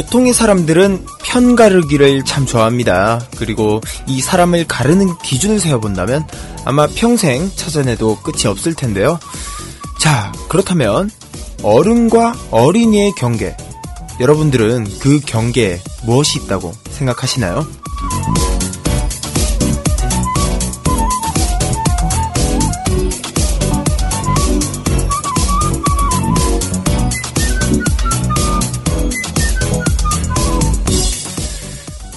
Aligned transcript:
보통의 0.00 0.32
사람들은 0.32 1.04
편가르기를 1.24 2.24
참 2.24 2.46
좋아합니다. 2.46 3.20
그리고 3.36 3.82
이 4.06 4.22
사람을 4.22 4.66
가르는 4.66 5.18
기준을 5.18 5.60
세워본다면 5.60 6.26
아마 6.64 6.86
평생 6.86 7.50
찾아내도 7.54 8.16
끝이 8.22 8.46
없을 8.46 8.74
텐데요. 8.74 9.18
자, 9.98 10.32
그렇다면 10.48 11.10
어른과 11.62 12.34
어린이의 12.50 13.12
경계. 13.18 13.54
여러분들은 14.20 14.86
그 15.00 15.20
경계에 15.20 15.78
무엇이 16.04 16.38
있다고 16.38 16.72
생각하시나요? 16.90 17.66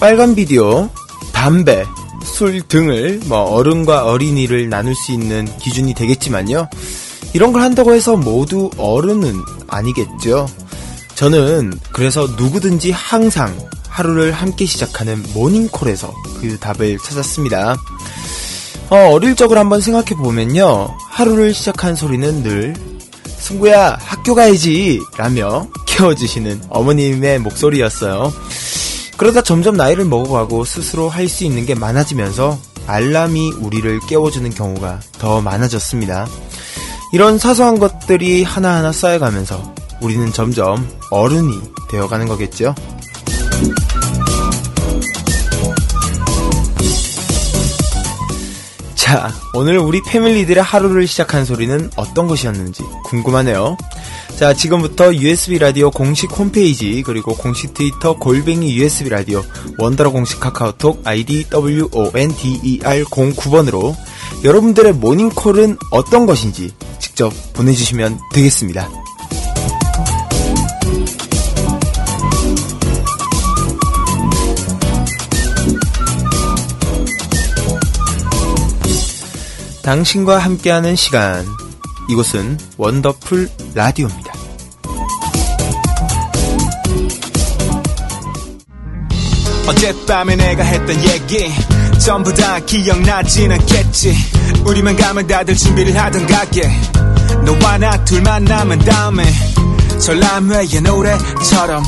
빨간 0.04 0.34
비디오, 0.34 0.90
담배, 1.32 1.82
술 2.22 2.60
등을 2.60 3.22
뭐 3.24 3.38
어른과 3.38 4.04
어린이를 4.04 4.68
나눌 4.68 4.94
수 4.94 5.12
있는 5.12 5.48
기준이 5.56 5.94
되겠지만요. 5.94 6.68
이런 7.32 7.54
걸 7.54 7.62
한다고 7.62 7.94
해서 7.94 8.14
모두 8.14 8.70
어른은 8.76 9.34
아니겠죠. 9.66 10.46
저는 11.14 11.80
그래서 11.90 12.26
누구든지 12.36 12.90
항상 12.90 13.58
하루를 13.88 14.32
함께 14.32 14.66
시작하는 14.66 15.22
모닝콜에서 15.32 16.12
그 16.38 16.58
답을 16.58 16.98
찾았습니다. 16.98 17.74
어, 18.90 19.18
릴 19.18 19.34
적을 19.34 19.56
한번 19.56 19.80
생각해 19.80 20.22
보면요. 20.22 20.94
하루를 21.08 21.54
시작한 21.54 21.94
소리는 21.94 22.42
늘 22.42 22.74
승구야 23.38 23.96
학교 24.02 24.34
가야지 24.34 25.00
라며 25.16 25.66
깨워주시는 25.88 26.64
어머님의 26.68 27.38
목소리였어요. 27.38 28.34
그러다 29.24 29.40
점점 29.40 29.74
나이를 29.78 30.04
먹어가고 30.04 30.66
스스로 30.66 31.08
할 31.08 31.30
수 31.30 31.44
있는 31.44 31.64
게 31.64 31.74
많아지면서 31.74 32.58
알람이 32.86 33.52
우리를 33.52 34.00
깨워주는 34.00 34.50
경우가 34.50 35.00
더 35.18 35.40
많아졌습니다. 35.40 36.28
이런 37.10 37.38
사소한 37.38 37.78
것들이 37.78 38.42
하나하나 38.42 38.92
쌓여가면서 38.92 39.74
우리는 40.02 40.30
점점 40.30 40.86
어른이 41.10 41.58
되어가는 41.90 42.28
거겠죠? 42.28 42.74
자, 48.94 49.32
오늘 49.54 49.78
우리 49.78 50.02
패밀리들의 50.02 50.62
하루를 50.62 51.06
시작한 51.06 51.46
소리는 51.46 51.90
어떤 51.96 52.26
것이었는지 52.26 52.82
궁금하네요. 53.04 53.78
자, 54.36 54.52
지금부터 54.52 55.14
USB 55.14 55.58
라디오 55.58 55.90
공식 55.90 56.30
홈페이지, 56.36 57.02
그리고 57.02 57.34
공식 57.34 57.72
트위터 57.72 58.16
골뱅이 58.18 58.74
USB 58.76 59.08
라디오, 59.08 59.42
원더러 59.78 60.10
공식 60.10 60.40
카카오톡 60.40 61.02
아이디 61.04 61.46
WONDER 61.52 63.04
09번으로 63.04 63.94
여러분들의 64.42 64.92
모닝콜은 64.94 65.78
어떤 65.90 66.26
것인지 66.26 66.72
직접 66.98 67.32
보내주시면 67.52 68.18
되겠습니다. 68.32 68.88
당신과 79.82 80.38
함께하는 80.38 80.96
시간. 80.96 81.46
이곳은 82.08 82.58
원더풀 82.76 83.48
라디오입니다. 83.74 84.32
어젯밤에 89.66 90.36
내가 90.36 90.62
했던 90.62 90.96
얘기 91.04 91.50
전부 91.98 92.32
다 92.34 92.60
기억나진 92.60 93.50
않겠지 93.50 94.14
우리만 94.66 94.94
가면 94.96 95.26
다들 95.26 95.56
준비를 95.56 95.96
하던 95.96 96.26
가게 96.26 96.70
너와 97.44 97.78
나 97.78 98.04
둘만 98.04 98.44
남은 98.44 98.80
다음에 98.80 99.24
전람회의 99.98 100.80
노래처럼 100.82 101.82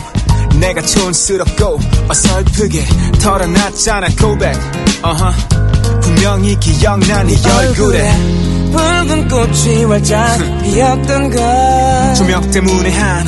내가 0.59 0.81
촌스럽고 0.81 1.79
어설프게 2.09 2.85
털어놨잖아 3.21 4.09
고백 4.19 4.55
uh-huh. 5.03 6.01
분명히 6.01 6.59
기억나 6.59 7.23
네 7.25 7.35
얼굴에 7.47 8.56
붉은 8.77 9.29
꽃이 9.29 9.85
활짝 9.85 10.39
피었던 10.63 11.31
걸. 11.31 12.15
조명 12.15 12.51
때문에 12.51 12.91
한 12.91 13.27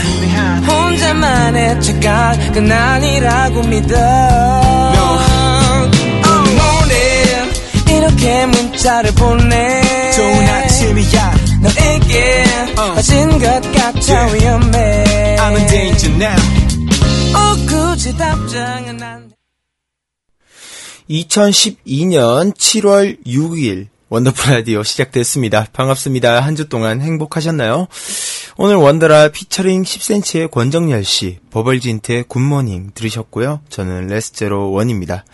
혼자만의 0.65 1.81
착각은 1.81 2.71
아니라고 2.71 3.63
믿어. 3.63 3.97
No. 3.97 5.19
오늘 6.83 7.97
이렇게 7.97 8.47
문자를 8.47 9.13
보내. 9.13 10.13
좋은 10.13 10.49
아침이야. 10.49 11.37
너에게 11.63 12.45
uh. 12.45 12.95
빠진 12.95 13.31
것 13.39 13.73
같아 13.73 14.15
yeah. 14.15 14.35
위험해. 14.39 15.37
I'm 15.39 15.57
in 15.57 15.67
danger 15.67 16.15
now. 16.17 16.37
어, 17.35 17.57
굳이 17.67 18.17
답장은 18.17 19.03
안 19.03 19.29
2012년 21.11 22.55
7월 22.55 23.17
6일 23.27 23.89
원더풀 24.11 24.55
라디오 24.55 24.83
시작됐습니다. 24.83 25.67
반갑습니다. 25.73 26.41
한 26.41 26.57
주 26.57 26.69
동안 26.69 27.01
행복하셨나요? 27.03 27.89
오늘 28.57 28.77
원더라 28.77 29.29
피처링 29.29 29.83
10cm의 29.83 30.51
권정열 30.51 31.05
씨, 31.05 31.39
버벌진트의 31.51 32.25
Good 32.27 32.51
Morning 32.51 32.93
들으셨고요. 32.95 33.61
저는 33.69 34.07
레스제로 34.09 34.73
원입니다. 34.73 35.25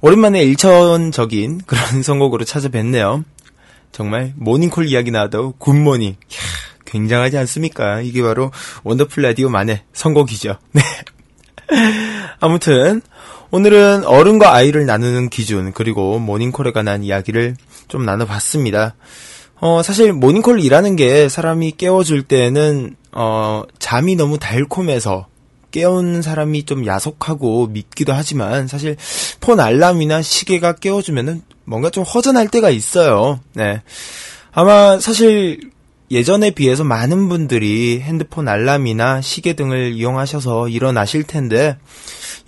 오랜만에 0.00 0.42
일차원적인 0.42 1.60
그런 1.66 2.02
선곡으로 2.02 2.44
찾아뵀네요. 2.46 3.24
정말 3.92 4.32
모닝콜 4.36 4.86
이야기 4.88 5.10
나와도 5.10 5.52
Good 5.58 5.75
Morning. 5.75 6.08
이야, 6.08 6.38
굉장하지 6.86 7.36
않습니까? 7.38 8.00
이게 8.00 8.22
바로 8.22 8.50
원더풀 8.82 9.22
라디오만의 9.24 9.82
선곡이죠. 9.92 10.56
네. 10.72 10.82
아무튼 12.40 13.02
오늘은 13.50 14.04
어른과 14.04 14.54
아이를 14.54 14.86
나누는 14.86 15.28
기준 15.28 15.72
그리고 15.72 16.18
모닝콜에 16.18 16.72
관한 16.72 17.04
이야기를 17.04 17.56
좀 17.88 18.04
나눠봤습니다. 18.04 18.94
어, 19.60 19.82
사실 19.82 20.12
모닝콜 20.12 20.60
일하는 20.60 20.96
게 20.96 21.28
사람이 21.28 21.72
깨워줄 21.72 22.22
때는 22.22 22.96
어, 23.12 23.62
잠이 23.78 24.16
너무 24.16 24.38
달콤해서 24.38 25.28
깨운 25.70 26.22
사람이 26.22 26.64
좀 26.64 26.86
야속하고 26.86 27.68
밉기도 27.68 28.12
하지만 28.12 28.66
사실 28.66 28.96
폰 29.40 29.60
알람이나 29.60 30.22
시계가 30.22 30.76
깨워주면은 30.76 31.42
뭔가 31.64 31.90
좀 31.90 32.04
허전할 32.04 32.48
때가 32.48 32.70
있어요. 32.70 33.40
네. 33.54 33.82
아마 34.52 34.98
사실 35.00 35.70
예전에 36.10 36.52
비해서 36.52 36.84
많은 36.84 37.28
분들이 37.28 38.00
핸드폰 38.00 38.48
알람이나 38.48 39.20
시계 39.20 39.54
등을 39.54 39.92
이용하셔서 39.92 40.68
일어나실 40.68 41.24
텐데 41.24 41.76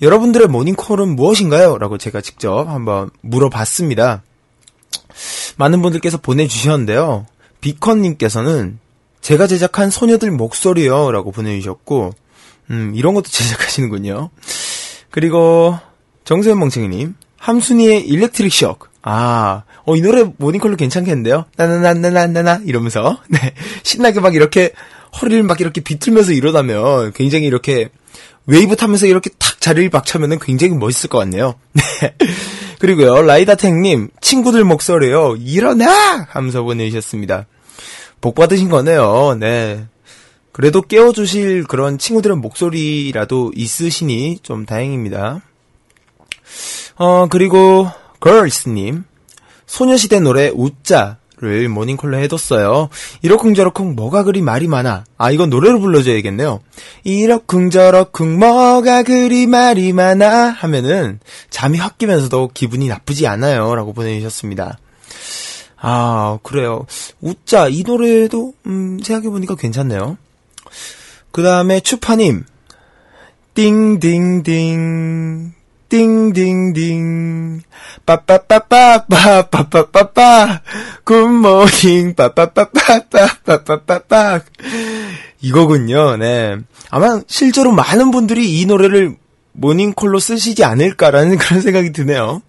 여러분들의 0.00 0.46
모닝콜은 0.46 1.16
무엇인가요? 1.16 1.76
라고 1.78 1.98
제가 1.98 2.20
직접 2.20 2.68
한번 2.68 3.10
물어봤습니다. 3.22 4.22
많은 5.58 5.82
분들께서 5.82 6.18
보내주셨는데요. 6.18 7.26
비컨님께서는 7.60 8.78
제가 9.20 9.46
제작한 9.46 9.90
소녀들 9.90 10.30
목소리요. 10.30 11.10
라고 11.10 11.32
보내주셨고, 11.32 12.14
음, 12.70 12.92
이런 12.94 13.14
것도 13.14 13.28
제작하시는군요. 13.28 14.30
그리고 15.10 15.76
정세현 16.24 16.58
멍청이님, 16.58 17.14
함순이의 17.36 18.06
일렉트릭 18.06 18.52
셔크. 18.52 18.88
아, 19.02 19.64
어, 19.84 19.96
이 19.96 20.00
노래 20.00 20.24
모닝콜로 20.36 20.76
괜찮겠는데요? 20.76 21.46
나나나나나나 21.56 22.60
이러면서, 22.64 23.18
네. 23.28 23.54
신나게 23.82 24.20
막 24.20 24.34
이렇게 24.34 24.72
허리를 25.20 25.42
막 25.42 25.60
이렇게 25.60 25.80
비틀면서 25.80 26.32
일어나면 26.32 27.12
굉장히 27.14 27.46
이렇게 27.46 27.88
웨이브 28.46 28.76
타면서 28.76 29.06
이렇게 29.06 29.30
탁 29.38 29.60
자리를 29.60 29.90
박차면은 29.90 30.38
굉장히 30.38 30.74
멋있을 30.74 31.08
것 31.08 31.18
같네요. 31.18 31.54
네. 31.72 31.82
그리고요, 32.78 33.22
라이다탱님, 33.22 34.08
친구들 34.20 34.64
목소리요, 34.64 35.36
일어나! 35.40 36.26
하면서 36.30 36.62
보내주셨습니다. 36.62 37.46
복 38.20 38.34
받으신 38.34 38.68
거네요, 38.68 39.36
네. 39.38 39.86
그래도 40.52 40.82
깨워주실 40.82 41.64
그런 41.64 41.98
친구들의 41.98 42.36
목소리라도 42.36 43.52
있으시니 43.54 44.40
좀 44.42 44.64
다행입니다. 44.64 45.40
어, 46.96 47.26
그리고, 47.28 47.88
걸스님, 48.20 49.04
소녀시대 49.66 50.20
노래 50.20 50.48
웃자 50.48 51.18
를 51.40 51.68
모닝콜로 51.68 52.18
해뒀어요. 52.18 52.88
이러쿵저러쿵 53.22 53.94
뭐가 53.94 54.24
그리 54.24 54.42
말이 54.42 54.66
많아. 54.66 55.04
아 55.16 55.30
이건 55.30 55.50
노래로 55.50 55.78
불러줘야겠네요. 55.78 56.60
이러쿵저러쿵 57.04 58.38
뭐가 58.38 59.04
그리 59.04 59.46
말이 59.46 59.92
많아 59.92 60.48
하면은 60.48 61.20
잠이 61.50 61.78
확 61.78 61.96
깨면서도 61.98 62.50
기분이 62.54 62.88
나쁘지 62.88 63.28
않아요. 63.28 63.74
라고 63.76 63.92
보내주셨습니다. 63.92 64.78
아 65.80 66.38
그래요. 66.42 66.86
웃자 67.20 67.68
이 67.68 67.84
노래도 67.84 68.54
음, 68.66 68.98
생각해보니까 69.00 69.54
괜찮네요. 69.54 70.18
그 71.30 71.42
다음에 71.42 71.78
추파님 71.78 72.44
띵띵띵 73.54 75.52
띵띵띵 75.88 77.62
빠빠빠빠빠빠빠빠빠 78.04 80.60
Good 81.04 81.44
morning 81.44 82.14
빠빠빠빠빠빠빠빠 82.14 84.40
이거군요. 85.40 86.16
네. 86.16 86.56
아마 86.90 87.20
실제로 87.26 87.72
많은 87.72 88.10
분들이 88.10 88.60
이 88.60 88.66
노래를 88.66 89.16
모닝콜로 89.52 90.18
쓰시지 90.18 90.64
않을까라는 90.64 91.38
그런 91.38 91.60
생각이 91.60 91.92
드네요. 91.92 92.42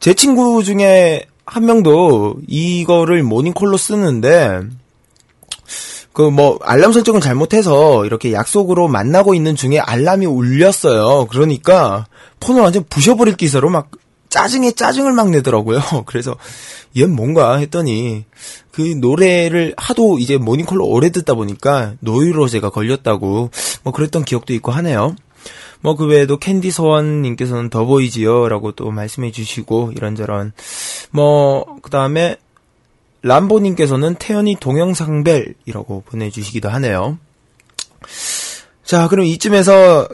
제 0.00 0.14
친구 0.14 0.64
중에 0.64 1.26
한 1.44 1.64
명도 1.64 2.36
이거를 2.48 3.22
모닝콜로 3.22 3.76
쓰는데 3.76 4.62
그 6.16 6.30
뭐 6.30 6.58
알람 6.62 6.92
설정을 6.92 7.20
잘못해서 7.20 8.06
이렇게 8.06 8.32
약속으로 8.32 8.88
만나고 8.88 9.34
있는 9.34 9.54
중에 9.54 9.78
알람이 9.78 10.24
울렸어요. 10.24 11.26
그러니까 11.26 12.06
폰을 12.40 12.62
완전 12.62 12.84
부셔버릴 12.88 13.36
기세로 13.36 13.68
막 13.68 13.90
짜증에 14.30 14.72
짜증을 14.72 15.12
막 15.12 15.28
내더라고요. 15.28 15.78
그래서 16.06 16.34
얘 16.96 17.04
뭔가 17.04 17.56
했더니 17.58 18.24
그 18.72 18.80
노래를 18.80 19.74
하도 19.76 20.18
이제 20.18 20.38
모닝콜로 20.38 20.86
오래 20.86 21.10
듣다 21.10 21.34
보니까 21.34 21.92
노이로제가 22.00 22.70
걸렸다고 22.70 23.50
뭐 23.82 23.92
그랬던 23.92 24.24
기억도 24.24 24.54
있고 24.54 24.72
하네요. 24.72 25.14
뭐 25.82 25.96
그 25.96 26.06
외에도 26.06 26.38
캔디 26.38 26.70
서원님께서는 26.70 27.68
더보이지요라고 27.68 28.72
또 28.72 28.90
말씀해 28.90 29.32
주시고 29.32 29.92
이런저런 29.94 30.52
뭐 31.10 31.76
그 31.82 31.90
다음에 31.90 32.38
람보님께서는 33.26 34.14
태연이 34.16 34.56
동영상벨이라고 34.58 36.04
보내주시기도 36.06 36.68
하네요. 36.70 37.18
자, 38.84 39.08
그럼 39.08 39.26
이쯤에서 39.26 40.08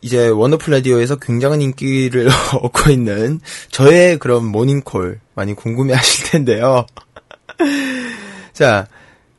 이제 0.00 0.28
원더풀 0.28 0.72
라디오에서 0.74 1.16
굉장한 1.16 1.62
인기를 1.62 2.28
얻고 2.62 2.90
있는 2.90 3.40
저의 3.70 4.18
그런 4.18 4.44
모닝콜 4.46 5.20
많이 5.34 5.54
궁금해 5.54 5.94
하실 5.94 6.30
텐데요. 6.30 6.86
자, 8.52 8.86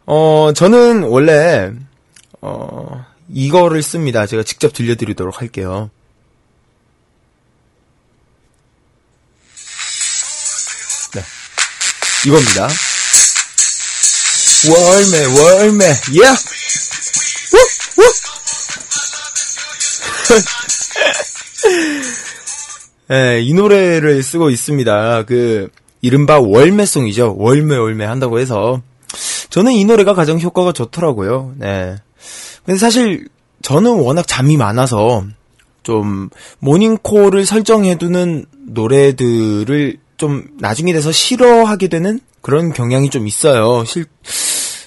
어, 0.05 0.51
저는 0.53 1.03
원래, 1.03 1.71
어, 2.41 3.05
이거를 3.29 3.81
씁니다. 3.81 4.25
제가 4.25 4.43
직접 4.43 4.73
들려드리도록 4.73 5.41
할게요. 5.41 5.89
이겁니다. 12.25 12.67
월매, 14.69 15.39
월매, 15.39 15.85
예! 15.85 16.19
Yeah! 16.19 16.37
예, 23.11 23.41
이 23.41 23.53
노래를 23.53 24.21
쓰고 24.23 24.49
있습니다. 24.49 25.23
그, 25.23 25.69
이른바 26.01 26.39
월매송이죠. 26.39 27.35
월매, 27.37 27.77
월매 27.77 28.05
한다고 28.05 28.39
해서. 28.39 28.81
저는 29.49 29.73
이 29.73 29.85
노래가 29.85 30.13
가장 30.13 30.39
효과가 30.39 30.73
좋더라고요. 30.73 31.53
네. 31.57 31.95
근데 32.65 32.77
사실, 32.77 33.27
저는 33.61 33.91
워낙 33.91 34.27
잠이 34.27 34.57
많아서, 34.57 35.23
좀, 35.83 36.29
모닝콜을 36.59 37.45
설정해두는 37.45 38.45
노래들을 38.67 39.97
좀 40.17 40.45
나중에 40.59 40.93
돼서 40.93 41.11
싫어하게 41.11 41.87
되는 41.87 42.19
그런 42.41 42.73
경향이 42.73 43.09
좀 43.09 43.27
있어요. 43.27 43.85
실, 43.85 44.05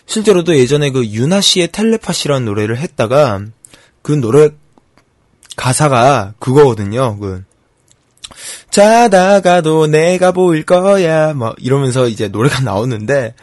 실제로도 0.06 0.56
예전에 0.56 0.90
그 0.90 1.06
유나 1.06 1.40
씨의 1.40 1.68
텔레파시라는 1.72 2.44
노래를 2.44 2.78
했다가, 2.78 3.42
그 4.02 4.12
노래 4.12 4.50
가사가 5.56 6.34
그거거든요. 6.38 7.18
그 7.18 7.44
자다가도 8.70 9.88
내가 9.88 10.32
보일 10.32 10.64
거야. 10.64 11.34
뭐 11.34 11.54
이러면서 11.58 12.08
이제 12.08 12.28
노래가 12.28 12.60
나오는데 12.64 13.34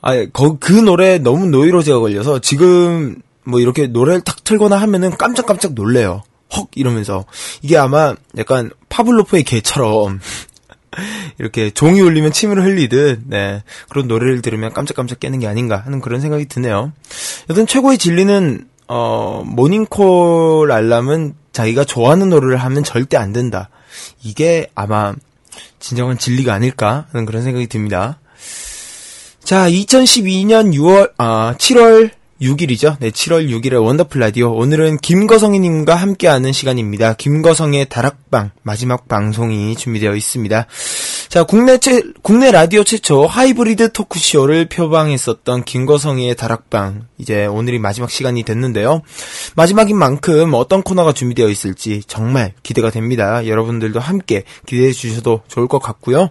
아, 0.00 0.12
그 0.32 0.72
노래 0.72 1.18
너무 1.18 1.46
노이로제가 1.46 1.98
걸려서 1.98 2.38
지금 2.38 3.20
뭐 3.44 3.60
이렇게 3.60 3.86
노래를 3.86 4.22
탁 4.22 4.44
틀거나 4.44 4.76
하면은 4.76 5.10
깜짝깜짝 5.16 5.74
놀래요. 5.74 6.22
헉 6.56 6.68
이러면서 6.74 7.26
이게 7.60 7.76
아마 7.76 8.14
약간 8.38 8.70
파블로프의 8.88 9.42
개처럼 9.42 10.20
이렇게 11.38 11.70
종이 11.70 12.00
울리면 12.00 12.32
침을 12.32 12.62
흘리듯 12.62 13.22
네 13.26 13.62
그런 13.88 14.08
노래를 14.08 14.42
들으면 14.42 14.72
깜짝깜짝 14.72 15.20
깨는 15.20 15.40
게 15.40 15.46
아닌가 15.46 15.76
하는 15.76 16.00
그런 16.00 16.20
생각이 16.20 16.46
드네요. 16.46 16.92
여튼 17.50 17.66
최고의 17.66 17.98
진리는 17.98 18.66
어, 18.88 19.42
모닝콜 19.44 20.72
알람은 20.72 21.34
자기가 21.52 21.84
좋아하는 21.84 22.30
노래를 22.30 22.56
하면 22.56 22.84
절대 22.84 23.16
안 23.16 23.32
된다. 23.32 23.68
이게 24.22 24.70
아마 24.74 25.14
진정한 25.78 26.18
진리가 26.18 26.52
아닐까 26.54 27.06
하는 27.12 27.26
그런 27.26 27.42
생각이 27.42 27.66
듭니다. 27.66 28.18
자, 29.42 29.68
2012년 29.70 30.74
6월, 30.74 31.12
아, 31.16 31.54
7월 31.56 32.10
6일이죠. 32.40 32.96
네, 33.00 33.10
7월 33.10 33.48
6일에 33.50 33.82
원더풀 33.84 34.20
라디오. 34.20 34.52
오늘은 34.52 34.98
김거성이님과 34.98 35.94
함께하는 35.94 36.52
시간입니다. 36.52 37.14
김거성의 37.14 37.88
다락방 37.88 38.52
마지막 38.62 39.08
방송이 39.08 39.74
준비되어 39.74 40.14
있습니다. 40.14 40.66
자, 41.28 41.42
국내 41.42 41.78
최, 41.78 42.02
국내 42.22 42.52
라디오 42.52 42.84
최초 42.84 43.26
하이브리드 43.26 43.92
토크쇼를 43.92 44.68
표방했었던 44.68 45.64
김거성의 45.64 46.36
다락방. 46.36 47.08
이제 47.18 47.46
오늘이 47.46 47.80
마지막 47.80 48.10
시간이 48.10 48.44
됐는데요. 48.44 49.02
마지막인 49.56 49.98
만큼 49.98 50.54
어떤 50.54 50.82
코너가 50.82 51.12
준비되어 51.12 51.48
있을지 51.48 52.02
정말 52.06 52.52
기대가 52.62 52.90
됩니다. 52.90 53.46
여러분들도 53.46 53.98
함께 53.98 54.44
기대해 54.64 54.92
주셔도 54.92 55.42
좋을 55.48 55.66
것 55.66 55.80
같고요. 55.80 56.30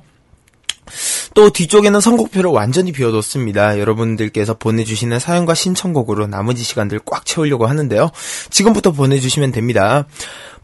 또 1.37 1.51
뒤쪽에는 1.51 2.01
선곡표를 2.01 2.49
완전히 2.49 2.91
비워뒀습니다. 2.91 3.77
여러분들께서 3.77 4.55
보내주시는 4.55 5.19
사연과 5.19 5.53
신청곡으로 5.53 6.25
나머지 6.25 6.63
시간들 6.63 6.99
꽉 7.05 7.27
채우려고 7.27 7.67
하는데요. 7.67 8.09
지금부터 8.49 8.91
보내주시면 8.91 9.51
됩니다. 9.51 10.07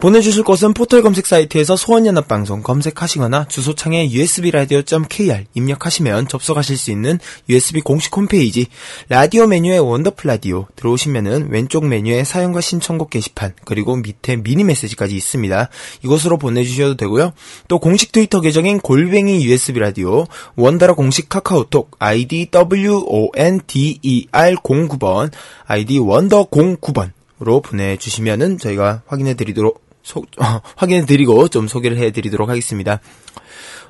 보내주실 0.04 0.44
곳은 0.44 0.74
포털 0.74 1.02
검색 1.02 1.26
사이트에서 1.26 1.78
소원연합방송 1.78 2.62
검색하시거나 2.62 3.46
주소창에 3.48 4.10
usbradio.kr 4.12 5.46
입력하시면 5.54 6.28
접속하실 6.28 6.76
수 6.76 6.92
있는 6.92 7.20
USB 7.48 7.80
공식 7.80 8.14
홈페이지 8.18 8.66
라디오 9.08 9.48
메뉴의 9.48 9.80
원더풀 9.80 10.28
라디오 10.28 10.68
들어오시면은 10.76 11.48
왼쪽 11.52 11.86
메뉴에 11.86 12.26
사연과 12.26 12.60
신청곡 12.60 13.12
게시판 13.12 13.54
그리고 13.64 13.96
밑에 13.96 14.36
미니 14.36 14.66
메시지까지 14.66 15.16
있습니다. 15.16 15.70
이곳으로 16.04 16.38
보내주셔도 16.38 16.98
되고요. 16.98 17.32
또 17.70 17.80
공식 17.80 18.12
트위터 18.12 18.42
계정인 18.42 18.82
골뱅이 18.82 19.46
USB 19.46 19.80
라디오 19.80 20.26
원더라 20.58 20.96
공식 20.96 21.30
카카오톡 21.30 21.92
아이디 22.00 22.50
WONDER 22.54 24.28
09번 24.58 25.32
아이디 25.66 25.98
원더 25.98 26.48
09번으로 26.50 27.64
보내주시면은 27.64 28.58
저희가 28.58 29.04
확인해 29.08 29.36
드리도록 29.36 29.83
소, 30.04 30.20
어, 30.38 30.62
확인해 30.76 31.06
드리고 31.06 31.48
좀 31.48 31.68
소개를 31.68 31.98
해 31.98 32.12
드리도록 32.12 32.50
하겠습니다. 32.50 33.00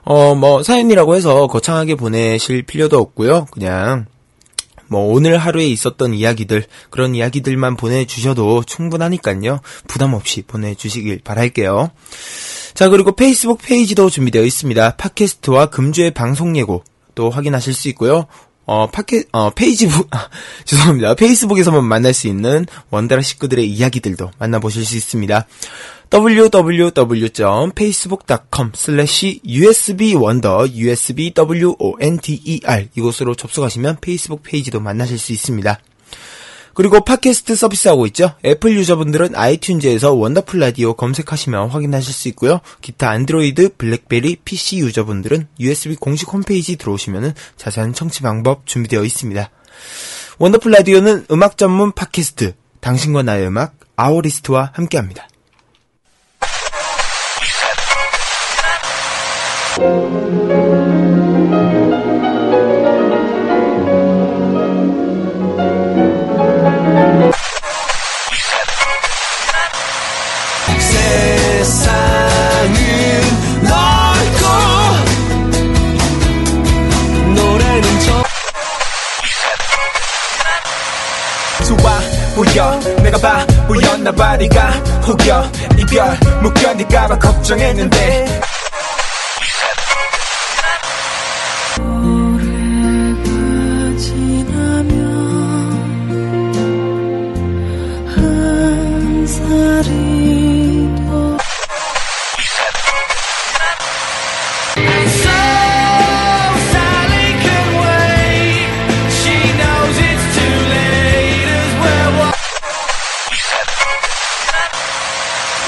어, 0.06 0.36
뭐, 0.36 0.64
사연이라고 0.64 1.16
해서 1.16 1.48
거창하게 1.48 1.96
보내실 1.96 2.64
필요도 2.64 2.98
없고요. 2.98 3.46
그냥, 3.52 4.06
뭐, 4.88 5.14
오늘 5.14 5.38
하루에 5.38 5.66
있었던 5.68 6.14
이야기들, 6.14 6.66
그런 6.90 7.16
이야기들만 7.16 7.78
보내주셔도 7.78 8.64
충분하니까요. 8.64 9.60
부담 9.88 10.14
없이 10.14 10.42
보내주시길 10.44 11.22
바랄게요. 11.24 11.92
자, 12.74 12.90
그리고 12.90 13.14
페이스북 13.14 13.62
페이지도 13.62 14.10
준비되어 14.10 14.44
있습니다. 14.44 14.98
팟캐스트와 14.98 15.68
금주의 15.68 16.12
방송 16.12 16.58
예고 16.58 16.84
또 17.16 17.30
확인하실 17.30 17.74
수 17.74 17.88
있고요. 17.90 18.26
어, 18.66 18.88
팟캐, 18.88 19.26
어, 19.32 19.50
페이지북, 19.52 20.08
아, 20.12 20.30
죄송합니다. 20.66 21.16
페이스북에서만 21.16 21.84
만날 21.84 22.14
수 22.14 22.28
있는 22.28 22.66
원더라 22.90 23.22
식구들의 23.22 23.70
이야기들도 23.70 24.32
만나보실 24.40 24.86
수 24.86 24.96
있습니다. 24.96 25.46
www.facebook.com 26.14 28.72
slash 28.76 29.42
usbwonder, 29.44 30.70
usbwonder 30.72 32.90
이곳으로 32.96 33.34
접속하시면 33.34 33.98
페이스북 34.00 34.44
페이지도 34.44 34.80
만나실 34.80 35.18
수 35.18 35.32
있습니다. 35.32 35.80
그리고 36.76 37.04
팟캐스트 37.04 37.56
서비스하고 37.56 38.06
있죠. 38.08 38.34
애플 38.46 38.76
유저분들은 38.76 39.34
아이튠즈에서 39.34 40.20
원더풀 40.20 40.60
라디오 40.60 40.94
검색하시면 40.94 41.70
확인하실 41.70 42.14
수 42.14 42.28
있고요. 42.30 42.62
기타 42.82 43.10
안드로이드, 43.10 43.76
블랙베리, 43.78 44.38
PC 44.46 44.78
유저분들은 44.80 45.48
USB 45.60 45.96
공식 45.96 46.32
홈페이지 46.32 46.76
들어오시면 46.76 47.34
자세한 47.58 47.94
청취 47.94 48.22
방법 48.22 48.68
준비되어 48.68 49.04
있습니다. 49.04 49.50
원더풀 50.38 50.72
라디오는 50.72 51.26
음악 51.32 51.58
전문 51.58 51.92
팟캐스트, 51.92 52.54
당신과 52.82 53.24
나의 53.24 53.48
음악, 53.48 53.74
아워리스트와 53.96 54.74
함께합니다. 54.74 55.28
보여 82.36 82.80
내가 83.02 83.18
바보였나봐 83.18 84.38
네가 84.38 84.70
혹여 85.08 85.52
이별 85.78 86.18
묶여 86.42 86.74
네가 86.74 87.08
봐 87.08 87.20
걱정했는데 87.20 88.42
오 91.84 92.23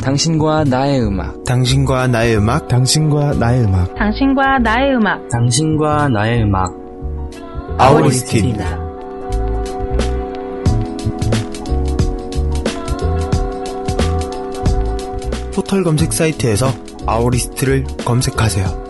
당신과 0.06 0.66
나의 0.66 1.02
음악. 1.02 1.44
당신과 1.46 2.06
나의 2.06 2.38
음악, 2.38 2.68
당신과 2.68 3.34
나의 3.40 3.64
음악. 3.64 3.96
당신과 3.96 4.60
나의 4.60 4.96
음악. 4.98 5.28
당신과 5.30 6.10
나의 6.10 6.44
음악. 6.44 6.68
아우리스트입니다. 7.80 8.78
포털 15.56 15.84
검색 15.84 16.14
사이트에서 16.14 16.68
아우리스트를 17.08 17.86
검색하세요. 18.06 18.85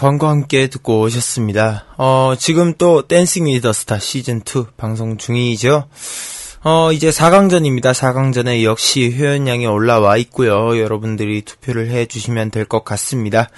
광고 0.00 0.28
함께 0.28 0.68
듣고 0.68 1.00
오셨습니다. 1.02 1.84
어, 1.98 2.32
지금 2.38 2.72
또 2.78 3.06
댄싱 3.06 3.44
위더 3.44 3.74
스타 3.74 3.98
시즌2 3.98 4.68
방송 4.78 5.18
중이죠. 5.18 5.88
어, 6.64 6.90
이제 6.90 7.10
4강전입니다. 7.10 7.92
4강전에 7.92 8.62
역시 8.64 9.10
회원량이 9.12 9.66
올라와 9.66 10.16
있고요. 10.16 10.80
여러분들이 10.80 11.42
투표를 11.42 11.90
해 11.90 12.06
주시면 12.06 12.50
될 12.50 12.64
것 12.64 12.82
같습니다. 12.82 13.50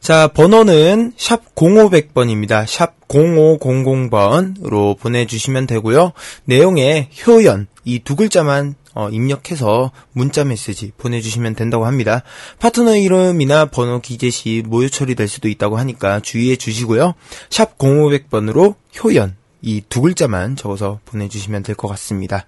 자, 0.00 0.28
번호는 0.28 1.12
샵 1.16 1.54
0500번입니다. 1.54 2.66
샵 2.66 2.94
0500번으로 3.08 4.98
보내주시면 4.98 5.66
되고요. 5.66 6.12
내용에 6.44 7.10
효연, 7.26 7.66
이 7.84 7.98
두 8.00 8.16
글자만 8.16 8.74
어, 8.94 9.08
입력해서 9.10 9.92
문자 10.12 10.44
메시지 10.44 10.92
보내주시면 10.98 11.54
된다고 11.54 11.86
합니다. 11.86 12.22
파트너 12.58 12.96
이름이나 12.96 13.66
번호 13.66 14.00
기재 14.00 14.30
시 14.30 14.62
모유 14.66 14.90
처리될 14.90 15.28
수도 15.28 15.48
있다고 15.48 15.78
하니까 15.78 16.20
주의해 16.20 16.56
주시고요. 16.56 17.14
샵 17.50 17.78
0500번으로 17.78 18.74
효연, 19.02 19.36
이 19.62 19.82
두 19.88 20.00
글자만 20.02 20.56
적어서 20.56 21.00
보내주시면 21.04 21.62
될 21.64 21.74
것 21.74 21.88
같습니다. 21.88 22.46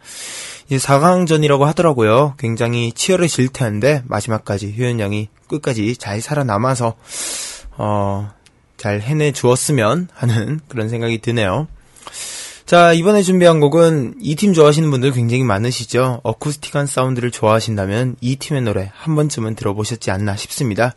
이제 0.71 0.77
4강전이라고 0.77 1.63
하더라고요. 1.65 2.35
굉장히 2.39 2.93
치열해질 2.93 3.49
텐데 3.49 4.05
마지막까지 4.07 4.73
효연 4.79 5.01
양이 5.01 5.29
끝까지 5.49 5.97
잘 5.97 6.21
살아남아서 6.21 6.95
어, 7.77 8.31
잘 8.77 9.01
해내 9.01 9.33
주었으면 9.33 10.09
하는 10.15 10.61
그런 10.69 10.89
생각이 10.89 11.19
드네요. 11.19 11.67
자, 12.67 12.93
이번에 12.93 13.23
준비한 13.23 13.59
곡은 13.59 14.19
이 14.21 14.37
팀 14.37 14.53
좋아하시는 14.53 14.89
분들 14.93 15.11
굉장히 15.11 15.43
많으시죠? 15.43 16.21
어쿠스틱한 16.23 16.87
사운드를 16.87 17.33
좋아하신다면 17.33 18.15
이 18.21 18.37
팀의 18.37 18.63
노래 18.63 18.93
한 18.95 19.17
번쯤은 19.17 19.57
들어보셨지 19.57 20.13
않나 20.13 20.37
싶습니다. 20.37 20.95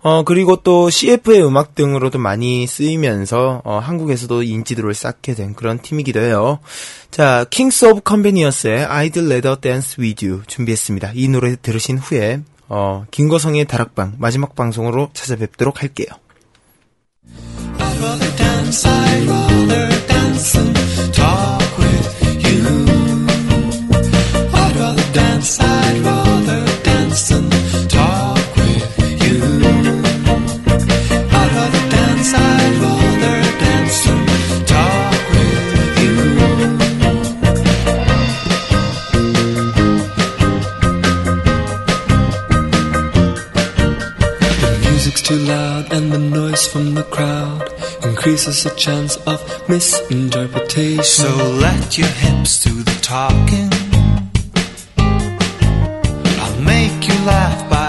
어, 0.00 0.22
그리고 0.22 0.56
또 0.56 0.90
CF의 0.90 1.44
음악 1.44 1.74
등으로도 1.74 2.18
많이 2.18 2.66
쓰이면서, 2.66 3.62
어, 3.64 3.78
한국에서도 3.78 4.44
인지도를 4.44 4.94
쌓게 4.94 5.34
된 5.34 5.54
그런 5.54 5.80
팀이기도 5.80 6.20
해요. 6.20 6.60
자, 7.10 7.44
Kings 7.50 7.86
of 7.86 8.00
Convenience의 8.02 8.86
I'd 8.86 9.16
Rather 9.16 9.60
Dance 9.60 9.96
With 9.98 10.24
You 10.24 10.42
준비했습니다. 10.46 11.12
이 11.14 11.28
노래 11.28 11.56
들으신 11.60 11.98
후에, 11.98 12.40
어, 12.68 13.06
김거성의 13.10 13.64
다락방 13.66 14.14
마지막 14.18 14.54
방송으로 14.54 15.10
찾아뵙도록 15.14 15.82
할게요. 15.82 16.08
Dance, 25.12 25.77
too 45.28 45.36
loud 45.40 45.92
and 45.92 46.10
the 46.10 46.18
noise 46.18 46.66
from 46.66 46.94
the 46.94 47.02
crowd 47.02 47.70
increases 48.02 48.64
the 48.64 48.70
chance 48.70 49.18
of 49.26 49.38
misinterpretation. 49.68 51.04
So 51.04 51.28
let 51.60 51.98
your 51.98 52.08
hips 52.08 52.64
do 52.64 52.82
the 52.82 52.98
talking. 53.02 53.68
I'll 56.40 56.60
make 56.62 57.06
you 57.06 57.14
laugh 57.26 57.68
by 57.68 57.87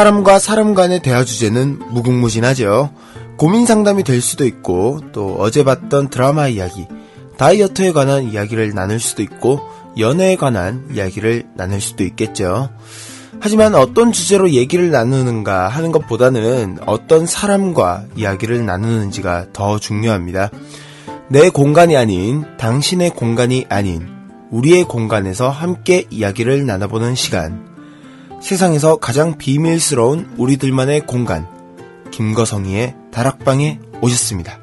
사람과 0.00 0.38
사람 0.38 0.72
간의 0.72 1.00
대화 1.02 1.26
주제는 1.26 1.78
무궁무진하죠. 1.90 2.90
고민 3.36 3.66
상담이 3.66 4.02
될 4.02 4.22
수도 4.22 4.46
있고, 4.46 5.00
또 5.12 5.36
어제 5.38 5.62
봤던 5.62 6.08
드라마 6.08 6.48
이야기, 6.48 6.86
다이어트에 7.36 7.92
관한 7.92 8.24
이야기를 8.24 8.72
나눌 8.72 8.98
수도 8.98 9.22
있고, 9.22 9.60
연애에 9.98 10.36
관한 10.36 10.88
이야기를 10.90 11.48
나눌 11.54 11.82
수도 11.82 12.02
있겠죠. 12.04 12.70
하지만 13.40 13.74
어떤 13.74 14.10
주제로 14.10 14.48
얘기를 14.52 14.90
나누는가 14.90 15.68
하는 15.68 15.92
것보다는 15.92 16.78
어떤 16.86 17.26
사람과 17.26 18.04
이야기를 18.16 18.64
나누는지가 18.64 19.48
더 19.52 19.78
중요합니다. 19.78 20.48
내 21.28 21.50
공간이 21.50 21.98
아닌 21.98 22.46
당신의 22.56 23.10
공간이 23.10 23.66
아닌 23.68 24.08
우리의 24.50 24.84
공간에서 24.84 25.50
함께 25.50 26.06
이야기를 26.08 26.64
나눠보는 26.64 27.14
시간. 27.16 27.69
세상에서 28.40 28.96
가장 28.96 29.38
비밀스러운 29.38 30.34
우리들만의 30.36 31.06
공간. 31.06 31.46
김거성이의 32.10 32.96
다락방에 33.12 33.78
오셨습니다. 34.00 34.58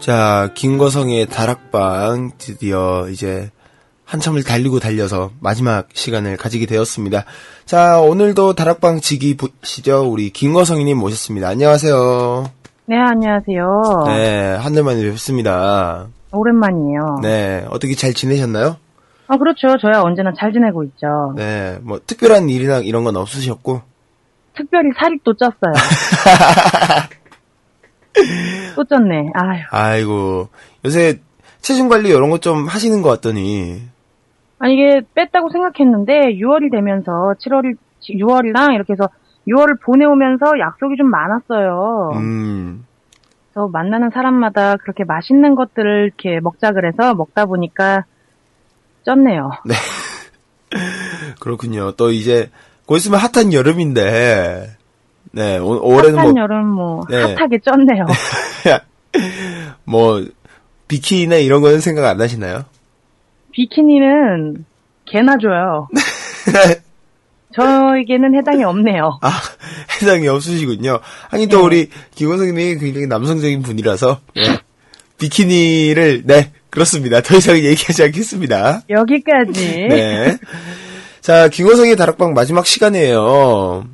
자, 0.00 0.50
김거성의 0.54 1.26
다락방 1.26 2.32
드디어 2.38 3.08
이제 3.10 3.50
한참을 4.08 4.42
달리고 4.42 4.80
달려서 4.80 5.32
마지막 5.38 5.86
시간을 5.92 6.38
가지게 6.38 6.64
되었습니다. 6.64 7.24
자, 7.66 8.00
오늘도 8.00 8.54
다락방 8.54 9.00
지기 9.00 9.36
보시죠. 9.36 10.10
우리 10.10 10.30
김거성이님 10.30 10.96
모셨습니다. 10.96 11.48
안녕하세요. 11.48 12.50
네, 12.86 12.96
안녕하세요. 12.96 14.04
네, 14.06 14.54
한달 14.56 14.84
만에 14.84 15.02
뵙습니다. 15.02 16.06
오랜만이에요. 16.32 17.18
네, 17.22 17.66
어떻게 17.68 17.94
잘 17.94 18.14
지내셨나요? 18.14 18.76
아, 19.26 19.36
그렇죠. 19.36 19.76
저야 19.78 20.00
언제나 20.00 20.32
잘 20.38 20.54
지내고 20.54 20.84
있죠. 20.84 21.34
네, 21.36 21.76
뭐 21.82 22.00
특별한 22.06 22.48
일이나 22.48 22.78
이런 22.78 23.04
건 23.04 23.14
없으셨고. 23.16 23.82
특별히 24.56 24.88
살이 24.98 25.18
또 25.22 25.34
쪘어요. 25.34 25.74
또 28.74 28.84
쪘네. 28.84 29.32
아유. 29.34 29.60
아이고 29.70 30.48
요새 30.86 31.20
체중 31.60 31.90
관리 31.90 32.08
이런 32.08 32.30
거 32.30 32.38
좀 32.38 32.66
하시는 32.66 33.02
것 33.02 33.10
같더니. 33.10 33.82
아니, 34.58 34.74
이게 34.74 35.02
뺐다고 35.14 35.50
생각했는데, 35.50 36.34
6월이 36.36 36.70
되면서 36.70 37.34
7월이, 37.40 37.76
6월이랑 38.02 38.74
이렇게 38.74 38.92
해서 38.94 39.08
6월을 39.46 39.80
보내오면서 39.82 40.58
약속이 40.58 40.96
좀 40.96 41.08
많았어요. 41.10 42.10
음, 42.14 42.84
그래서 43.52 43.68
만나는 43.68 44.10
사람마다 44.10 44.76
그렇게 44.76 45.04
맛있는 45.04 45.54
것들을 45.54 46.04
이렇게 46.06 46.40
먹자 46.40 46.72
그래서 46.72 47.14
먹다 47.14 47.46
보니까 47.46 48.04
쪘네요. 49.06 49.50
그렇군요. 51.40 51.92
또 51.92 52.10
이제 52.10 52.50
곧 52.86 52.96
있으면 52.96 53.18
핫한 53.20 53.52
여름인데. 53.52 54.76
네, 55.32 55.58
올- 55.58 55.78
올해는 55.82 56.18
핫한 56.18 56.32
뭐 56.32 56.42
여름 56.42 56.66
뭐 56.66 57.00
네. 57.08 57.34
핫하게 57.34 57.58
쪘네요. 57.58 58.06
뭐 59.84 60.22
비키니나 60.88 61.36
이런 61.36 61.62
거는 61.62 61.80
생각 61.80 62.06
안 62.06 62.20
하시나요? 62.20 62.64
비키니는 63.58 64.64
개나 65.04 65.36
줘요. 65.38 65.88
저에게는 67.56 68.36
해당이 68.36 68.62
없네요. 68.62 69.18
아, 69.20 69.32
해당이 70.00 70.28
없으시군요. 70.28 71.00
아니, 71.30 71.48
또 71.48 71.58
네. 71.58 71.64
우리 71.64 71.90
김원성님이 72.14 72.78
굉장히 72.78 73.08
남성적인 73.08 73.62
분이라서, 73.62 74.20
네. 74.36 74.60
비키니를, 75.18 76.22
네, 76.24 76.52
그렇습니다. 76.70 77.20
더 77.20 77.36
이상 77.36 77.56
얘기하지 77.56 78.04
않겠습니다. 78.04 78.82
여기까지. 78.90 79.86
네. 79.88 80.38
자, 81.20 81.48
김원성의 81.48 81.96
다락방 81.96 82.34
마지막 82.34 82.64
시간이에요. 82.64 83.88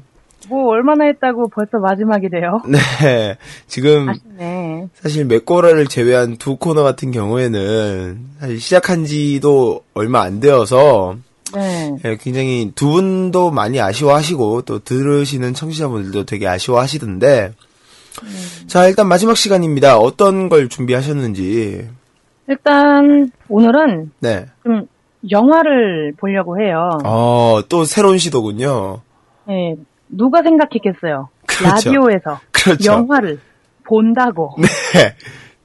뭐 0.48 0.68
얼마나 0.72 1.04
했다고 1.06 1.48
벌써 1.48 1.78
마지막이 1.78 2.28
돼요? 2.28 2.60
네. 2.68 3.36
지금, 3.66 4.08
아쉽네. 4.08 4.88
사실 4.94 5.24
맥고라를 5.24 5.86
제외한 5.86 6.36
두 6.36 6.56
코너 6.56 6.82
같은 6.82 7.10
경우에는, 7.10 8.26
사실 8.40 8.60
시작한 8.60 9.04
지도 9.04 9.82
얼마 9.94 10.20
안 10.22 10.40
되어서, 10.40 11.16
네. 11.54 11.96
예, 12.04 12.16
굉장히 12.20 12.72
두 12.74 12.88
분도 12.90 13.50
많이 13.50 13.80
아쉬워하시고 13.80 14.62
또 14.62 14.80
들으시는 14.80 15.54
청취자분들도 15.54 16.24
되게 16.24 16.48
아쉬워하시던데 16.48 17.52
자 18.66 18.88
일단 18.88 19.06
마지막 19.06 19.36
시간입니다. 19.36 19.98
어떤 19.98 20.48
걸 20.48 20.68
준비하셨는지 20.68 21.88
일단 22.48 23.30
오늘은 23.48 24.10
네. 24.18 24.46
좀 24.64 24.88
영화를 25.30 26.14
보려고 26.16 26.58
해요. 26.60 26.90
어 27.04 27.62
또 27.68 27.84
새로운 27.84 28.18
시도군요. 28.18 29.02
네. 29.46 29.76
누가 30.16 30.42
생각했겠어요? 30.42 31.28
그렇죠. 31.46 31.90
라디오에서 31.90 32.40
그렇죠. 32.52 32.92
영화를 32.92 33.40
본다고. 33.86 34.56
네 34.58 35.14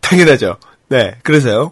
당연하죠. 0.02 0.56
네 0.90 1.16
그래서요. 1.24 1.72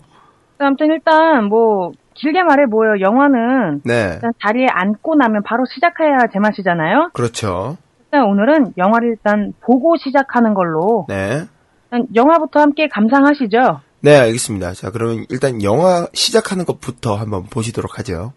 아무튼 0.60 0.88
일단 0.88 1.46
뭐 1.46 1.92
길게 2.16 2.44
말해 2.44 2.66
뭐예요. 2.66 3.00
영화는 3.02 3.82
네 3.86 4.12
일단 4.16 4.32
자리에 4.42 4.68
앉고 4.70 5.16
나면 5.16 5.44
바로 5.44 5.66
시작해야 5.74 6.28
제맛이잖아요. 6.34 7.12
그렇죠. 7.14 7.78
일단 8.06 8.24
오늘은 8.26 8.74
영화를 8.78 9.10
일단 9.10 9.54
보고 9.62 9.98
시작하는 9.98 10.54
걸로 10.54 11.06
네. 11.10 11.44
일단 11.86 12.08
영화부터 12.16 12.60
함께 12.60 12.88
감상하시죠. 12.88 13.82
네, 14.02 14.16
알겠습니다. 14.16 14.74
자, 14.74 14.92
그러면 14.92 15.26
일단 15.30 15.64
영화 15.64 16.08
시작하는 16.14 16.66
것부터 16.66 17.16
한번 17.16 17.44
보시도록 17.44 18.00
하죠. 18.00 18.32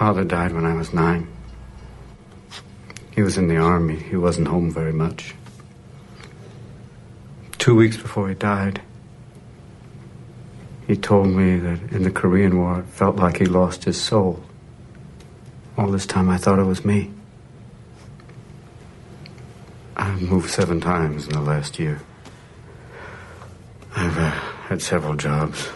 Father 0.00 0.24
died 0.24 0.50
when 0.54 0.64
I 0.64 0.72
was 0.72 0.94
nine. 0.94 1.28
He 3.10 3.20
was 3.20 3.36
in 3.36 3.48
the 3.48 3.58
army. 3.58 3.96
He 3.96 4.16
wasn't 4.16 4.48
home 4.48 4.70
very 4.70 4.94
much. 4.94 5.34
Two 7.58 7.76
weeks 7.76 7.98
before 7.98 8.30
he 8.30 8.34
died, 8.34 8.80
he 10.86 10.96
told 10.96 11.26
me 11.26 11.58
that 11.58 11.92
in 11.92 12.04
the 12.04 12.10
Korean 12.10 12.56
War 12.56 12.80
it 12.80 12.86
felt 12.86 13.16
like 13.16 13.36
he 13.36 13.44
lost 13.44 13.84
his 13.84 14.00
soul. 14.00 14.42
All 15.76 15.90
this 15.90 16.06
time 16.06 16.30
I 16.30 16.38
thought 16.38 16.58
it 16.58 16.64
was 16.64 16.82
me. 16.82 17.10
I've 19.96 20.22
moved 20.22 20.48
seven 20.48 20.80
times 20.80 21.26
in 21.26 21.34
the 21.34 21.42
last 21.42 21.78
year. 21.78 22.00
I've 23.94 24.16
uh, 24.16 24.30
had 24.70 24.80
several 24.80 25.16
jobs. 25.16 25.68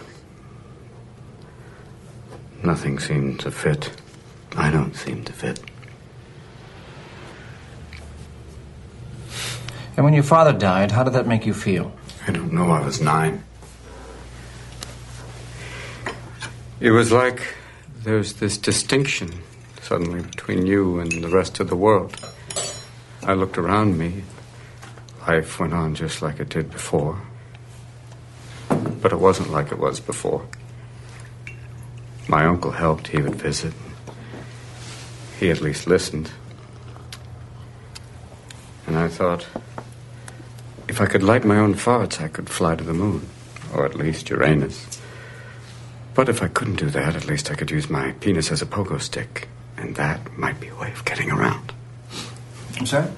Nothing 2.63 2.97
seemed 2.97 3.39
to 3.41 3.51
fit. 3.51 3.91
I 4.55 4.71
don't 4.71 4.95
seem 4.95 5.23
to 5.25 5.33
fit. 5.33 5.59
And 9.97 10.03
when 10.03 10.13
your 10.13 10.23
father 10.23 10.51
died, 10.51 10.91
how 10.91 11.03
did 11.03 11.13
that 11.13 11.27
make 11.27 11.45
you 11.45 11.53
feel? 11.53 11.93
I 12.27 12.31
don't 12.31 12.51
know. 12.51 12.71
I 12.71 12.83
was 12.85 12.99
nine. 12.99 13.43
It 16.79 16.91
was 16.91 17.11
like 17.11 17.55
there's 18.03 18.33
this 18.33 18.57
distinction 18.57 19.41
suddenly 19.81 20.21
between 20.21 20.65
you 20.65 20.99
and 20.99 21.11
the 21.11 21.29
rest 21.29 21.59
of 21.59 21.69
the 21.69 21.75
world. 21.75 22.17
I 23.23 23.33
looked 23.33 23.57
around 23.57 23.97
me. 23.97 24.23
Life 25.27 25.59
went 25.59 25.73
on 25.73 25.95
just 25.95 26.21
like 26.21 26.39
it 26.39 26.49
did 26.49 26.71
before. 26.71 27.21
But 28.67 29.11
it 29.11 29.19
wasn't 29.19 29.51
like 29.51 29.71
it 29.71 29.79
was 29.79 29.99
before. 29.99 30.47
My 32.27 32.45
uncle 32.45 32.71
helped. 32.71 33.07
He 33.07 33.21
would 33.21 33.35
visit 33.35 33.73
He 35.38 35.50
at 35.50 35.60
least 35.60 35.86
listened. 35.86 36.30
And 38.86 38.96
I 38.96 39.08
thought, 39.08 39.46
if 40.88 41.00
I 41.00 41.06
could 41.06 41.22
light 41.22 41.44
my 41.44 41.56
own 41.56 41.74
farts, 41.74 42.20
I 42.20 42.28
could 42.28 42.50
fly 42.50 42.74
to 42.74 42.84
the 42.84 42.92
moon, 42.92 43.28
or 43.72 43.86
at 43.86 43.94
least 43.94 44.28
Uranus. 44.28 45.00
But 46.14 46.28
if 46.28 46.42
I 46.42 46.48
couldn't 46.48 46.76
do 46.76 46.90
that, 46.90 47.14
at 47.14 47.26
least 47.26 47.50
I 47.50 47.54
could 47.54 47.70
use 47.70 47.88
my 47.88 48.12
penis 48.20 48.50
as 48.50 48.62
a 48.62 48.66
pogo 48.66 49.00
stick, 49.00 49.48
and 49.76 49.94
that 49.94 50.36
might 50.36 50.58
be 50.60 50.68
a 50.68 50.74
way 50.74 50.90
of 50.92 51.04
getting 51.04 51.30
around. 51.30 51.72
I'm 52.78 52.86
sorry? 52.86 53.08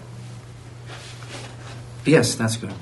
Yes, 2.05 2.35
that's 2.35 2.57
good. 2.57 2.75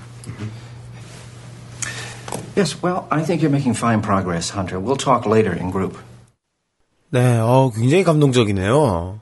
Yes, 2.57 2.83
well, 2.83 3.07
I 3.11 3.23
think 3.23 3.43
you're 3.43 3.51
making 3.51 3.75
fine 3.75 4.03
progress, 4.03 4.51
Hunter. 4.51 4.81
We'll 4.81 4.97
talk 4.97 5.25
later 5.27 5.53
in 5.53 5.71
group. 5.71 5.97
네, 7.13 7.39
어, 7.39 7.71
굉장히 7.75 8.05
감동적이네요. 8.05 9.21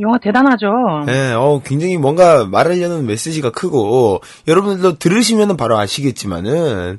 영화 0.00 0.18
대단하죠. 0.18 0.66
네, 1.06 1.32
어, 1.32 1.60
굉장히 1.64 1.96
뭔가 1.96 2.44
말하려는 2.44 3.06
메시지가 3.06 3.50
크고, 3.52 4.20
여러분들도 4.46 4.98
들으시면 4.98 5.56
바로 5.56 5.78
아시겠지만은, 5.78 6.98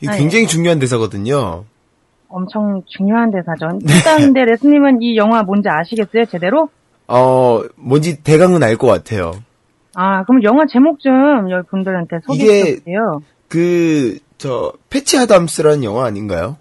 이 0.00 0.06
네. 0.06 0.16
굉장히 0.18 0.46
중요한 0.46 0.78
대사거든요. 0.78 1.64
엄청 2.28 2.82
중요한 2.86 3.30
대사죠. 3.30 3.78
일단 3.88 4.18
근데 4.18 4.44
레스님은 4.44 5.02
이 5.02 5.16
영화 5.16 5.42
뭔지 5.42 5.68
아시겠어요? 5.68 6.26
제대로? 6.26 6.68
어, 7.08 7.62
뭔지 7.76 8.22
대강은 8.22 8.62
알 8.62 8.76
것 8.76 8.86
같아요. 8.86 9.32
아, 9.94 10.22
그럼 10.24 10.42
영화 10.44 10.64
제목 10.70 11.00
좀 11.00 11.50
여러분들한테 11.50 12.18
소개해 12.24 12.76
주세요. 12.76 13.22
그, 13.48 14.18
저, 14.36 14.72
패치 14.90 15.18
아담스라는 15.18 15.82
영화 15.82 16.04
아닌가요? 16.04 16.56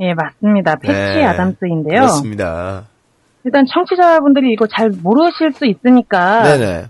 예, 0.00 0.14
맞습니다. 0.14 0.76
패치 0.76 0.92
네, 0.92 1.24
아담스인데요. 1.24 2.00
그렇습니다. 2.00 2.86
일단 3.44 3.66
청취자분들이 3.66 4.52
이거 4.52 4.66
잘 4.66 4.90
모르실 4.90 5.52
수 5.52 5.66
있으니까 5.66 6.42
네네. 6.44 6.84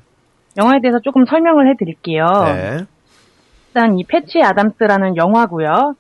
영화에 0.57 0.81
대해서 0.81 1.01
조금 1.01 1.25
설명을 1.27 1.69
해드릴게요. 1.71 2.27
네. 2.47 2.79
일단 3.69 3.99
이 3.99 4.05
패치 4.05 4.40
아담스라는 4.43 5.17
영화고요. 5.17 5.97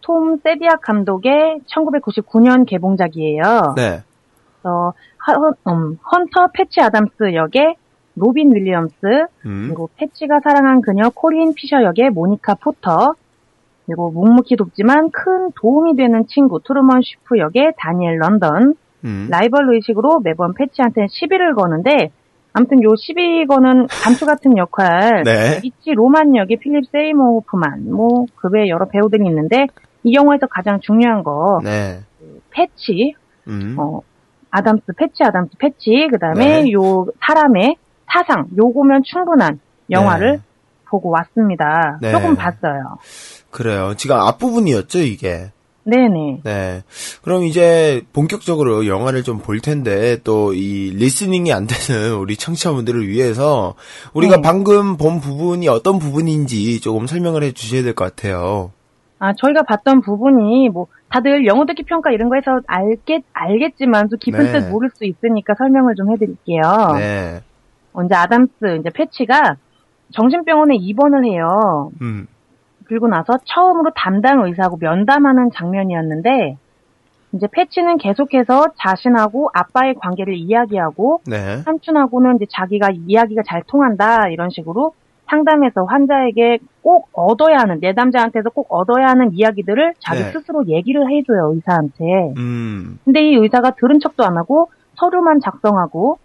톰 0.00 0.38
세디악 0.38 0.80
감독의 0.80 1.60
1999년 1.66 2.66
개봉작이에요. 2.66 3.74
네. 3.76 4.02
그래서 4.62 4.94
하- 5.18 5.72
음, 5.72 5.98
헌터 6.10 6.48
패치 6.54 6.80
아담스 6.80 7.34
역의 7.34 7.74
로빈 8.16 8.54
윌리엄스, 8.54 8.96
음. 9.46 9.64
그리고 9.68 9.90
패치가 9.96 10.40
사랑한 10.42 10.80
그녀 10.80 11.10
코린 11.10 11.52
피셔 11.54 11.82
역의 11.82 12.10
모니카 12.10 12.54
포터, 12.54 13.14
그리고 13.86 14.10
묵묵히 14.10 14.56
돕지만 14.56 15.10
큰 15.10 15.52
도움이 15.60 15.96
되는 15.96 16.26
친구 16.26 16.60
트루먼 16.62 17.00
쉬프 17.02 17.38
역의 17.38 17.74
다니엘 17.78 18.18
런던, 18.18 18.74
음. 19.04 19.28
라이벌 19.30 19.74
의식으로 19.74 20.20
매번 20.20 20.54
패치한테 20.54 21.06
시비를 21.10 21.54
거는데 21.54 22.10
아무튼 22.52 22.82
요 22.82 22.88
12권은 22.88 23.86
감초 23.88 24.26
같은 24.26 24.56
역할, 24.56 25.22
네. 25.24 25.60
미치 25.62 25.92
로만 25.92 26.34
역의 26.36 26.58
필립 26.58 26.84
세이모어 26.90 27.35
호프만, 27.35 27.92
뭐, 27.92 28.26
그 28.34 28.48
외에 28.50 28.68
여러 28.68 28.88
배우들이 28.88 29.24
있는데, 29.26 29.66
이 30.02 30.14
영화에서 30.14 30.46
가장 30.48 30.80
중요한 30.80 31.22
거, 31.22 31.60
네. 31.62 32.00
패치, 32.50 33.14
음. 33.46 33.76
어, 33.78 34.00
아담스, 34.50 34.82
패치, 34.96 35.22
아담스, 35.22 35.52
패치, 35.58 36.08
그 36.10 36.18
다음에 36.18 36.64
네. 36.64 36.72
요 36.72 37.06
사람의 37.24 37.76
사상, 38.12 38.48
요거면 38.56 39.02
충분한 39.04 39.60
영화를 39.90 40.32
네. 40.32 40.42
보고 40.88 41.10
왔습니다. 41.10 41.98
네. 42.02 42.10
조금 42.10 42.34
봤어요. 42.34 42.98
그래요. 43.50 43.94
지금 43.96 44.16
앞부분이었죠, 44.16 44.98
이게. 44.98 45.52
네네. 45.90 46.40
네. 46.44 46.82
그럼 47.22 47.42
이제 47.44 48.02
본격적으로 48.12 48.86
영화를 48.86 49.22
좀 49.24 49.40
볼 49.40 49.60
텐데 49.60 50.18
또 50.24 50.52
이 50.54 50.90
listening이 50.94 51.52
안 51.52 51.66
되는 51.66 52.14
우리 52.16 52.36
청취자분들을 52.36 53.08
위해서 53.08 53.74
우리가 54.14 54.36
네. 54.36 54.42
방금 54.42 54.96
본 54.96 55.20
부분이 55.20 55.68
어떤 55.68 55.98
부분인지 55.98 56.80
조금 56.80 57.06
설명을 57.06 57.42
해 57.42 57.52
주셔야 57.52 57.82
될 57.82 57.94
것 57.94 58.04
같아요. 58.04 58.72
아, 59.18 59.32
저희가 59.34 59.64
봤던 59.64 60.00
부분이, 60.00 60.70
뭐, 60.70 60.86
다들 61.10 61.44
영어 61.46 61.66
듣기 61.66 61.82
평가 61.82 62.10
이런 62.10 62.30
거 62.30 62.36
해서 62.36 62.60
알겠, 62.66 63.22
알겠지만 63.34 64.08
또 64.08 64.16
깊은 64.16 64.44
네. 64.44 64.52
뜻 64.52 64.68
모를 64.70 64.88
수 64.94 65.04
있으니까 65.04 65.52
설명을 65.58 65.94
좀 65.94 66.10
해 66.10 66.16
드릴게요. 66.16 66.62
네. 66.96 67.40
어, 67.92 68.02
이제 68.02 68.14
아담스, 68.14 68.78
이제 68.80 68.88
패치가 68.94 69.56
정신병원에 70.14 70.76
입원을 70.76 71.24
해요. 71.26 71.90
음. 72.00 72.26
그리고 72.90 73.06
나서 73.06 73.38
처음으로 73.44 73.92
담당 73.94 74.44
의사하고 74.44 74.76
면담하는 74.80 75.50
장면이었는데, 75.54 76.56
이제 77.32 77.46
패치는 77.52 77.98
계속해서 77.98 78.72
자신하고 78.78 79.48
아빠의 79.54 79.94
관계를 79.94 80.34
이야기하고, 80.34 81.20
네. 81.24 81.58
삼촌하고는 81.58 82.34
이제 82.34 82.46
자기가 82.50 82.88
이야기가 83.06 83.42
잘 83.46 83.62
통한다, 83.68 84.28
이런 84.30 84.50
식으로 84.50 84.94
상담해서 85.28 85.84
환자에게 85.84 86.58
꼭 86.82 87.08
얻어야 87.12 87.58
하는, 87.58 87.78
내담자한테서 87.80 88.50
꼭 88.50 88.66
얻어야 88.70 89.06
하는 89.06 89.34
이야기들을 89.34 89.94
자기 90.00 90.24
네. 90.24 90.32
스스로 90.32 90.66
얘기를 90.66 91.08
해줘요, 91.08 91.52
의사한테. 91.54 92.34
음. 92.38 92.98
근데 93.04 93.22
이 93.22 93.36
의사가 93.36 93.76
들은 93.78 94.00
척도 94.00 94.24
안 94.24 94.36
하고 94.36 94.68
서류만 94.96 95.38
작성하고 95.38 96.18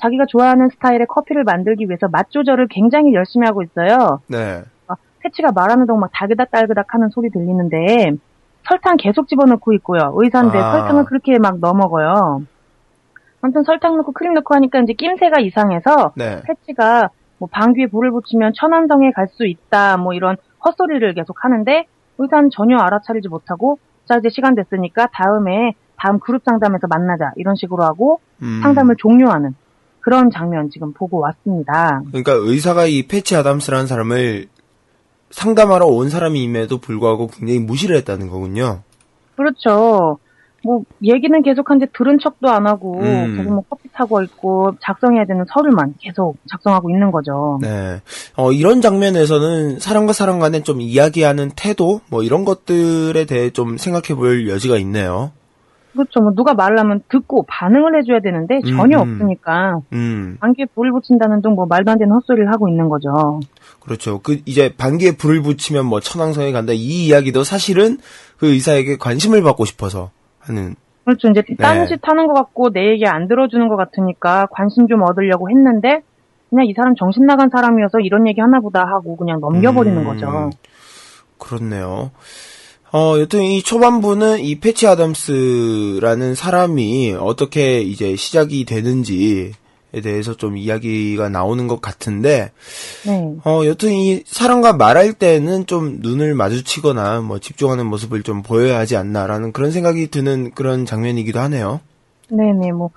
자기가 0.00 0.24
좋아하는 0.26 0.70
스타일의 0.70 1.06
커피를 1.06 1.44
만들기 1.44 1.84
위해서 1.84 2.08
맛 2.08 2.30
조절을 2.30 2.68
굉장히 2.70 3.12
열심히 3.12 3.46
하고 3.46 3.62
있어요. 3.62 4.20
네. 4.28 4.62
패치가 5.28 5.52
말하는 5.52 5.86
동안 5.86 6.00
막 6.00 6.10
달그닥달그닥 6.12 6.94
하는 6.94 7.08
소리 7.10 7.30
들리는데 7.30 8.12
설탕 8.66 8.96
계속 8.96 9.28
집어넣고 9.28 9.72
있고요. 9.74 10.12
의사인데 10.16 10.58
아. 10.58 10.72
설탕을 10.72 11.04
그렇게 11.04 11.38
막 11.38 11.58
넣어 11.58 11.72
먹어요. 11.74 12.42
아무튼 13.40 13.62
설탕 13.62 13.96
넣고 13.98 14.12
크림 14.12 14.34
넣고 14.34 14.54
하니까 14.54 14.80
이제 14.80 14.92
낌새가 14.92 15.40
이상해서 15.40 16.12
네. 16.16 16.42
패치가 16.44 17.10
뭐 17.38 17.48
방귀에 17.50 17.86
불을 17.86 18.10
붙이면 18.10 18.52
천안성에 18.54 19.12
갈 19.12 19.28
수 19.28 19.46
있다 19.46 19.96
뭐 19.96 20.12
이런 20.12 20.36
헛소리를 20.64 21.14
계속 21.14 21.44
하는데 21.44 21.86
의사는 22.18 22.50
전혀 22.50 22.78
알아차리지 22.78 23.28
못하고 23.28 23.78
자 24.06 24.16
이제 24.16 24.28
시간 24.28 24.56
됐으니까 24.56 25.08
다음에 25.12 25.74
다음 25.96 26.18
그룹 26.18 26.42
상담에서 26.44 26.88
만나자 26.88 27.32
이런 27.36 27.54
식으로 27.54 27.84
하고 27.84 28.20
음. 28.42 28.60
상담을 28.62 28.96
종료하는 28.98 29.54
그런 30.00 30.30
장면 30.30 30.70
지금 30.70 30.92
보고 30.92 31.18
왔습니다. 31.18 32.02
그러니까 32.08 32.32
의사가 32.32 32.86
이 32.86 33.06
패치 33.06 33.36
아담스라는 33.36 33.86
사람을 33.86 34.46
상담하러 35.30 35.86
온 35.86 36.10
사람임에도 36.10 36.78
불구하고 36.78 37.28
굉장히 37.28 37.60
무시를 37.60 37.96
했다는 37.96 38.28
거군요. 38.28 38.82
그렇죠. 39.36 40.18
뭐 40.64 40.82
얘기는 41.02 41.40
계속한데 41.42 41.86
들은 41.96 42.18
척도 42.18 42.48
안 42.48 42.66
하고 42.66 42.98
음. 43.00 43.36
계속 43.36 43.52
뭐 43.52 43.62
커피 43.70 43.88
타고 43.92 44.22
있고 44.22 44.72
작성해야 44.80 45.24
되는 45.24 45.44
서류만 45.48 45.94
계속 46.00 46.36
작성하고 46.50 46.90
있는 46.90 47.12
거죠. 47.12 47.58
네. 47.62 48.00
어, 48.36 48.52
이런 48.52 48.80
장면에서는 48.80 49.78
사람과 49.78 50.12
사람 50.12 50.40
간에 50.40 50.62
좀 50.62 50.80
이야기하는 50.80 51.52
태도, 51.54 52.00
뭐 52.08 52.22
이런 52.22 52.44
것들에 52.44 53.24
대해 53.24 53.50
좀 53.50 53.76
생각해 53.76 54.14
볼 54.16 54.48
여지가 54.48 54.78
있네요. 54.78 55.30
그렇죠. 55.92 56.20
뭐 56.20 56.32
누가 56.34 56.54
말을 56.54 56.78
하면 56.78 57.02
듣고 57.08 57.44
반응을 57.48 57.98
해줘야 57.98 58.20
되는데 58.20 58.60
전혀 58.62 58.98
음, 58.98 59.08
음. 59.08 59.12
없으니까 59.14 59.80
음, 59.92 60.36
안귀에 60.40 60.66
불을 60.74 60.92
붙인다는 60.92 61.42
둥 61.42 61.54
뭐 61.54 61.66
말도 61.66 61.90
안 61.90 61.98
되는 61.98 62.14
헛소리를 62.14 62.52
하고 62.52 62.68
있는 62.68 62.88
거죠. 62.88 63.40
그렇죠. 63.80 64.20
그, 64.22 64.40
이제 64.44 64.72
반기에 64.76 65.16
불을 65.16 65.42
붙이면 65.42 65.86
뭐 65.86 65.98
천왕성에 65.98 66.52
간다. 66.52 66.72
이 66.72 67.06
이야기도 67.06 67.42
사실은 67.42 67.98
그 68.36 68.52
의사에게 68.52 68.96
관심을 68.98 69.42
받고 69.42 69.64
싶어서 69.64 70.10
하는, 70.38 70.76
그렇죠. 71.04 71.28
이제 71.28 71.42
네. 71.42 71.56
딴짓 71.56 72.00
하는 72.02 72.26
것 72.26 72.34
같고 72.34 72.70
내 72.70 72.90
얘기 72.90 73.06
안 73.06 73.28
들어주는 73.28 73.66
것 73.68 73.76
같으니까 73.76 74.46
관심 74.50 74.86
좀 74.86 75.02
얻으려고 75.02 75.48
했는데 75.50 76.02
그냥 76.50 76.66
이 76.66 76.74
사람 76.74 76.94
정신 76.94 77.26
나간 77.26 77.48
사람이어서 77.50 78.00
이런 78.00 78.28
얘기 78.28 78.40
하나 78.40 78.60
보다 78.60 78.84
하고 78.84 79.16
그냥 79.16 79.40
넘겨버리는 79.40 79.98
음. 79.98 80.04
거죠. 80.04 80.50
그렇네요. 81.38 82.10
어, 82.92 83.16
여튼 83.18 83.42
이 83.42 83.62
초반부는 83.62 84.40
이 84.40 84.60
패치 84.60 84.86
아담스라는 84.86 86.34
사람이 86.34 87.16
어떻게 87.18 87.82
이제 87.82 88.16
시작이 88.16 88.64
되는지에 88.64 89.52
대해서 90.02 90.34
좀 90.34 90.56
이야기가 90.56 91.28
나오는 91.28 91.66
것 91.66 91.82
같은데, 91.82 92.50
네. 93.04 93.34
어, 93.44 93.62
여튼 93.66 93.92
이 93.92 94.22
사람과 94.26 94.72
말할 94.72 95.12
때는 95.12 95.66
좀 95.66 95.98
눈을 96.00 96.34
마주치거나 96.34 97.20
뭐 97.20 97.38
집중하는 97.38 97.86
모습을 97.86 98.22
좀 98.22 98.42
보여야 98.42 98.78
하지 98.78 98.96
않나라는 98.96 99.52
그런 99.52 99.70
생각이 99.70 100.08
드는 100.08 100.52
그런 100.54 100.86
장면이기도 100.86 101.40
하네요. 101.40 101.80
네네, 102.30 102.72
뭐, 102.72 102.90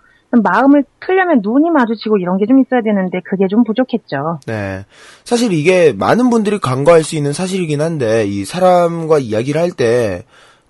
마음을 0.44 0.84
틀려면 1.00 1.41
눈이 1.44 1.70
마주치고 1.72 2.17
이런 2.17 2.38
게 2.38 2.46
좀 2.46 2.60
있어야 2.60 2.82
되는데 2.82 3.20
그게 3.26 3.48
좀 3.50 3.63
부족했죠. 3.63 4.39
네. 4.48 4.86
사실 5.26 5.52
이게 5.54 5.94
많은 5.94 6.30
분들이 6.30 6.58
간과할 6.60 7.04
수 7.04 7.15
있는 7.15 7.34
사실이긴 7.34 7.82
한데, 7.82 8.26
이 8.26 8.46
사람과 8.46 9.20
이야기를 9.20 9.60
할 9.60 9.72
때, 9.72 10.24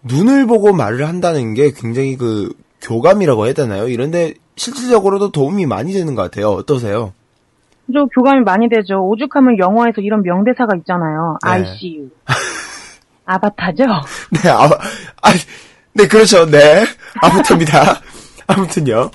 눈을 0.03 0.47
보고 0.47 0.73
말을 0.73 1.07
한다는 1.07 1.53
게 1.53 1.71
굉장히 1.75 2.17
그, 2.17 2.49
교감이라고 2.81 3.45
해야 3.45 3.53
되나요? 3.53 3.87
이런데, 3.87 4.33
실질적으로도 4.55 5.31
도움이 5.31 5.65
많이 5.67 5.93
되는 5.93 6.15
것 6.15 6.23
같아요. 6.23 6.49
어떠세요? 6.49 7.13
좀 7.93 8.07
교감이 8.09 8.41
많이 8.43 8.69
되죠. 8.69 8.95
오죽하면 9.09 9.57
영화에서 9.59 10.01
이런 10.01 10.21
명대사가 10.23 10.75
있잖아요. 10.77 11.37
네. 11.43 11.49
I 11.49 11.61
see 11.61 11.97
you. 11.97 12.09
아바타죠? 13.25 13.83
네, 14.43 14.49
아, 14.49 14.65
아, 15.21 15.29
네, 15.93 16.07
그렇죠. 16.07 16.45
네. 16.45 16.83
아무튼입니다. 17.21 18.01
아무튼요. 18.47 19.11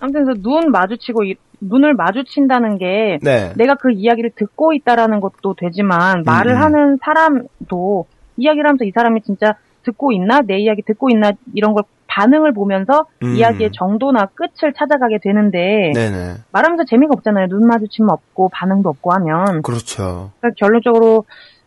아무튼 0.00 0.24
그래서 0.24 0.40
눈 0.42 0.70
마주치고 0.70 1.24
이- 1.24 1.36
눈을 1.60 1.94
마주친다는 1.94 2.78
게 2.78 3.18
네. 3.22 3.52
내가 3.56 3.74
그 3.74 3.90
이야기를 3.90 4.30
듣고 4.36 4.72
있다라는 4.72 5.20
것도 5.20 5.54
되지만 5.54 6.22
말을 6.24 6.52
음. 6.52 6.62
하는 6.62 6.98
사람도 7.02 8.06
이야기를 8.36 8.66
하면서 8.68 8.84
이 8.84 8.92
사람이 8.92 9.22
진짜 9.22 9.54
듣고 9.82 10.12
있나 10.12 10.40
내 10.42 10.58
이야기 10.58 10.82
듣고 10.82 11.10
있나 11.10 11.32
이런 11.54 11.72
걸 11.72 11.82
반응을 12.06 12.52
보면서 12.52 13.06
음. 13.22 13.34
이야기의 13.34 13.70
정도나 13.72 14.26
끝을 14.34 14.72
찾아가게 14.72 15.18
되는데 15.22 15.92
네네. 15.94 16.34
말하면서 16.52 16.84
재미가 16.84 17.12
없잖아요. 17.16 17.48
눈 17.48 17.66
마주치면 17.66 18.10
없고 18.10 18.50
반응도 18.50 18.88
없고 18.90 19.12
하면 19.12 19.62
그렇죠. 19.62 20.30
그러니까 20.40 20.56
결론적으로 20.58 21.24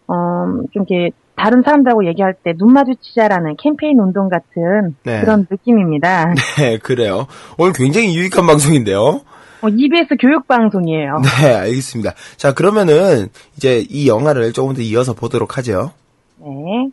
어, 0.08 0.46
좀 0.72 0.86
이렇게 0.88 1.12
다른 1.42 1.64
사람들하고 1.64 2.06
얘기할 2.08 2.36
때 2.44 2.54
눈 2.54 2.74
마주치자라는 2.74 3.56
캠페인 3.58 3.98
운동 4.00 4.30
같은 4.30 4.96
네. 5.04 5.22
그런 5.22 5.48
느낌입니다. 5.50 6.34
네, 6.58 6.78
그래요. 6.78 7.26
오늘 7.58 7.74
굉장히 7.74 8.16
유익한 8.16 8.46
방송인데요. 8.46 9.22
어, 9.64 9.68
EBS 9.70 10.16
교육 10.20 10.48
방송이에요. 10.48 11.22
네, 11.42 11.54
알겠습니다. 11.54 12.14
자, 12.38 12.54
그러면은, 12.54 13.30
이제 13.58 13.86
이 13.90 14.08
영화를 14.08 14.54
조금 14.54 14.74
더 14.76 14.82
이어서 14.82 15.14
보도록 15.14 15.58
하죠. 15.58 15.92
네. 16.40 16.92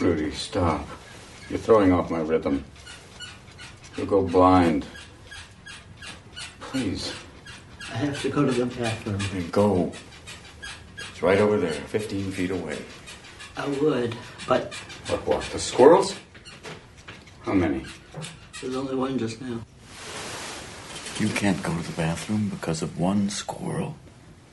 Rudy, 0.00 0.28
stop. 0.28 0.84
You're 1.50 1.58
throwing 1.58 1.92
off 1.92 2.10
my 2.12 2.22
rhythm. 2.22 2.64
You'll 3.96 4.06
go 4.08 4.22
blind. 4.26 4.86
Please, 6.60 7.12
I 7.94 7.98
have 8.04 8.20
to 8.22 8.30
go 8.30 8.44
to 8.44 8.52
the 8.52 8.66
bathroom. 8.66 9.18
go. 9.50 9.90
It's 11.16 11.22
right 11.22 11.38
over 11.38 11.56
there, 11.56 11.72
15 11.72 12.30
feet 12.32 12.50
away. 12.50 12.76
I 13.56 13.66
would, 13.66 14.14
but 14.46 14.74
What, 15.08 15.26
what, 15.26 15.42
the 15.44 15.58
squirrels? 15.58 16.14
How 17.40 17.54
many? 17.54 17.86
there's 18.60 18.76
only 18.76 18.94
one 18.94 19.18
just 19.18 19.40
now. 19.40 19.62
You 21.18 21.28
can't 21.28 21.62
go 21.62 21.74
to 21.74 21.82
the 21.82 21.96
bathroom 21.96 22.50
because 22.50 22.82
of 22.82 23.00
one 23.00 23.30
squirrel. 23.30 23.96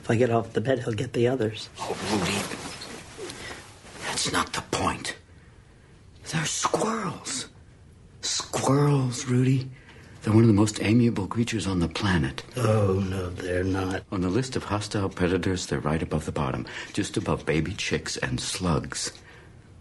If 0.04 0.10
I 0.10 0.16
get 0.16 0.30
off 0.30 0.54
the 0.54 0.62
bed, 0.62 0.78
he'll 0.84 0.94
get 0.94 1.12
the 1.12 1.28
others. 1.28 1.68
Oh, 1.80 1.94
Rudy. 2.10 2.32
That's 4.06 4.32
not 4.32 4.54
the 4.54 4.62
point. 4.70 5.16
They're 6.32 6.46
squirrels. 6.46 7.48
Squirrels, 8.22 9.26
Rudy? 9.26 9.68
They're 10.24 10.32
one 10.32 10.42
of 10.42 10.48
the 10.48 10.54
most 10.54 10.82
amiable 10.82 11.26
creatures 11.26 11.66
on 11.66 11.80
the 11.80 11.88
planet. 11.88 12.42
Oh, 12.56 12.94
no, 12.94 13.28
they're 13.28 13.62
not. 13.62 14.04
On 14.10 14.22
the 14.22 14.30
list 14.30 14.56
of 14.56 14.64
hostile 14.64 15.10
predators, 15.10 15.66
they're 15.66 15.80
right 15.80 16.02
above 16.02 16.24
the 16.24 16.32
bottom, 16.32 16.66
just 16.94 17.18
above 17.18 17.44
baby 17.44 17.74
chicks 17.74 18.16
and 18.16 18.40
slugs. 18.40 19.12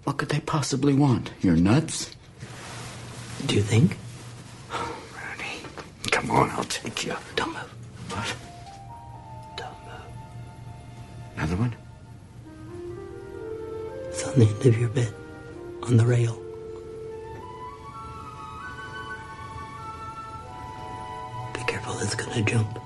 What 0.04 0.18
could 0.18 0.28
they 0.28 0.42
possibly 0.42 0.94
want? 0.94 1.32
Your 1.40 1.56
nuts? 1.56 2.14
Do 3.46 3.56
you 3.56 3.62
think? 3.62 3.98
Rudy, 4.70 5.62
come 6.12 6.30
on, 6.30 6.50
I'll 6.50 6.66
take 6.66 7.06
you. 7.06 7.16
Don't 7.38 7.54
move. 7.54 7.74
What? 8.10 8.36
Don't 9.56 9.70
move. 9.86 11.38
Another 11.38 11.56
one? 11.56 11.74
It's 14.10 14.28
on 14.28 14.40
the 14.40 14.46
end 14.46 14.66
of 14.66 14.78
your 14.78 14.90
bed, 14.90 15.14
on 15.84 15.96
the 15.96 16.06
rail. 16.06 16.43
apple 21.84 22.00
is 22.00 22.16
gonna 22.16 22.42
jump. 22.42 22.83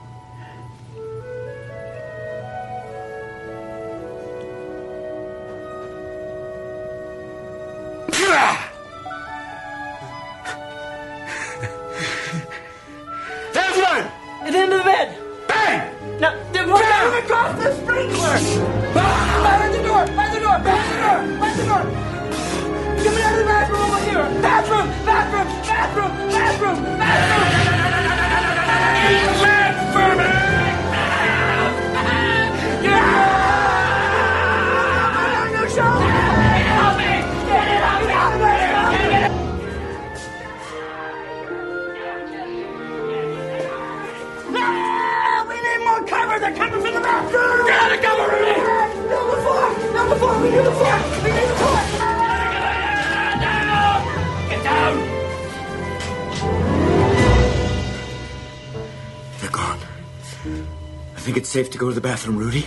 To 61.78 61.82
go 61.82 61.90
to 61.90 61.96
the 61.96 62.02
bathroom, 62.02 62.38
Rudy. 62.38 62.66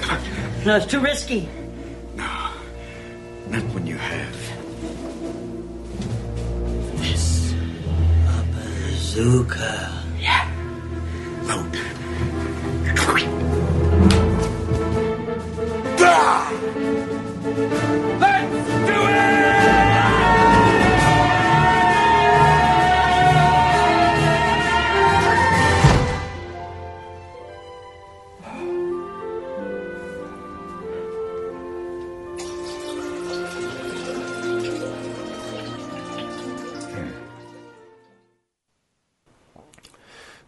Come 0.00 0.16
on. 0.16 0.64
No, 0.66 0.76
it's 0.76 0.86
too 0.86 1.00
risky. 1.00 1.48
No, 2.16 2.50
not 3.48 3.62
when 3.74 3.86
you 3.86 3.96
have. 3.96 4.34
This. 6.98 7.54
A 8.28 8.44
bazooka. 8.52 10.04
Yeah. 10.18 10.50
Load. 11.44 11.93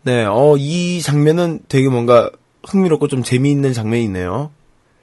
네, 0.06 0.24
어, 0.24 0.54
이 0.56 1.00
장면은 1.02 1.58
되게 1.68 1.88
뭔가 1.88 2.30
흥미롭고 2.64 3.08
좀 3.08 3.24
재미있는 3.24 3.72
장면이네요. 3.72 4.50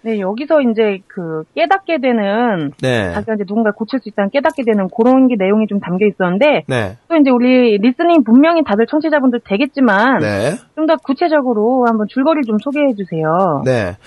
네, 0.03 0.19
여기서 0.19 0.61
이제 0.61 0.99
그 1.07 1.43
깨닫게 1.55 1.99
되는 1.99 2.71
네. 2.81 3.11
자기가 3.11 3.33
이제 3.33 3.43
누군가 3.43 3.71
고칠 3.71 3.99
수 3.99 4.07
있다는 4.07 4.29
깨닫게 4.29 4.63
되는 4.63 4.87
그런 4.95 5.27
게 5.27 5.35
내용이 5.37 5.67
좀 5.67 5.81
담겨 5.81 6.05
있었는데 6.07 6.63
네. 6.67 6.97
또 7.09 7.17
이제 7.17 7.29
우리 7.31 7.77
리스닝 7.79 8.23
분명히 8.23 8.63
다들 8.63 8.87
청취자분들 8.87 9.41
되겠지만 9.45 10.19
네. 10.19 10.55
좀더 10.75 10.95
구체적으로 11.03 11.85
한번 11.85 12.07
줄거리 12.09 12.41
좀 12.45 12.57
소개해 12.59 12.93
주세요. 12.95 13.61
네. 13.65 13.97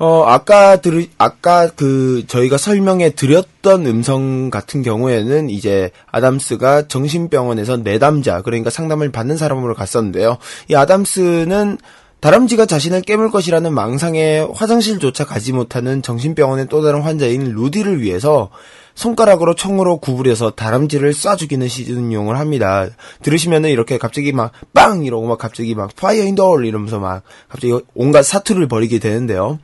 어, 0.00 0.24
아까 0.24 0.76
들, 0.76 1.08
아까 1.18 1.68
그, 1.68 2.24
저희가 2.26 2.56
설명해 2.56 3.10
드렸던 3.10 3.84
음성 3.84 4.48
같은 4.48 4.80
경우에는 4.80 5.50
이제 5.50 5.90
아담스가 6.10 6.88
정신병원에서 6.88 7.76
내담자, 7.76 8.40
그러니까 8.40 8.70
상담을 8.70 9.12
받는 9.12 9.36
사람으로 9.36 9.74
갔었는데요. 9.74 10.38
이 10.68 10.74
아담스는 10.74 11.76
다람쥐가 12.20 12.66
자신을 12.66 13.02
깨물 13.02 13.30
것이라는 13.30 13.72
망상에 13.72 14.40
화장실조차 14.54 15.24
가지 15.24 15.52
못하는 15.52 16.02
정신병원의 16.02 16.66
또 16.68 16.82
다른 16.82 17.02
환자인 17.02 17.52
루디를 17.54 18.00
위해서 18.02 18.50
손가락으로 18.94 19.54
총으로 19.54 19.98
구부려서 19.98 20.50
다람쥐를 20.50 21.12
쏴 21.12 21.38
죽이는 21.38 21.68
시늉을 21.68 22.38
합니다. 22.38 22.86
들으시면은 23.22 23.70
이렇게 23.70 23.96
갑자기 23.98 24.32
막 24.32 24.52
빵 24.72 25.04
이러고 25.04 25.26
막 25.26 25.38
갑자기 25.38 25.74
막 25.74 25.94
fire 25.94 26.24
in 26.24 26.33
the 26.33 26.46
hole 26.46 26.64
이러면서 26.64 26.98
막 26.98 27.22
갑자기 27.48 27.78
온갖 27.94 28.22
사투를 28.22 28.68
벌이게 28.68 28.98
되는데요. 28.98 29.58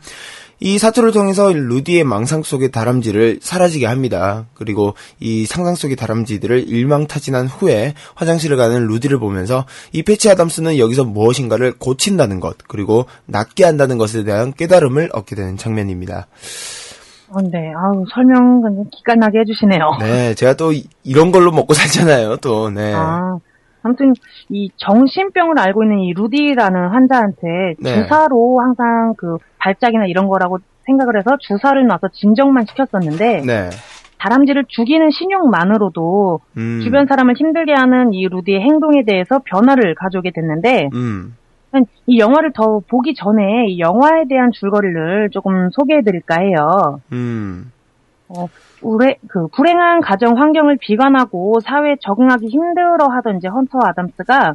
이 0.59 0.79
사투를 0.79 1.13
통해서 1.13 1.53
루디의 1.53 2.05
망상 2.05 2.43
속의 2.43 2.71
다람쥐를 2.71 3.41
사라지게 3.43 3.85
합니다. 3.87 4.47
그리고 4.55 4.95
이 5.21 5.45
상상 5.45 5.75
속의 5.75 5.97
다람쥐들을 5.97 6.69
일망타진한 6.69 7.47
후에 7.47 7.95
화장실을 8.15 8.57
가는 8.57 8.87
루디를 8.87 9.19
보면서 9.19 9.67
이 9.93 10.03
패치 10.03 10.31
아담스는 10.31 10.79
여기서 10.79 11.05
무엇인가를 11.05 11.75
고친다는 11.79 12.41
것, 12.41 12.57
그리고 12.69 13.05
낫게 13.27 13.65
한다는 13.65 13.99
것에 13.99 14.25
대한 14.25 14.53
깨달음을 14.53 15.11
얻게 15.13 15.37
되는 15.37 15.57
장면입니다. 15.59 16.27
어, 17.29 17.43
네, 17.43 17.73
아우 17.77 18.05
설명 18.15 18.63
그냥 18.63 18.85
기가 18.97 19.15
나게 19.17 19.41
해주시네요. 19.41 19.81
네, 20.01 20.35
제가 20.35 20.55
또 20.55 20.73
이- 20.73 20.87
이런 21.03 21.33
걸로 21.33 21.51
먹고 21.51 21.75
살잖아요, 21.75 22.37
또, 22.37 22.71
네. 22.71 22.95
아, 22.95 23.37
아무튼 23.87 24.15
이 24.49 24.71
정신병을 24.77 25.59
알고 25.59 25.85
있는 25.85 26.01
이 26.01 26.13
루디라는 26.13 26.89
환자한테 26.89 27.75
네. 27.79 27.95
주사로 27.95 28.61
항상 28.61 29.15
그 29.17 29.39
발작이나 29.59 30.07
이런 30.07 30.27
거라고 30.27 30.59
생각을 30.87 31.17
해서 31.17 31.37
주사를 31.41 31.85
놔서 31.87 32.09
진정만 32.13 32.67
시켰었는데 32.67 33.43
네. 33.47 33.71
다람쥐를 34.19 34.65
죽이는 34.69 35.11
신용만으로도 35.11 36.41
음. 36.57 36.81
주변 36.83 37.07
사람을 37.07 37.35
힘들게 37.37 37.73
하는 37.75 38.13
이 38.13 38.27
루디의 38.27 38.61
행동에 38.61 39.05
대해서 39.05 39.41
변화를 39.45 39.95
가져오게 39.95 40.33
됐는데 40.35 40.91
음. 40.95 41.37
이 42.07 42.19
영화를 42.19 42.53
더 42.55 42.81
보기 42.89 43.15
전에 43.15 43.67
이 43.69 43.79
영화에 43.79 44.25
대한 44.29 44.51
줄거리를 44.53 45.31
조금 45.31 45.71
소개해드릴까 45.71 46.41
해요. 46.41 47.01
음. 47.13 47.71
어, 48.29 48.47
불행, 48.81 49.15
그, 49.29 49.47
불행한 49.49 50.01
가정 50.01 50.37
환경을 50.39 50.79
비관하고 50.81 51.61
사회에 51.61 51.97
적응하기 52.01 52.49
힘들어 52.49 53.07
하던 53.09 53.37
이제 53.39 53.49
헌터 53.49 53.79
아담스가 53.85 54.55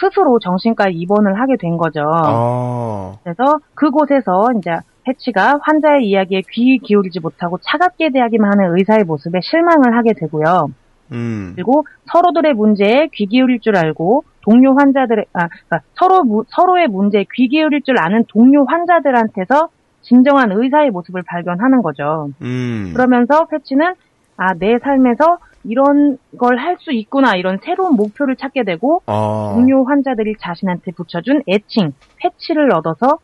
스스로 0.00 0.38
정신과 0.38 0.88
입원을 0.90 1.40
하게 1.40 1.56
된 1.58 1.76
거죠. 1.76 2.00
어. 2.06 3.18
그래서 3.24 3.58
그곳에서 3.74 4.48
이제 4.58 4.70
해치가 5.08 5.58
환자의 5.62 6.06
이야기에 6.06 6.42
귀 6.52 6.78
기울이지 6.78 7.18
못하고 7.20 7.58
차갑게 7.62 8.10
대하기만 8.10 8.52
하는 8.52 8.76
의사의 8.78 9.04
모습에 9.04 9.40
실망을 9.42 9.96
하게 9.96 10.12
되고요. 10.12 10.68
음. 11.12 11.52
그리고 11.56 11.84
서로들의 12.12 12.52
문제에 12.54 13.08
귀 13.14 13.26
기울일 13.26 13.60
줄 13.60 13.76
알고 13.76 14.24
동료 14.42 14.76
환자들의 14.78 15.24
아 15.32 15.48
그러니까 15.48 15.80
서로 15.94 16.22
무- 16.22 16.44
서로의 16.48 16.86
문제에 16.88 17.24
귀 17.34 17.48
기울일 17.48 17.80
줄 17.82 17.98
아는 17.98 18.24
동료 18.28 18.66
환자들한테서 18.66 19.68
진정한 20.08 20.50
의사의 20.52 20.90
모습을 20.90 21.22
발견하는 21.22 21.82
거죠. 21.82 22.30
음. 22.42 22.92
그러면서 22.94 23.46
패치는 23.46 23.94
아 24.36 24.54
내 24.54 24.78
삶에서 24.78 25.38
이런 25.64 26.16
걸 26.38 26.58
할 26.58 26.76
수 26.78 26.92
있구나 26.92 27.34
이런 27.36 27.58
새로운 27.62 27.94
목표를 27.96 28.36
찾게 28.36 28.62
되고 28.64 29.02
어. 29.06 29.52
동료 29.54 29.84
환자들이 29.84 30.34
자신한테 30.40 30.92
붙여준 30.92 31.42
애칭 31.48 31.92
패치를 32.16 32.72
얻어서 32.72 33.18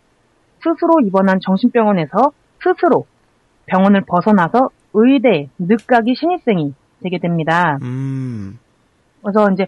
스스로 0.62 1.00
입원한 1.04 1.38
정신병원에서 1.40 2.32
스스로 2.62 3.06
병원을 3.66 4.02
벗어나서 4.06 4.70
의대 4.92 5.48
늦가기 5.58 6.14
신입생이 6.16 6.74
되게 7.02 7.18
됩니다. 7.18 7.78
음. 7.82 8.58
그래서 9.22 9.50
이제 9.52 9.66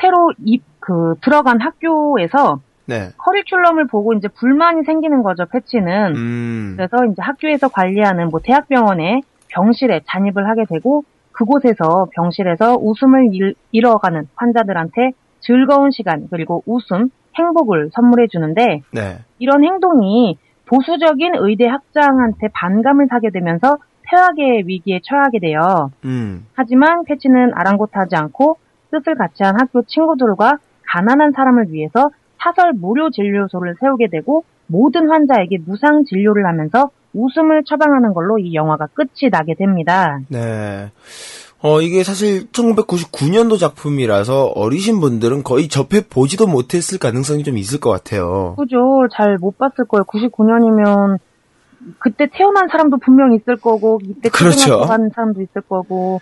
새로 0.00 0.32
입, 0.44 0.62
그, 0.80 1.14
들어간 1.22 1.60
학교에서 1.60 2.60
네. 2.86 3.10
커리큘럼을 3.18 3.90
보고 3.90 4.12
이제 4.14 4.28
불만이 4.28 4.84
생기는 4.84 5.22
거죠, 5.22 5.44
패치는. 5.46 6.16
음. 6.16 6.74
그래서 6.76 7.04
이제 7.04 7.20
학교에서 7.20 7.68
관리하는 7.68 8.28
뭐 8.28 8.40
대학병원의 8.42 9.22
병실에 9.48 10.00
잔입을 10.06 10.48
하게 10.48 10.64
되고 10.68 11.04
그곳에서 11.32 12.08
병실에서 12.14 12.76
웃음을 12.80 13.28
잃, 13.32 13.54
잃어가는 13.72 14.28
환자들한테 14.34 15.10
즐거운 15.40 15.90
시간 15.90 16.28
그리고 16.30 16.62
웃음, 16.66 17.10
행복을 17.38 17.90
선물해 17.92 18.28
주는데 18.28 18.82
네. 18.92 19.18
이런 19.38 19.62
행동이 19.64 20.38
보수적인 20.66 21.34
의대 21.36 21.66
학장한테 21.66 22.48
반감을 22.52 23.06
사게 23.08 23.30
되면서 23.30 23.76
폐악의 24.02 24.64
위기에 24.66 25.00
처하게 25.02 25.40
돼요. 25.40 25.90
음. 26.04 26.46
하지만 26.54 27.04
패치는 27.04 27.52
아랑곳하지 27.54 28.16
않고 28.16 28.56
뜻을 28.90 29.16
같이 29.16 29.42
한 29.42 29.60
학교 29.60 29.82
친구들과 29.82 30.58
가난한 30.86 31.32
사람을 31.32 31.72
위해서 31.72 32.10
사설 32.38 32.72
무료 32.74 33.10
진료소를 33.10 33.76
세우게 33.80 34.08
되고 34.10 34.44
모든 34.66 35.08
환자에게 35.10 35.58
무상 35.66 36.04
진료를 36.04 36.46
하면서 36.46 36.90
웃음을 37.14 37.62
처방하는 37.64 38.12
걸로 38.12 38.38
이 38.38 38.54
영화가 38.54 38.88
끝이 38.94 39.30
나게 39.30 39.54
됩니다. 39.54 40.18
네. 40.28 40.90
어, 41.62 41.80
이게 41.80 42.04
사실 42.04 42.46
1999년도 42.52 43.58
작품이라서 43.58 44.46
어리신 44.54 45.00
분들은 45.00 45.42
거의 45.42 45.68
접해 45.68 46.02
보지도 46.08 46.46
못했을 46.46 46.98
가능성이 46.98 47.42
좀 47.44 47.56
있을 47.56 47.80
것 47.80 47.90
같아요. 47.90 48.54
그죠? 48.58 49.08
잘 49.12 49.38
못 49.40 49.56
봤을 49.56 49.86
거예요. 49.86 50.04
99년이면 50.04 51.18
그때 51.98 52.28
태어난 52.32 52.68
사람도 52.68 52.98
분명 52.98 53.32
있을 53.32 53.56
거고 53.56 54.00
이때 54.04 54.28
그렇죠. 54.28 54.80
간 54.80 55.08
사람도 55.14 55.40
있을 55.40 55.62
거고 55.62 56.20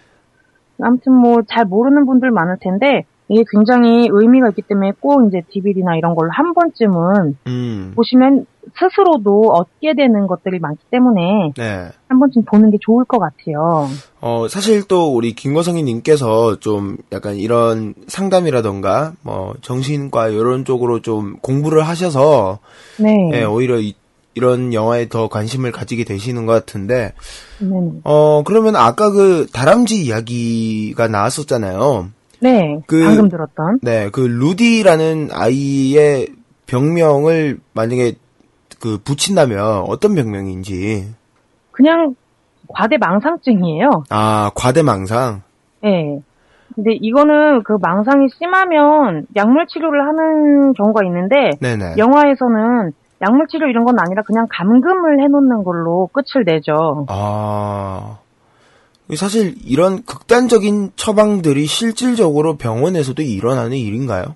아무튼 0.81 1.13
뭐 1.15 1.43
잘 1.49 1.65
모르는 1.65 2.07
분들 2.07 2.31
많을 2.31 2.57
텐데 2.61 3.05
이게 3.29 3.43
굉장히 3.51 4.09
의미가 4.11 4.51
있기 4.51 4.63
때문에 4.63 4.93
꼭 5.01 5.27
이제 5.27 5.43
DVD나 5.51 5.97
이런 5.97 6.15
걸로 6.15 6.31
한 6.31 6.53
번쯤은 6.53 7.39
음. 7.47 7.93
보시면 7.97 8.47
스스로도 8.79 9.53
얻게 9.53 9.95
되는 9.95 10.27
것들이 10.27 10.59
많기 10.59 10.83
때문에 10.91 11.53
네. 11.57 11.89
한 12.09 12.19
번쯤 12.19 12.45
보는 12.45 12.71
게 12.71 12.79
좋을 12.81 13.05
것 13.05 13.19
같아요. 13.19 13.89
어, 14.21 14.47
사실 14.49 14.87
또 14.89 15.15
우리 15.15 15.35
김거성이 15.35 15.83
님께서 15.83 16.61
좀 16.61 16.97
약간 17.13 17.37
이런 17.37 17.95
상담이라던가 18.07 19.13
뭐 19.23 19.55
정신과 19.63 20.29
이런 20.29 20.65
쪽으로 20.65 21.01
좀 21.01 21.37
공부를 21.41 21.87
하셔서 21.87 22.59
네. 22.99 23.31
예, 23.33 23.45
오히려 23.45 23.79
이, 23.79 23.95
이런 24.35 24.75
영화에 24.75 25.09
더 25.09 25.29
관심을 25.29 25.73
가지게 25.73 26.05
되시는 26.05 26.45
것 26.45 26.53
같은데 26.53 27.15
네. 27.61 27.93
어, 28.05 28.43
그러면 28.45 28.77
아까 28.77 29.11
그 29.11 29.47
다람쥐 29.53 30.05
이야기가 30.05 31.09
나왔었잖아요. 31.09 32.11
네. 32.45 32.81
그- 32.87 33.03
방금 33.05 33.29
들었던. 33.29 33.79
네, 33.83 34.11
그 34.11 34.21
루디라는 34.21 35.31
아이의 35.33 36.29
병명을 36.67 37.59
만약에 37.73 38.13
그 38.81 38.99
붙인다면 39.03 39.85
어떤 39.89 40.15
병명인지. 40.15 41.09
그냥 41.73 42.15
과대 42.69 42.97
망상증이에요. 42.99 44.05
아, 44.11 44.51
과대망상. 44.55 45.43
예. 45.85 46.21
근데 46.75 46.93
이거는 46.93 47.63
그 47.63 47.79
망상이 47.81 48.29
심하면 48.39 49.27
약물 49.37 49.67
치료를 49.69 50.07
하는 50.07 50.73
경우가 50.75 51.05
있는데 51.07 51.51
네네. 51.61 51.95
영화에서는 51.99 52.93
약물 53.23 53.47
치료 53.49 53.69
이런 53.69 53.85
건 53.85 53.99
아니라 53.99 54.23
그냥 54.27 54.47
감금을 54.51 55.23
해놓는 55.23 55.63
걸로 55.65 56.09
끝을 56.13 56.45
내죠. 56.45 57.07
아. 57.09 58.19
사실 59.17 59.55
이런 59.65 60.03
극단적인 60.05 60.93
처방들이 60.97 61.67
실질적으로 61.67 62.57
병원에서도 62.57 63.21
일어나는 63.23 63.77
일인가요? 63.77 64.35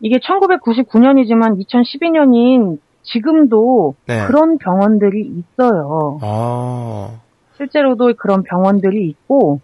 이게 0.00 0.18
1999년이지만 0.18 1.64
2012년인 1.64 2.78
지금도 3.02 3.94
네. 4.06 4.26
그런 4.26 4.58
병원들이 4.58 5.22
있어요. 5.22 6.18
아. 6.22 7.20
실제로도 7.56 8.14
그런 8.18 8.42
병원들이 8.42 9.08
있고 9.08 9.60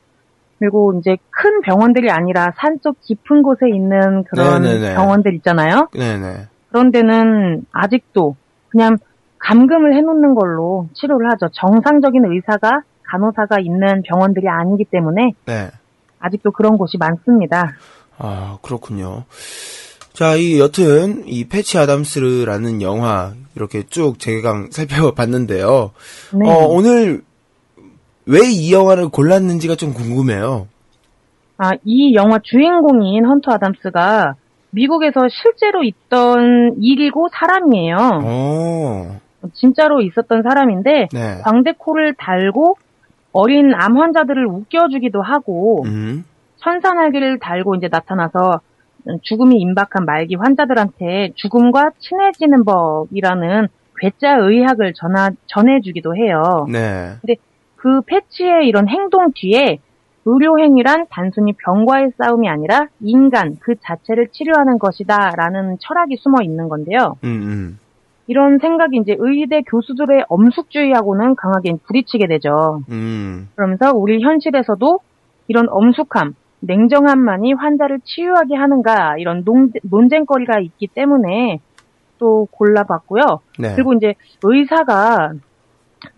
그리고 0.59 0.95
이제 0.99 1.17
큰 1.31 1.61
병원들이 1.61 2.11
아니라 2.11 2.53
산속 2.57 3.01
깊은 3.03 3.43
곳에 3.43 3.69
있는 3.69 4.25
그런 4.25 4.63
네네네. 4.63 4.95
병원들 4.95 5.35
있잖아요. 5.35 5.89
네네. 5.93 6.47
그런 6.71 6.91
데는 6.91 7.67
아직도 7.73 8.37
그냥 8.69 8.97
감금을 9.39 9.95
해놓는 9.97 10.35
걸로 10.35 10.89
치료를 10.95 11.31
하죠. 11.33 11.49
정상적인 11.53 12.25
의사가 12.25 12.83
간호사가 13.05 13.61
있는 13.61 14.03
병원들이 14.03 14.49
아니기 14.49 14.85
때문에 14.85 15.33
네. 15.47 15.71
아직도 16.19 16.53
그런 16.53 16.77
곳이 16.77 16.97
많습니다. 16.99 17.73
아, 18.19 18.59
그렇군요. 18.63 19.25
자, 20.13 20.37
이 20.37 20.61
여튼 20.61 21.25
이 21.27 21.49
패치 21.49 21.77
아담스라는 21.79 22.83
영화 22.83 23.33
이렇게 23.57 23.83
쭉 23.85 24.19
제가 24.19 24.67
살펴봤는데요. 24.71 25.91
네. 26.33 26.49
어, 26.49 26.67
오늘 26.67 27.23
왜 28.27 28.41
이 28.49 28.73
영화를 28.73 29.09
골랐는지가 29.09 29.75
좀 29.77 29.93
궁금해요. 29.93 30.69
아, 31.59 31.71
이 31.85 32.15
영화 32.15 32.39
주인공인 32.43 33.25
헌터 33.27 33.53
아담스가 33.53 34.35
미국에서 34.71 35.21
실제로 35.29 35.85
있던 35.85 36.77
일이고 36.81 37.29
사람이에요. 37.33 37.97
어. 38.25 39.21
진짜로 39.53 40.01
있었던 40.01 40.43
사람인데 40.43 41.09
네. 41.13 41.41
광대코를 41.45 42.15
달고 42.15 42.77
어린 43.35 43.75
암 43.75 43.99
환자들을 43.99 44.47
웃겨주기도 44.47 45.21
하고 45.21 45.83
음. 45.85 46.25
천사 46.57 46.95
날개를 46.95 47.39
달고 47.41 47.75
이제 47.75 47.89
나타나서 47.91 48.61
죽음이 49.23 49.57
임박한 49.57 50.07
말기 50.07 50.37
환자들한테 50.37 51.33
죽음과 51.35 51.91
친해지는 51.99 52.65
법이라는 52.65 53.69
괴짜 53.99 54.37
의학을 54.37 54.95
전하, 54.95 55.31
전해주기도 55.47 56.17
해요. 56.17 56.67
네. 56.73 57.17
그 57.77 58.01
패치의 58.03 58.67
이런 58.67 58.89
행동 58.89 59.33
뒤에 59.35 59.79
의료행위란 60.25 61.07
단순히 61.11 61.53
병과의 61.53 62.13
싸움이 62.17 62.49
아니라 62.49 62.87
인간 63.01 63.57
그 63.61 63.75
자체를 63.81 64.29
치료하는 64.29 64.79
것이다 64.79 65.33
라는 65.37 65.77
철학이 65.81 66.17
숨어 66.17 66.43
있는 66.43 66.69
건데요. 66.69 67.17
음, 67.25 67.29
음. 67.29 67.79
이런 68.27 68.59
생각이 68.59 68.97
이제 68.99 69.17
의대 69.19 69.63
교수들의 69.63 70.25
엄숙주의하고는 70.29 71.35
강하게 71.37 71.75
부딪히게 71.87 72.27
되죠. 72.27 72.83
음. 72.91 73.49
그러면서 73.55 73.93
우리 73.93 74.23
현실에서도 74.23 75.01
이런 75.49 75.67
엄숙함, 75.69 76.35
냉정함만이 76.61 77.53
환자를 77.53 78.01
치유하게 78.05 78.55
하는가 78.55 79.19
이런 79.19 79.45
논, 79.45 79.71
논쟁거리가 79.83 80.61
있기 80.61 80.87
때문에 80.89 81.61
또 82.19 82.49
골라봤고요. 82.51 83.41
네. 83.59 83.75
그리고 83.75 83.93
이제 83.93 84.15
의사가 84.43 85.35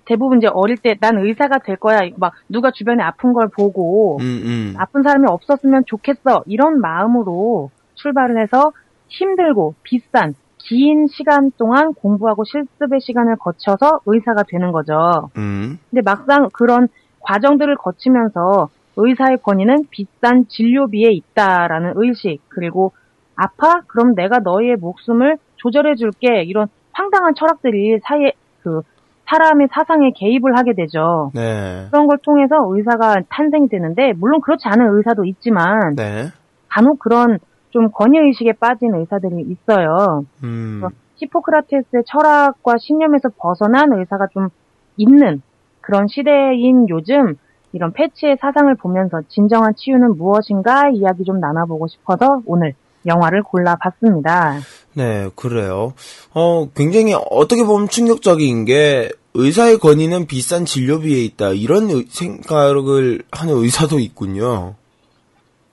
대부분 0.04 0.38
이제 0.38 0.48
어릴 0.48 0.76
때 0.76 0.96
난 1.00 1.18
의사가 1.18 1.58
될 1.58 1.76
거야 1.76 2.00
막 2.16 2.32
누가 2.48 2.70
주변에 2.70 3.02
아픈 3.02 3.32
걸 3.32 3.48
보고 3.48 4.18
음, 4.20 4.24
음. 4.44 4.74
아픈 4.78 5.02
사람이 5.02 5.26
없었으면 5.28 5.84
좋겠어 5.86 6.42
이런 6.46 6.80
마음으로 6.80 7.70
출발을 7.94 8.40
해서 8.40 8.72
힘들고 9.08 9.74
비싼 9.82 10.34
긴 10.68 11.06
시간 11.06 11.52
동안 11.56 11.94
공부하고 11.94 12.42
실습의 12.44 13.00
시간을 13.00 13.36
거쳐서 13.36 14.00
의사가 14.04 14.42
되는 14.48 14.72
거죠. 14.72 15.30
음. 15.36 15.78
근데 15.90 16.02
막상 16.02 16.48
그런 16.52 16.88
과정들을 17.20 17.76
거치면서 17.76 18.68
의사의 18.96 19.38
권위는 19.42 19.84
비싼 19.90 20.46
진료비에 20.48 21.10
있다라는 21.12 21.92
의식, 21.96 22.40
그리고 22.48 22.92
아파? 23.36 23.82
그럼 23.86 24.14
내가 24.14 24.38
너희의 24.38 24.76
목숨을 24.76 25.36
조절해줄게. 25.56 26.42
이런 26.44 26.68
황당한 26.92 27.34
철학들이 27.34 27.98
사이에, 28.02 28.32
그, 28.62 28.80
사람의 29.26 29.68
사상에 29.72 30.12
개입을 30.16 30.56
하게 30.56 30.72
되죠. 30.74 31.30
네. 31.34 31.88
그런 31.90 32.06
걸 32.06 32.16
통해서 32.18 32.56
의사가 32.70 33.16
탄생이 33.28 33.68
되는데, 33.68 34.12
물론 34.16 34.40
그렇지 34.40 34.66
않은 34.66 34.96
의사도 34.96 35.24
있지만, 35.26 35.94
네. 35.96 36.28
간혹 36.68 36.98
그런 36.98 37.38
좀 37.76 37.90
권위의식에 37.90 38.54
빠진 38.54 38.94
의사들이 38.94 39.44
있어요. 39.50 40.24
음. 40.42 40.82
히포크라테스의 41.16 42.04
철학과 42.06 42.74
신념에서 42.80 43.28
벗어난 43.36 43.92
의사가 43.92 44.28
좀 44.32 44.48
있는 44.96 45.42
그런 45.82 46.06
시대인 46.08 46.88
요즘 46.88 47.34
이런 47.74 47.92
패치의 47.92 48.38
사상을 48.40 48.74
보면서 48.76 49.20
진정한 49.28 49.74
치유는 49.76 50.16
무엇인가 50.16 50.88
이야기 50.88 51.24
좀 51.24 51.38
나눠보고 51.38 51.86
싶어서 51.88 52.40
오늘 52.46 52.72
영화를 53.04 53.42
골라봤습니다. 53.42 54.54
네, 54.94 55.28
그래요. 55.36 55.92
어, 56.32 56.68
굉장히 56.74 57.14
어떻게 57.30 57.62
보면 57.62 57.88
충격적인 57.88 58.64
게 58.64 59.10
의사의 59.34 59.76
권위는 59.78 60.26
비싼 60.26 60.64
진료비에 60.64 61.22
있다. 61.24 61.50
이런 61.50 61.90
의- 61.90 62.06
생각을 62.08 63.20
하는 63.30 63.54
의사도 63.54 63.98
있군요. 63.98 64.74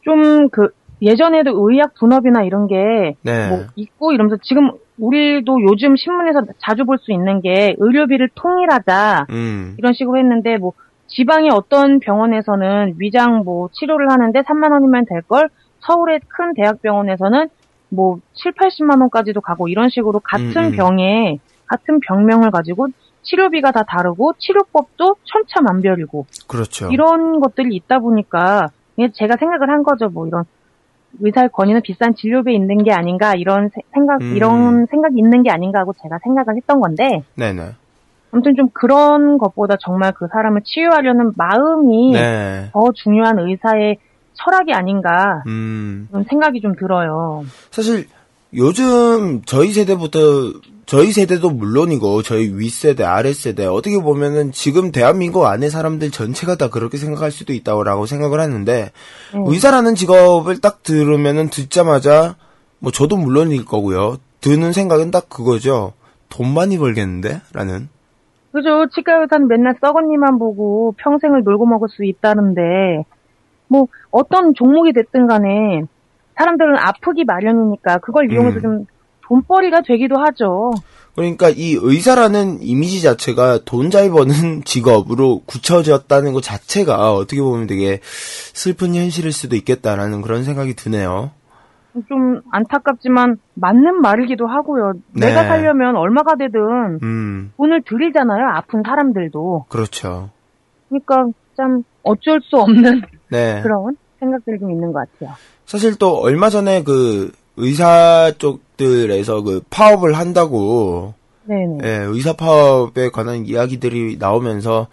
좀 0.03 0.49
그 0.51 0.67
예전에도 1.01 1.51
의학 1.69 1.93
분업이나 1.95 2.43
이런 2.43 2.67
게 2.67 3.15
네. 3.21 3.49
뭐 3.49 3.65
있고 3.75 4.11
이러면서 4.13 4.37
지금 4.41 4.71
우리도 4.97 5.61
요즘 5.63 5.95
신문에서 5.95 6.43
자주 6.59 6.85
볼 6.85 6.97
수 6.99 7.11
있는 7.11 7.41
게 7.41 7.75
의료비를 7.77 8.29
통일하자 8.35 9.25
음. 9.31 9.75
이런 9.77 9.93
식으로 9.93 10.17
했는데 10.19 10.57
뭐 10.57 10.73
지방의 11.07 11.49
어떤 11.51 11.99
병원에서는 11.99 12.95
위장 12.97 13.43
뭐 13.43 13.69
치료를 13.73 14.09
하는데 14.11 14.39
3만 14.41 14.71
원이면 14.71 15.05
될 15.05 15.21
걸 15.23 15.49
서울의 15.79 16.21
큰 16.29 16.53
대학병원에서는 16.53 17.49
뭐 17.89 18.19
7, 18.33 18.53
80만 18.53 19.01
원까지도 19.01 19.41
가고 19.41 19.67
이런 19.67 19.89
식으로 19.89 20.21
같은 20.21 20.55
음, 20.55 20.65
음. 20.67 20.71
병에 20.71 21.39
같은 21.65 21.99
병명을 21.99 22.51
가지고 22.51 22.87
치료비가 23.23 23.71
다 23.71 23.83
다르고 23.83 24.33
치료법도 24.37 25.15
천차만별이고 25.23 26.25
그렇죠. 26.47 26.89
이런 26.91 27.39
것들이 27.41 27.75
있다 27.75 27.99
보니까 27.99 28.69
제가 29.13 29.35
생각을 29.37 29.69
한 29.69 29.83
거죠. 29.83 30.09
뭐 30.09 30.27
이런 30.27 30.43
의사의 31.19 31.49
권위는 31.53 31.81
비싼 31.83 32.15
진료비에 32.15 32.53
있는 32.53 32.83
게 32.83 32.91
아닌가 32.91 33.33
이런 33.35 33.69
세- 33.73 33.81
생각 33.93 34.21
음. 34.21 34.35
이런 34.35 34.85
생각이 34.87 35.15
있는 35.17 35.43
게 35.43 35.51
아닌가 35.51 35.79
하고 35.79 35.93
제가 36.01 36.19
생각을 36.23 36.55
했던 36.57 36.79
건데 36.79 37.23
네네. 37.35 37.71
아무튼 38.31 38.55
좀 38.55 38.69
그런 38.73 39.37
것보다 39.37 39.75
정말 39.79 40.11
그 40.13 40.27
사람을 40.31 40.61
치유하려는 40.63 41.33
마음이 41.35 42.13
네. 42.13 42.69
더 42.73 42.91
중요한 42.95 43.37
의사의 43.39 43.97
철학이 44.33 44.73
아닌가 44.73 45.43
음. 45.45 46.07
그런 46.09 46.23
생각이 46.23 46.59
좀 46.61 46.75
들어요. 46.75 47.43
사실 47.69 48.07
요즘 48.55 49.41
저희 49.45 49.71
세대부터 49.71 50.19
저희 50.85 51.11
세대도 51.11 51.49
물론이고 51.49 52.23
저희 52.23 52.49
윗세대, 52.53 53.03
아랫세대 53.03 53.65
어떻게 53.65 53.99
보면은 53.99 54.51
지금 54.51 54.91
대한민국 54.91 55.45
안에 55.45 55.69
사람들 55.69 56.11
전체가 56.11 56.55
다 56.55 56.69
그렇게 56.69 56.97
생각할 56.97 57.31
수도 57.31 57.53
있다고 57.53 58.05
생각을 58.05 58.39
하는데 58.39 58.91
음. 59.35 59.43
의사라는 59.47 59.95
직업을 59.95 60.59
딱 60.59 60.83
들으면은 60.83 61.49
듣자마자 61.49 62.35
뭐 62.79 62.91
저도 62.91 63.15
물론일 63.17 63.65
거고요. 63.65 64.17
드는 64.41 64.73
생각은 64.73 65.09
딱 65.09 65.29
그거죠. 65.29 65.93
돈 66.29 66.53
많이 66.53 66.77
벌겠는데? 66.77 67.41
라는. 67.53 67.87
그죠. 68.51 68.87
치과 68.93 69.21
의사는 69.21 69.47
맨날 69.47 69.75
썩은니만 69.79 70.37
보고 70.37 70.93
평생을 70.97 71.43
놀고 71.43 71.65
먹을 71.65 71.89
수 71.89 72.03
있다는데, 72.03 73.05
뭐, 73.67 73.87
어떤 74.11 74.53
종목이 74.53 74.93
됐든 74.93 75.27
간에, 75.27 75.83
사람들은 76.35 76.75
아프기 76.77 77.23
마련이니까, 77.23 77.99
그걸 77.99 78.31
이용해서 78.31 78.57
음. 78.57 78.61
좀 78.61 78.85
돈벌이가 79.33 79.81
되기도 79.81 80.19
하죠. 80.19 80.71
그러니까 81.15 81.49
이 81.49 81.77
의사라는 81.79 82.61
이미지 82.61 83.01
자체가 83.01 83.59
돈 83.65 83.89
잘 83.89 84.09
버는 84.09 84.63
직업으로 84.65 85.41
굳혀졌다는 85.45 86.33
것 86.33 86.41
자체가 86.41 87.13
어떻게 87.13 87.41
보면 87.41 87.67
되게 87.67 87.99
슬픈 88.03 88.95
현실일 88.95 89.31
수도 89.31 89.55
있겠다라는 89.55 90.21
그런 90.21 90.43
생각이 90.43 90.75
드네요. 90.75 91.31
좀 92.09 92.41
안타깝지만, 92.51 93.37
맞는 93.53 94.01
말이기도 94.01 94.47
하고요. 94.47 94.93
네. 95.11 95.27
내가 95.27 95.43
살려면 95.43 95.95
얼마가 95.95 96.35
되든, 96.37 96.97
음, 97.03 97.51
돈을 97.57 97.83
들이잖아요. 97.87 98.47
아픈 98.55 98.81
사람들도. 98.83 99.65
그렇죠. 99.69 100.31
그러니까, 100.89 101.27
참, 101.55 101.83
어쩔 102.01 102.41
수 102.41 102.57
없는 102.57 103.03
네. 103.29 103.61
그런 103.63 103.95
생각들이 104.19 104.57
좀 104.59 104.71
있는 104.71 104.91
것 104.91 105.07
같아요. 105.07 105.35
사실 105.67 105.95
또 105.99 106.17
얼마 106.19 106.49
전에 106.49 106.81
그 106.83 107.31
의사 107.57 108.31
쪽들에서 108.37 109.41
그 109.41 109.61
파업을 109.69 110.17
한다고 110.17 111.13
네네. 111.45 111.77
예, 111.83 111.89
의사 112.07 112.33
파업에 112.33 113.09
관한 113.09 113.45
이야기들이 113.45 114.17
나오면서 114.17 114.87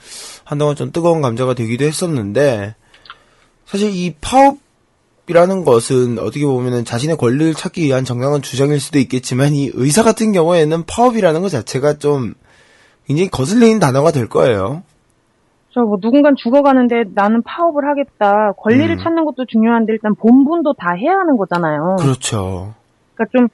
한동안 0.45 0.77
좀 0.77 0.91
뜨거운 0.93 1.23
감자가 1.23 1.55
되기도 1.55 1.85
했었는데 1.85 2.75
사실 3.67 3.95
이 3.95 4.15
파업이라는 4.21 5.65
것은 5.65 6.19
어떻게 6.19 6.45
보면은 6.45 6.85
자신의 6.85 7.17
권리를 7.17 7.55
찾기 7.55 7.85
위한 7.85 8.05
정당한 8.05 8.43
주장일 8.43 8.81
수도 8.81 8.99
있겠지만 8.99 9.55
이 9.55 9.71
의사 9.75 10.03
같은 10.03 10.33
경우에는 10.33 10.85
파업이라는 10.87 11.41
것 11.41 11.51
자체가 11.51 11.99
좀 11.99 12.35
굉장히 13.07 13.31
거슬리는 13.31 13.79
단어가 13.79 14.11
될 14.11 14.29
거예요. 14.29 14.83
저 15.73 15.81
뭐 15.83 15.99
누군간 16.01 16.35
죽어가는데 16.37 17.05
나는 17.15 17.43
파업을 17.43 17.87
하겠다. 17.87 18.53
권리를 18.59 18.91
음. 18.91 18.99
찾는 19.03 19.25
것도 19.25 19.45
중요한데 19.47 19.93
일단 19.93 20.15
본분도 20.17 20.75
다 20.75 20.93
해야 20.95 21.13
하는 21.13 21.37
거잖아요. 21.37 21.97
그렇죠. 22.01 22.75
그러니까 23.15 23.39
좀 23.39 23.49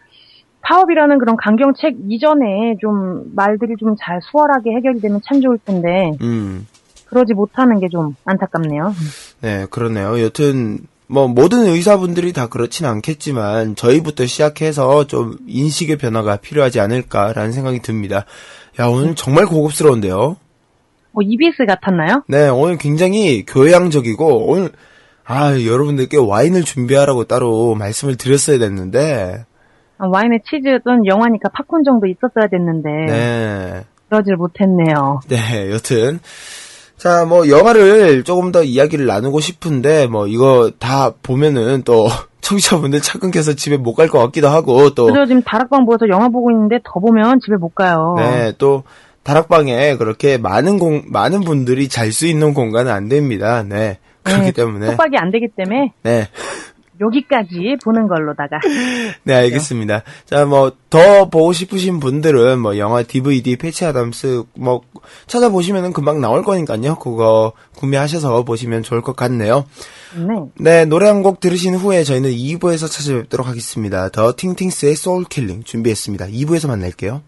파업이라는 0.62 1.18
그런 1.18 1.36
강경책 1.36 1.96
이전에 2.08 2.76
좀 2.80 3.32
말들이 3.36 3.74
좀 3.78 3.94
잘 4.00 4.20
수월하게 4.22 4.72
해결이 4.76 5.00
되면 5.00 5.20
참 5.24 5.40
좋을 5.40 5.58
텐데 5.64 6.12
음. 6.22 6.66
그러지 7.08 7.34
못하는 7.34 7.78
게 7.80 7.88
좀 7.88 8.16
안타깝네요. 8.24 8.94
네, 9.42 9.66
그러네요. 9.70 10.20
여튼 10.22 10.78
뭐 11.08 11.28
모든 11.28 11.66
의사분들이 11.66 12.32
다 12.32 12.48
그렇진 12.48 12.84
않겠지만 12.86 13.76
저희부터 13.76 14.26
시작해서 14.26 15.06
좀 15.06 15.36
인식의 15.46 15.98
변화가 15.98 16.36
필요하지 16.38 16.80
않을까라는 16.80 17.52
생각이 17.52 17.80
듭니다. 17.80 18.24
야, 18.80 18.86
오늘 18.86 19.14
정말 19.14 19.46
고급스러운데요. 19.46 20.36
뭐 21.16 21.22
EBS 21.26 21.64
같았나요? 21.66 22.24
네, 22.28 22.48
오늘 22.50 22.76
굉장히 22.76 23.42
교양적이고 23.46 24.50
오늘 24.50 24.68
아, 25.24 25.52
여러분들께 25.58 26.18
와인을 26.18 26.62
준비하라고 26.62 27.24
따로 27.24 27.74
말씀을 27.74 28.16
드렸어야 28.16 28.58
됐는데 28.58 29.46
아, 29.96 30.06
와인에 30.06 30.40
치즈든 30.48 31.06
영화니까 31.06 31.48
팝콘 31.54 31.84
정도 31.84 32.06
있었어야 32.06 32.48
됐는데 32.50 32.90
네. 33.10 33.84
그러질 34.10 34.36
못했네요. 34.36 35.20
네, 35.28 35.70
여튼 35.72 36.20
자, 36.98 37.24
뭐 37.24 37.48
영화를 37.48 38.22
조금 38.24 38.52
더 38.52 38.62
이야기를 38.62 39.06
나누고 39.06 39.40
싶은데 39.40 40.06
뭐 40.08 40.26
이거 40.26 40.70
다 40.78 41.12
보면은 41.22 41.82
또 41.84 42.08
청취자분들 42.42 43.00
차근 43.00 43.30
켜서 43.30 43.54
집에 43.54 43.76
못 43.78 43.94
갈 43.94 44.08
것 44.08 44.18
같기도 44.20 44.48
하고 44.48 44.90
또 44.90 45.06
그래서 45.06 45.26
지금 45.26 45.42
다락방 45.42 45.82
모여서 45.84 46.08
영화 46.08 46.28
보고 46.28 46.50
있는데 46.52 46.78
더 46.84 47.00
보면 47.00 47.40
집에 47.42 47.56
못 47.56 47.74
가요. 47.74 48.14
네, 48.18 48.52
또 48.58 48.84
다락방에 49.26 49.96
그렇게 49.96 50.38
많은 50.38 50.78
공 50.78 51.02
많은 51.08 51.40
분들이 51.40 51.88
잘 51.88 52.12
수 52.12 52.26
있는 52.26 52.54
공간은 52.54 52.92
안 52.92 53.08
됩니다. 53.08 53.64
네. 53.64 53.98
그렇기 54.22 54.44
네, 54.44 54.52
때문에 54.52 54.86
속박이 54.86 55.16
안 55.18 55.32
되기 55.32 55.46
때문에 55.56 55.92
네. 56.04 56.28
여기까지 57.00 57.76
보는 57.84 58.06
걸로다가 58.08 58.58
네, 59.24 59.34
알겠습니다. 59.34 60.02
자, 60.24 60.46
뭐, 60.46 60.72
더 60.88 61.28
보고 61.28 61.52
싶으신 61.52 62.00
분들은, 62.00 62.58
뭐, 62.58 62.78
영화 62.78 63.02
DVD, 63.02 63.56
패치 63.56 63.84
아담스, 63.84 64.44
뭐, 64.54 64.80
찾아보시면은 65.26 65.92
금방 65.92 66.22
나올 66.22 66.42
거니까요. 66.42 66.96
그거 66.96 67.52
구매하셔서 67.76 68.44
보시면 68.44 68.82
좋을 68.82 69.02
것 69.02 69.14
같네요. 69.14 69.66
네. 70.14 70.24
네, 70.58 70.84
노래 70.86 71.06
한 71.08 71.22
곡 71.22 71.40
들으신 71.40 71.74
후에 71.74 72.02
저희는 72.02 72.30
2부에서 72.30 72.90
찾아뵙도록 72.90 73.46
하겠습니다. 73.46 74.08
더 74.08 74.32
팅팅스의 74.34 74.96
Soul 74.96 75.21
Killing 75.21 75.64
준비했습니다. 75.64 76.28
2부에서 76.28 76.68
만날게요. 76.68 77.20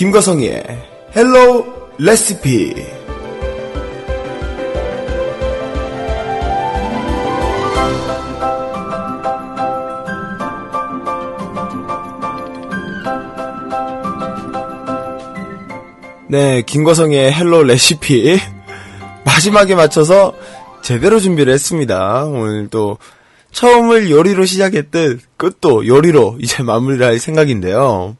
김거성의 0.00 0.64
Hello 1.14 1.66
레시피. 1.98 2.74
네, 16.28 16.62
김거성의 16.62 17.34
Hello 17.34 17.64
레시피. 17.64 18.38
마지막에 19.26 19.74
맞춰서 19.74 20.34
제대로 20.80 21.20
준비를 21.20 21.52
했습니다. 21.52 22.24
오늘 22.24 22.68
또 22.68 22.96
처음을 23.52 24.10
요리로 24.10 24.46
시작했듯 24.46 25.20
끝도 25.36 25.86
요리로 25.86 26.38
이제 26.40 26.62
마무리를 26.62 27.04
할 27.04 27.18
생각인데요. 27.18 28.16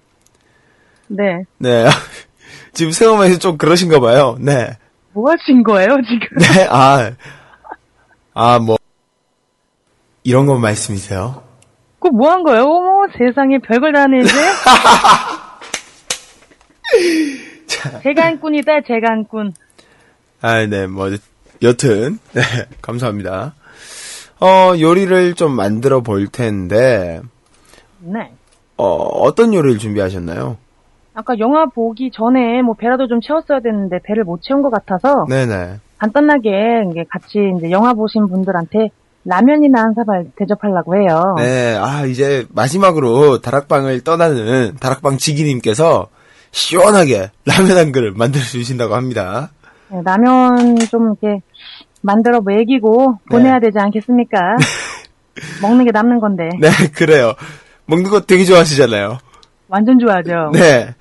네. 1.11 1.45
네. 1.59 1.87
지금 2.73 2.93
생각만 2.93 3.29
해서 3.29 3.39
좀 3.39 3.59
그러신가 3.59 3.99
봐요. 4.01 4.37
네. 4.41 4.77
뭐 5.13 5.31
하신 5.33 5.65
거예요, 5.65 5.97
지금? 6.09 6.39
네, 6.39 6.67
아. 6.71 7.11
아, 8.33 8.59
뭐. 8.61 8.77
이런 10.23 10.47
건 10.47 10.61
말씀이세요? 10.61 11.43
그거 11.99 12.17
뭐한 12.17 12.45
거예요? 12.45 12.63
어머, 12.63 13.09
세상에 13.19 13.59
별걸 13.59 13.93
다 13.93 14.03
하네, 14.03 14.21
이제. 14.21 14.33
재간꾼이다, 18.03 18.83
재간꾼. 18.87 19.53
아, 20.43 20.67
네, 20.67 20.87
뭐, 20.87 21.11
여튼, 21.63 22.19
네, 22.33 22.43
감사합니다. 22.81 23.55
어, 24.41 24.75
요리를 24.79 25.35
좀 25.35 25.57
만들어 25.57 26.03
볼 26.03 26.29
텐데, 26.29 27.21
네. 27.99 28.33
어, 28.77 28.85
어떤 28.85 29.53
요리를 29.53 29.79
준비하셨나요? 29.79 30.57
아까 31.15 31.39
영화 31.39 31.67
보기 31.67 32.11
전에 32.13 32.63
뭐 32.63 32.75
배라도 32.75 33.09
좀 33.09 33.21
채웠어야 33.21 33.61
됐는데 33.61 34.01
배를 34.05 34.25
못 34.25 34.43
채운 34.43 34.63
것 34.63 34.71
같아서 34.71 35.27
네네. 35.29 35.79
간단하게 35.99 36.87
이제 36.91 37.05
같이 37.11 37.39
이제 37.57 37.71
영화 37.71 37.93
보신 37.93 38.29
분들한테 38.29 38.91
라면이나 39.25 39.83
한 39.83 39.95
사발 39.95 40.27
대접하려고 40.37 40.97
해요. 40.97 41.35
네, 41.37 41.77
아, 41.77 42.07
이제 42.07 42.47
마지막으로 42.55 43.41
다락방을 43.43 44.03
떠나는 44.03 44.77
다락방 44.81 45.19
지기님께서 45.19 46.09
시원하게 46.53 47.31
라면 47.45 47.77
한 47.77 47.93
그릇 47.93 48.17
만들어 48.17 48.43
주신다고 48.43 48.95
합니다. 48.95 49.51
네, 49.91 50.01
라면 50.03 50.77
좀 50.91 51.15
이렇게 51.21 51.43
만들어 52.01 52.41
먹이고 52.41 53.19
보내야 53.31 53.61
되지 53.61 53.79
않겠습니까? 53.79 54.57
먹는 55.61 55.85
게 55.85 55.91
남는 55.91 56.21
건데 56.21 56.49
네, 56.59 56.69
그래요. 56.95 57.35
먹는 57.85 58.09
거 58.11 58.21
되게 58.21 58.45
좋아하시잖아요. 58.45 59.19
완전 59.69 59.99
좋아하죠. 59.99 60.51
네. 60.53 60.95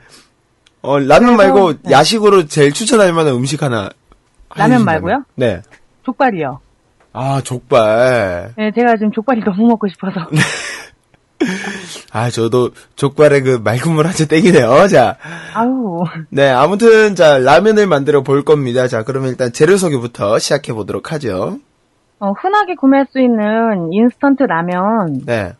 어, 0.81 0.99
라면 0.99 1.35
그래서, 1.35 1.53
말고 1.53 1.73
네. 1.83 1.91
야식으로 1.91 2.45
제일 2.45 2.71
추천할 2.71 3.13
만한 3.13 3.33
음식 3.33 3.61
하나. 3.63 3.89
라면. 4.55 4.85
말고요? 4.85 5.23
네. 5.35 5.61
족발이요. 6.05 6.59
아, 7.13 7.41
족발. 7.43 8.53
네, 8.57 8.71
제가 8.73 8.95
지금 8.95 9.11
족발이 9.11 9.41
너무 9.43 9.67
먹고 9.67 9.87
싶어서. 9.89 10.27
아, 12.11 12.29
저도 12.29 12.71
족발에 12.95 13.41
그 13.41 13.61
맑은 13.63 14.05
한채 14.05 14.27
땡기네요. 14.27 14.87
자. 14.87 15.17
아우. 15.53 16.03
네, 16.29 16.49
아무튼, 16.49 17.15
자, 17.15 17.37
라면을 17.37 17.87
만들어 17.87 18.23
볼 18.23 18.43
겁니다. 18.43 18.87
자, 18.87 19.03
그러면 19.03 19.29
일단 19.29 19.51
재료 19.53 19.77
소개부터 19.77 20.39
시작해 20.39 20.73
보도록 20.73 21.11
하죠. 21.13 21.59
어, 22.19 22.31
흔하게 22.31 22.75
구매할 22.75 23.07
수 23.11 23.19
있는 23.21 23.93
인스턴트 23.93 24.43
라면 24.43 25.21
네. 25.25 25.53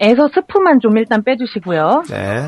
에서 0.00 0.28
스프만 0.32 0.78
좀 0.80 0.96
일단 0.96 1.24
빼주시고요. 1.24 2.04
네. 2.08 2.46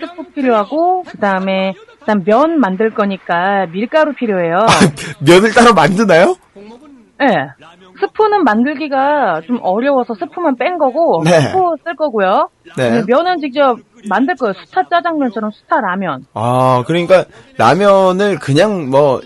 스프 0.00 0.32
필요하고 0.34 1.02
그다음에 1.02 1.74
일단 2.00 2.24
면 2.24 2.58
만들 2.58 2.90
거니까 2.94 3.66
밀가루 3.70 4.14
필요해요. 4.14 4.60
면을 5.20 5.52
따로 5.52 5.74
만드나요? 5.74 6.36
네. 7.20 7.26
스프는 8.00 8.44
만들기가 8.44 9.42
좀 9.46 9.58
어려워서 9.60 10.14
스프만 10.14 10.56
뺀 10.56 10.78
거고 10.78 11.22
네. 11.24 11.40
스프 11.40 11.58
쓸 11.84 11.96
거고요. 11.96 12.48
네. 12.76 13.02
면은 13.06 13.40
직접 13.40 13.76
만들 14.08 14.36
거예요. 14.36 14.54
수타 14.64 14.88
짜장면처럼 14.88 15.50
수타 15.50 15.80
라면. 15.80 16.24
아, 16.32 16.84
그러니까 16.86 17.24
라면을 17.58 18.38
그냥 18.38 18.88
뭐 18.88 19.20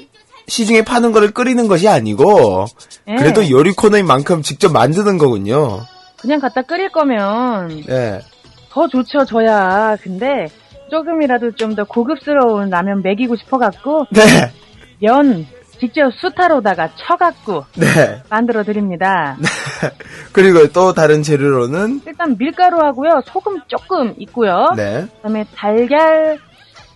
시중에 0.49 0.83
파는 0.83 1.13
거를 1.13 1.31
끓이는 1.31 1.69
것이 1.69 1.89
아니고 1.89 2.65
네. 3.07 3.15
그래도 3.17 3.49
요리 3.49 3.73
코너인 3.73 4.07
만큼 4.07 4.43
직접 4.43 4.73
만드는 4.73 5.19
거군요. 5.19 5.81
그냥 6.23 6.41
갖다 6.41 6.63
끓일 6.63 6.91
거면 6.91 7.83
네. 7.87 8.21
더 8.71 8.89
좋죠, 8.89 9.25
저야. 9.27 9.97
근데 10.03 10.47
조금이라도 10.91 11.53
좀 11.53 11.75
더 11.75 11.85
고급스러운 11.85 12.71
라면 12.71 13.03
먹이고 13.03 13.37
싶어갖고 13.37 14.07
네. 14.11 14.21
면 15.01 15.47
직접 15.81 16.13
수타로다가 16.15 16.91
쳐갖고 16.97 17.65
네. 17.77 18.23
만들어 18.31 18.63
드립니다. 18.63 19.37
그리고 20.33 20.69
또 20.69 20.93
다른 20.93 21.23
재료로는 21.23 22.03
일단 22.07 22.37
밀가루하고요, 22.39 23.23
소금 23.27 23.61
조금 23.67 24.15
있고요. 24.19 24.73
네. 24.77 25.07
그다음에 25.17 25.45
달걀 25.57 26.39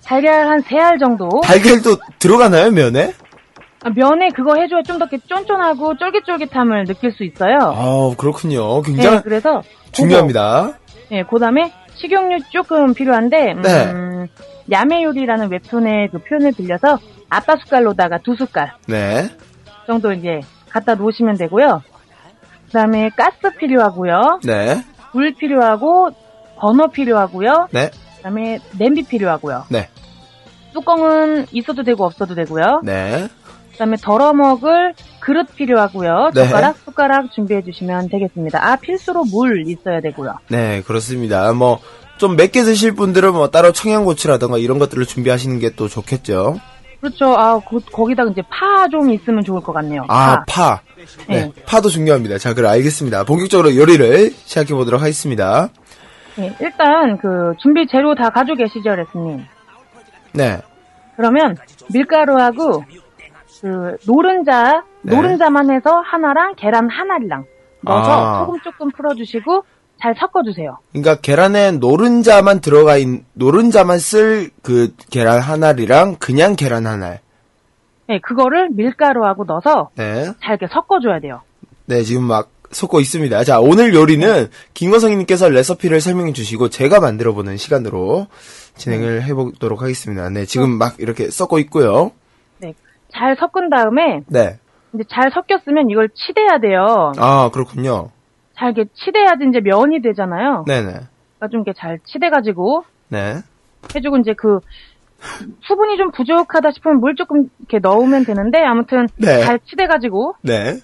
달걀 0.04 0.46
한 0.48 0.60
세 0.62 0.78
알 0.78 0.98
정도. 0.98 1.28
달걀도 1.42 1.96
들어가나요, 2.20 2.70
면에? 2.70 3.12
아, 3.86 3.90
면에 3.94 4.28
그거 4.30 4.56
해줘야 4.56 4.82
좀 4.82 4.98
더 4.98 5.06
쫀쫀하고 5.06 5.96
쫄깃쫄깃함을 5.96 6.86
느낄 6.86 7.12
수 7.12 7.22
있어요. 7.24 7.58
아, 7.60 8.14
그렇군요. 8.16 8.80
굉장히 8.82 9.16
네, 9.16 9.22
그래서 9.22 9.62
중요합니다. 9.92 10.72
네, 11.10 11.22
그다음에 11.22 11.72
식용유 11.94 12.38
조금 12.50 12.94
필요한데 12.94 13.52
음, 13.52 13.62
네. 13.62 14.26
야매 14.72 15.02
요리라는 15.04 15.50
웹툰의 15.50 16.08
그 16.10 16.18
표현을 16.18 16.52
빌려서 16.52 16.98
아빠 17.30 17.56
숟갈로다가 17.56 18.18
두 18.18 18.34
숟갈 18.36 18.72
네. 18.88 19.28
정도 19.86 20.12
이제 20.12 20.40
갖다 20.70 20.94
놓으시면 20.94 21.36
되고요. 21.36 21.82
그다음에 22.66 23.10
가스 23.16 23.54
필요하고요. 23.58 24.40
네. 24.44 24.82
물 25.12 25.34
필요하고 25.34 26.10
버너 26.56 26.88
필요하고요. 26.88 27.68
네. 27.70 27.90
그다음에 28.16 28.58
냄비 28.78 29.04
필요하고요. 29.04 29.64
네. 29.70 29.88
뚜껑은 30.74 31.46
있어도 31.52 31.82
되고 31.84 32.04
없어도 32.04 32.34
되고요. 32.34 32.80
네. 32.82 33.28
그다음에 33.76 33.96
덜어 34.00 34.32
먹을 34.32 34.94
그릇 35.20 35.54
필요하고요. 35.54 36.30
네. 36.34 36.44
젓가락, 36.44 36.76
숟가락 36.84 37.32
준비해 37.32 37.62
주시면 37.62 38.08
되겠습니다. 38.08 38.58
아 38.64 38.76
필수로 38.76 39.24
물 39.24 39.68
있어야 39.68 40.00
되고요. 40.00 40.34
네, 40.48 40.82
그렇습니다. 40.86 41.52
뭐, 41.52 41.78
좀 42.16 42.36
맵게 42.36 42.62
드실 42.62 42.92
분들은 42.92 43.34
뭐 43.34 43.48
따로 43.50 43.72
청양고추라던가 43.72 44.56
이런 44.58 44.78
것들을 44.78 45.04
준비하시는 45.04 45.58
게 45.58 45.70
또 45.76 45.88
좋겠죠. 45.88 46.58
그렇죠. 47.00 47.34
아 47.36 47.60
거, 47.60 47.78
거기다 47.92 48.24
이제 48.32 48.40
파 48.48 48.88
좀 48.88 49.10
있으면 49.12 49.44
좋을 49.44 49.60
것 49.60 49.72
같네요. 49.74 50.04
아, 50.08 50.42
파. 50.48 50.80
네, 51.28 51.44
네. 51.44 51.52
파도 51.66 51.88
중요합니다. 51.90 52.38
자, 52.38 52.54
그럼 52.54 52.70
알겠습니다. 52.72 53.24
본격적으로 53.24 53.76
요리를 53.76 54.30
시작해 54.44 54.72
보도록 54.74 55.02
하겠습니다. 55.02 55.68
네, 56.36 56.54
일단 56.60 57.18
그 57.18 57.52
준비 57.60 57.86
재료 57.90 58.14
다 58.14 58.30
가지고 58.30 58.56
계시죠, 58.56 58.94
레스님? 58.94 59.44
네. 60.32 60.58
그러면 61.16 61.56
밀가루하고 61.92 62.84
그 63.60 63.96
노른자 64.06 64.84
네. 65.02 65.14
노른자만 65.14 65.70
해서 65.70 66.00
하나랑 66.00 66.54
계란 66.56 66.88
하나랑 66.88 67.44
넣어서 67.82 68.10
아. 68.10 68.38
소금 68.40 68.60
조금 68.60 68.90
풀어주시고 68.90 69.64
잘 70.00 70.14
섞어주세요. 70.18 70.78
그러니까 70.92 71.16
계란에 71.16 71.72
노른자만 71.72 72.60
들어가 72.60 72.96
있, 72.96 73.08
노른자만 73.32 73.98
쓸 73.98 74.50
그 74.62 74.92
계란 75.10 75.40
하나리랑 75.40 76.16
그냥 76.18 76.54
계란 76.54 76.86
하나. 76.86 77.16
네, 78.08 78.20
그거를 78.20 78.68
밀가루하고 78.70 79.44
넣어서 79.44 79.90
네. 79.96 80.26
잘 80.42 80.58
이렇게 80.58 80.66
섞어줘야 80.72 81.20
돼요. 81.20 81.40
네, 81.86 82.02
지금 82.02 82.24
막 82.24 82.50
섞고 82.70 83.00
있습니다. 83.00 83.44
자, 83.44 83.60
오늘 83.60 83.94
요리는 83.94 84.48
김건성님께서 84.74 85.48
레시피를 85.48 86.00
설명해 86.00 86.32
주시고 86.32 86.68
제가 86.68 87.00
만들어 87.00 87.32
보는 87.32 87.56
시간으로 87.56 88.26
진행을 88.76 89.22
해보도록 89.24 89.82
하겠습니다. 89.82 90.28
네, 90.30 90.44
지금 90.44 90.70
막 90.70 90.96
이렇게 90.98 91.30
섞고 91.30 91.58
있고요. 91.60 92.12
네, 93.16 93.18
잘 93.18 93.36
섞은 93.36 93.70
다음에 93.70 94.20
네. 94.28 94.58
이제 94.94 95.04
잘 95.08 95.30
섞였으면 95.30 95.90
이걸 95.90 96.08
치대야 96.10 96.58
돼요. 96.60 97.12
아, 97.18 97.50
그렇군요. 97.52 98.10
잘 98.56 98.72
이렇게 98.72 98.90
치대야지 98.94 99.44
이제 99.48 99.60
면이 99.60 100.02
되잖아요. 100.02 100.64
네네. 100.66 100.86
그러니까 100.86 101.48
좀 101.50 101.60
이렇게 101.60 101.72
잘 101.76 101.98
치대가지고 102.04 102.84
네. 103.08 103.36
해주고 103.94 104.18
이제 104.18 104.34
그 104.34 104.60
수분이 105.66 105.96
좀 105.96 106.10
부족하다 106.10 106.70
싶으면 106.72 107.00
물 107.00 107.14
조금 107.16 107.48
이렇게 107.60 107.78
넣으면 107.78 108.24
되는데 108.24 108.58
아무튼 108.62 109.06
네. 109.16 109.40
잘 109.40 109.58
치대가지고 109.60 110.34
네. 110.42 110.78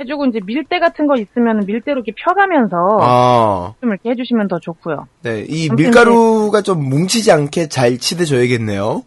해주고 0.00 0.26
이제 0.26 0.40
밀대 0.44 0.78
같은 0.78 1.06
거 1.06 1.16
있으면 1.16 1.64
밀대로 1.66 2.00
이렇게 2.00 2.12
펴가면서 2.16 2.98
아, 3.00 3.74
좀 3.80 3.90
이렇게 3.90 4.10
해주시면 4.10 4.48
더 4.48 4.58
좋고요. 4.60 5.08
네. 5.22 5.44
이 5.48 5.68
밀가루가 5.70 6.62
좀 6.62 6.88
뭉치지 6.88 7.32
않게 7.32 7.68
잘 7.68 7.98
치대줘야겠네요. 7.98 9.02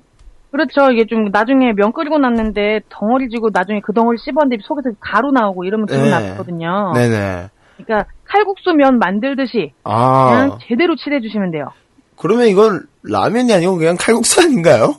그렇죠. 0.52 0.92
이게 0.92 1.06
좀 1.06 1.30
나중에 1.32 1.72
면 1.74 1.94
끓이고 1.94 2.18
났는데 2.18 2.82
덩어리 2.90 3.30
지고 3.30 3.50
나중에 3.54 3.80
그 3.84 3.94
덩어리 3.94 4.18
씹었는데 4.18 4.58
속에서 4.64 4.90
가루 5.00 5.32
나오고 5.32 5.64
이러면 5.64 5.86
기분 5.86 6.06
네. 6.06 6.10
나쁘거든요. 6.12 6.92
네네. 6.94 7.50
그러니까 7.78 8.12
칼국수 8.26 8.74
면 8.74 9.00
만들듯이 9.00 9.74
아, 9.84 10.30
그냥 10.30 10.60
제대로 10.68 10.96
치대주시면 10.96 11.52
돼요. 11.52 11.72
그러면 12.18 12.48
이건 12.48 12.82
라면이 13.04 13.52
아니고 13.54 13.78
그냥 13.78 13.96
칼국수 14.00 14.42
아닌가요? 14.42 14.96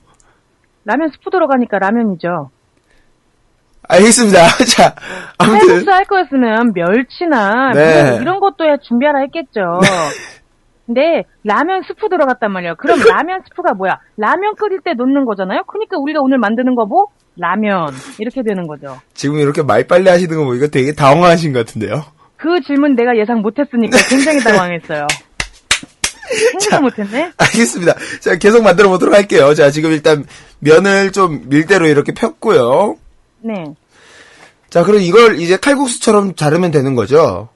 라면 0.84 1.10
스프 1.10 1.30
들어가니까 1.30 1.78
라면이죠. 1.78 2.50
알겠습니다. 3.88 4.38
자, 4.74 4.94
아무튼 5.38 5.68
칼국수 5.68 5.90
할 5.90 6.04
거였으면 6.06 6.72
멸치나 6.74 7.72
네. 7.74 8.10
뭐 8.10 8.20
이런 8.20 8.40
것도 8.40 8.66
야 8.66 8.76
준비하라 8.78 9.20
했겠죠. 9.20 9.80
근데 10.92 11.24
라면 11.42 11.82
스프 11.88 12.08
들어갔단 12.10 12.52
말이에요. 12.52 12.74
그럼 12.76 13.00
라면 13.08 13.40
스프가 13.48 13.72
뭐야? 13.74 13.98
라면 14.18 14.54
끓일 14.56 14.80
때 14.84 14.92
넣는 14.94 15.24
거잖아요. 15.24 15.64
그러니까 15.66 15.96
우리가 15.98 16.20
오늘 16.20 16.38
만드는 16.38 16.74
거 16.74 16.84
뭐? 16.84 17.06
라면 17.36 17.88
이렇게 18.18 18.42
되는 18.42 18.66
거죠. 18.66 19.00
지금 19.14 19.38
이렇게 19.38 19.62
말빨리 19.62 20.08
하시는 20.08 20.36
거 20.36 20.44
보니까 20.44 20.66
되게 20.66 20.92
당황하신 20.92 21.54
것 21.54 21.64
같은데요. 21.64 22.04
그 22.36 22.60
질문 22.66 22.94
내가 22.94 23.16
예상 23.16 23.40
못했으니까 23.40 23.96
굉장히 24.10 24.40
당황했어요. 24.40 25.06
생각 26.60 26.82
못했네. 26.82 27.32
알겠습니다. 27.38 27.94
자, 28.20 28.36
계속 28.36 28.62
만들어 28.62 28.88
보도록 28.90 29.14
할게요. 29.14 29.54
자, 29.54 29.70
지금 29.70 29.92
일단 29.92 30.24
면을 30.58 31.12
좀 31.12 31.48
밀대로 31.48 31.86
이렇게 31.86 32.12
폈고요. 32.12 32.96
네. 33.40 33.64
자, 34.68 34.82
그럼 34.82 35.00
이걸 35.00 35.38
이제 35.38 35.56
칼국수처럼 35.56 36.34
자르면 36.34 36.70
되는 36.70 36.94
거죠? 36.94 37.48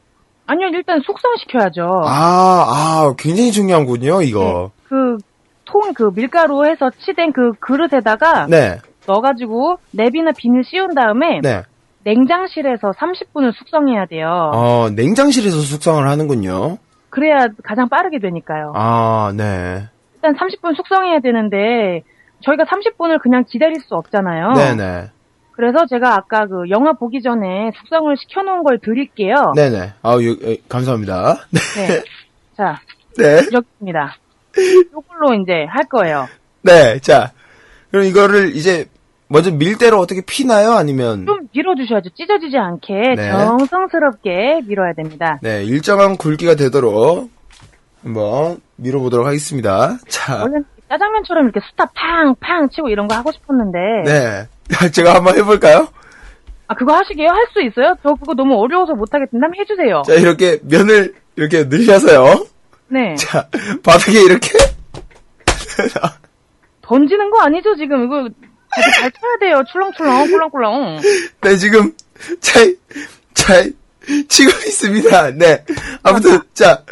아니요, 0.47 0.69
일단 0.73 1.01
숙성시켜야죠. 1.01 2.03
아, 2.05 2.65
아, 2.69 3.15
굉장히 3.19 3.51
중요한군요, 3.51 4.23
이거. 4.23 4.71
그, 4.89 5.19
통, 5.65 5.93
그 5.95 6.13
밀가루 6.15 6.65
해서 6.65 6.91
치댄 7.05 7.33
그 7.33 7.53
그릇에다가 7.59 8.47
네, 8.47 8.79
넣어가지고 9.07 9.79
랩이나 9.97 10.37
비닐 10.37 10.63
씌운 10.65 10.95
다음에 10.95 11.41
네. 11.43 11.63
냉장실에서 12.05 12.93
30분을 12.93 13.53
숙성해야 13.57 14.07
돼요. 14.07 14.29
어, 14.55 14.89
냉장실에서 14.95 15.59
숙성을 15.59 16.07
하는군요. 16.07 16.79
그래야 17.11 17.49
가장 17.65 17.89
빠르게 17.89 18.21
되니까요. 18.21 18.73
아, 18.77 19.33
네. 19.37 19.89
일단 20.15 20.37
30분 20.37 20.77
숙성해야 20.77 21.19
되는데 21.21 22.03
저희가 22.45 22.65
30분을 22.65 23.21
그냥 23.21 23.45
기다릴 23.49 23.81
수 23.81 23.95
없잖아요. 23.95 24.53
네네. 24.53 25.11
그래서 25.57 25.87
제가 25.87 26.15
아까 26.15 26.47
그 26.47 26.69
영화 26.71 26.93
보기 26.93 27.23
전에 27.23 27.73
숙성을 27.79 28.15
시켜놓은 28.19 28.63
걸 28.63 28.79
드릴게요. 28.79 29.53
네네. 29.55 29.95
아우, 30.03 30.21
감사합니다. 30.69 31.47
네. 31.51 31.87
네. 31.87 32.03
자, 32.57 32.81
네. 33.17 33.41
이렇습니다. 33.49 34.17
이걸로 34.57 35.35
이제 35.43 35.65
할 35.69 35.85
거예요. 35.85 36.29
네, 36.63 36.99
자. 37.01 37.33
그럼 37.91 38.05
이거를 38.05 38.55
이제 38.55 38.87
먼저 39.29 39.51
밀대로 39.51 39.99
어떻게 39.99 40.21
피나요? 40.21 40.73
아니면 40.73 41.27
좀 41.27 41.49
밀어주셔야죠. 41.55 42.11
찢어지지 42.11 42.57
않게 42.57 42.95
네. 43.17 43.31
정성스럽게 43.31 44.63
밀어야 44.67 44.93
됩니다. 44.93 45.39
네, 45.43 45.65
일정한 45.65 46.17
굵기가 46.17 46.55
되도록 46.55 47.31
한번 48.03 48.61
밀어보도록 48.77 49.27
하겠습니다. 49.27 49.99
자, 50.09 50.43
원래 50.43 50.61
짜장면처럼 50.89 51.45
이렇게 51.45 51.61
수타 51.69 51.91
팡팡 51.95 52.69
치고 52.71 52.89
이런 52.89 53.09
거 53.09 53.15
하고 53.15 53.33
싶었는데 53.33 53.79
네. 54.05 54.49
제가 54.93 55.15
한번 55.15 55.37
해볼까요? 55.37 55.89
아 56.69 56.75
그거 56.75 56.95
하시게요? 56.97 57.29
할 57.29 57.47
수 57.53 57.63
있어요? 57.63 57.97
저 58.03 58.15
그거 58.15 58.35
너무 58.35 58.55
어려워서 58.61 58.95
못하겠는데 58.95 59.39
한번 59.41 59.55
해주세요. 59.61 60.03
자, 60.07 60.15
이렇게 60.15 60.59
면을 60.63 61.15
이렇게 61.37 61.65
늘려서요. 61.65 62.47
네. 62.89 63.15
자, 63.17 63.49
바닥에 63.83 64.21
이렇게. 64.23 64.51
던지는 66.83 67.31
거 67.31 67.41
아니죠 67.43 67.75
지금 67.77 68.05
이거 68.05 68.29
되게 68.75 68.91
잘 69.01 69.11
쳐야 69.13 69.37
돼요. 69.41 69.63
출렁출렁 69.71 70.27
꿀렁꿀렁. 70.29 71.01
네, 71.43 71.57
지금 71.57 71.93
잘, 72.41 72.75
잘 73.35 73.73
치고 74.29 74.51
있습니다. 74.51 75.31
네. 75.33 75.65
아무튼, 76.03 76.39
자, 76.55 76.83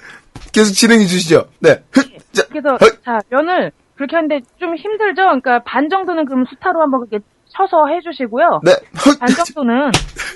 계속 0.53 0.72
진행해 0.72 1.05
주시죠. 1.07 1.49
네. 1.61 1.82
흑, 1.92 2.07
자, 2.32 2.42
그래서 2.51 2.76
흑. 2.80 3.03
자 3.05 3.20
면을 3.28 3.70
그렇게 3.97 4.16
하는데 4.16 4.40
좀 4.59 4.74
힘들죠. 4.76 5.22
그러니까 5.22 5.61
반 5.64 5.88
정도는 5.88 6.24
그럼 6.26 6.45
수타로 6.47 6.80
한번 6.80 7.01
그렇게 7.07 7.24
쳐서 7.49 7.86
해주시고요. 7.86 8.61
네. 8.64 8.72
흑. 8.95 9.18
반 9.18 9.28
정도는 9.28 9.90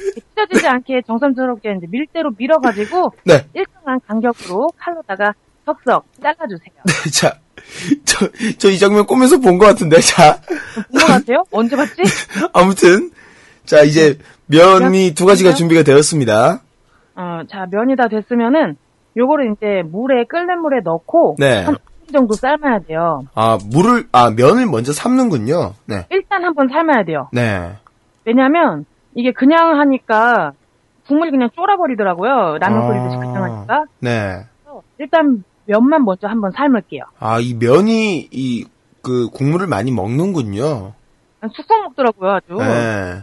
이렇게 0.06 0.20
찢어지지 0.36 0.66
않게 0.68 1.02
정성스럽게 1.06 1.74
이제 1.78 1.86
밀대로 1.90 2.30
밀어가지고 2.36 3.12
네. 3.24 3.46
일정한 3.54 3.98
간격으로 4.06 4.68
칼로다가 4.78 5.32
석석 5.66 6.04
잘라주세요. 6.22 6.76
자, 7.12 7.38
저, 8.04 8.26
저 8.58 8.68
이 8.70 8.78
장면 8.78 9.04
꿈에서 9.06 9.38
본 9.38 9.58
것 9.58 9.66
같은데, 9.66 9.98
자. 10.00 10.38
본 10.90 11.00
것 11.00 11.06
같아요? 11.06 11.42
언제 11.50 11.76
봤지? 11.76 12.02
아무튼, 12.54 13.10
자, 13.64 13.82
이제 13.82 14.16
면이 14.46 15.14
두 15.14 15.26
가지가 15.26 15.50
면? 15.50 15.56
준비가 15.56 15.82
되었습니다. 15.82 16.62
어, 17.16 17.40
자 17.50 17.66
면이 17.70 17.96
다 17.96 18.06
됐으면은 18.08 18.76
요거를 19.16 19.52
이제 19.52 19.82
물에 19.90 20.24
끓는 20.28 20.60
물에 20.62 20.80
넣고 20.84 21.34
네. 21.38 21.64
한 21.64 21.74
5분 21.74 21.78
정도 22.12 22.34
삶아야 22.34 22.80
돼요. 22.80 23.24
아, 23.34 23.58
물을, 23.70 24.06
아, 24.12 24.30
면을 24.30 24.66
먼저 24.66 24.92
삶는군요. 24.92 25.74
네. 25.86 26.06
일단 26.10 26.44
한번 26.44 26.68
삶아야 26.68 27.04
돼요. 27.04 27.28
네. 27.32 27.76
왜냐면 28.24 28.84
이게 29.14 29.32
그냥 29.32 29.78
하니까 29.80 30.52
국물이 31.06 31.30
그냥 31.30 31.48
쫄아버리더라고요. 31.54 32.58
라면 32.58 32.82
아. 32.82 32.88
끓이듯이 32.88 33.16
그냥 33.16 33.44
하니까. 33.44 33.84
네. 34.00 34.44
일단 34.98 35.44
면만 35.66 36.04
먼저 36.04 36.26
한번 36.26 36.50
삶을게요. 36.52 37.04
아, 37.18 37.40
이 37.40 37.54
면이, 37.54 38.28
이, 38.30 38.64
그, 39.02 39.28
국물을 39.28 39.66
많이 39.66 39.90
먹는군요. 39.90 40.92
숙성 41.54 41.82
먹더라고요, 41.82 42.30
아주. 42.30 42.54
네. 42.54 43.22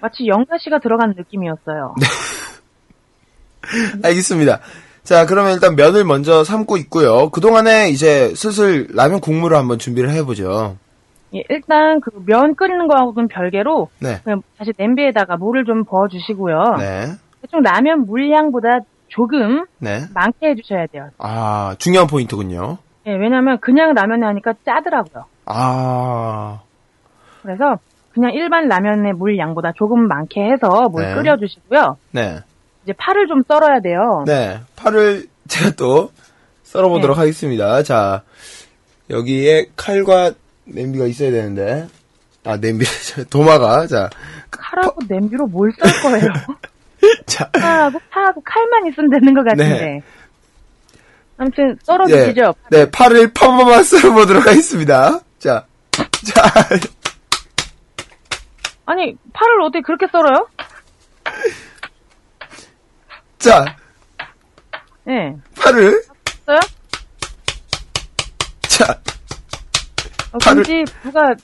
마치 0.00 0.26
영가시가 0.26 0.80
들어간 0.80 1.14
느낌이었어요. 1.16 1.94
알겠습니다. 4.04 4.60
자, 5.04 5.26
그러면 5.26 5.52
일단 5.52 5.76
면을 5.76 6.04
먼저 6.04 6.44
삶고 6.44 6.76
있고요. 6.78 7.28
그동안에 7.28 7.90
이제 7.90 8.34
슬슬 8.34 8.88
라면 8.94 9.20
국물을 9.20 9.56
한번 9.56 9.78
준비를 9.78 10.10
해보죠. 10.10 10.76
예, 11.34 11.42
일단 11.50 12.00
그 12.00 12.10
면 12.26 12.54
끓이는 12.54 12.88
거하고는 12.88 13.28
별개로 13.28 13.90
네. 13.98 14.20
그냥 14.24 14.40
다시 14.56 14.72
냄비에다가 14.78 15.36
물을 15.36 15.64
좀 15.66 15.84
부어주시고요. 15.84 16.76
네. 16.78 17.06
대충 17.42 17.60
라면 17.60 18.06
물량보다 18.06 18.78
조금 19.08 19.66
네. 19.78 20.00
많게 20.14 20.48
해주셔야 20.50 20.86
돼요. 20.86 21.10
아, 21.18 21.74
중요한 21.78 22.06
포인트군요. 22.08 22.78
예, 23.06 23.12
왜냐면 23.14 23.58
그냥 23.60 23.92
라면에 23.92 24.24
하니까 24.24 24.54
짜더라고요. 24.64 25.24
아, 25.44 26.60
그래서 27.42 27.78
그냥 28.14 28.32
일반 28.32 28.68
라면의 28.68 29.12
물 29.12 29.36
양보다 29.36 29.72
조금 29.76 30.08
많게 30.08 30.40
해서 30.40 30.88
물 30.90 31.02
네. 31.04 31.14
끓여주시고요. 31.14 31.96
네. 32.12 32.38
이제 32.84 32.92
파를 32.92 33.26
좀 33.26 33.42
썰어야 33.46 33.80
돼요. 33.80 34.24
네. 34.26 34.60
파를 34.76 35.26
제가 35.48 35.70
또 35.72 36.12
썰어보도록 36.64 37.16
네. 37.16 37.20
하겠습니다. 37.20 37.82
자, 37.82 38.22
여기에 39.10 39.66
칼과 39.76 40.32
냄비가 40.64 41.06
있어야 41.06 41.30
되는데. 41.30 41.88
아, 42.44 42.58
냄비, 42.58 42.84
도마가. 43.30 43.86
자, 43.86 44.10
칼하고 44.50 45.00
냄비로 45.08 45.46
뭘 45.46 45.72
썰 45.72 46.02
거예요? 46.02 46.28
자. 47.26 47.50
파하고 47.52 47.98
파하고 48.10 48.42
칼만 48.42 48.86
있으면 48.88 49.10
되는 49.10 49.34
것 49.34 49.44
같은데. 49.44 49.78
네. 49.80 50.00
아무튼 51.36 51.76
썰어주시죠. 51.82 52.54
네, 52.70 52.90
파를 52.90 53.32
파마마 53.32 53.82
썰어보도록 53.82 54.46
하겠습니다. 54.46 55.20
자, 55.38 55.66
자, 55.92 56.42
아니 58.86 59.16
파를 59.32 59.60
어떻게 59.62 59.80
그렇게 59.82 60.06
썰어요? 60.12 60.46
자, 63.44 63.62
네. 65.04 65.36
파를, 65.60 66.02
써요? 66.46 66.58
자, 68.62 68.98
어, 70.32 70.38
파를- 70.38 70.66
왠지 70.66 70.92
누가 71.02 71.34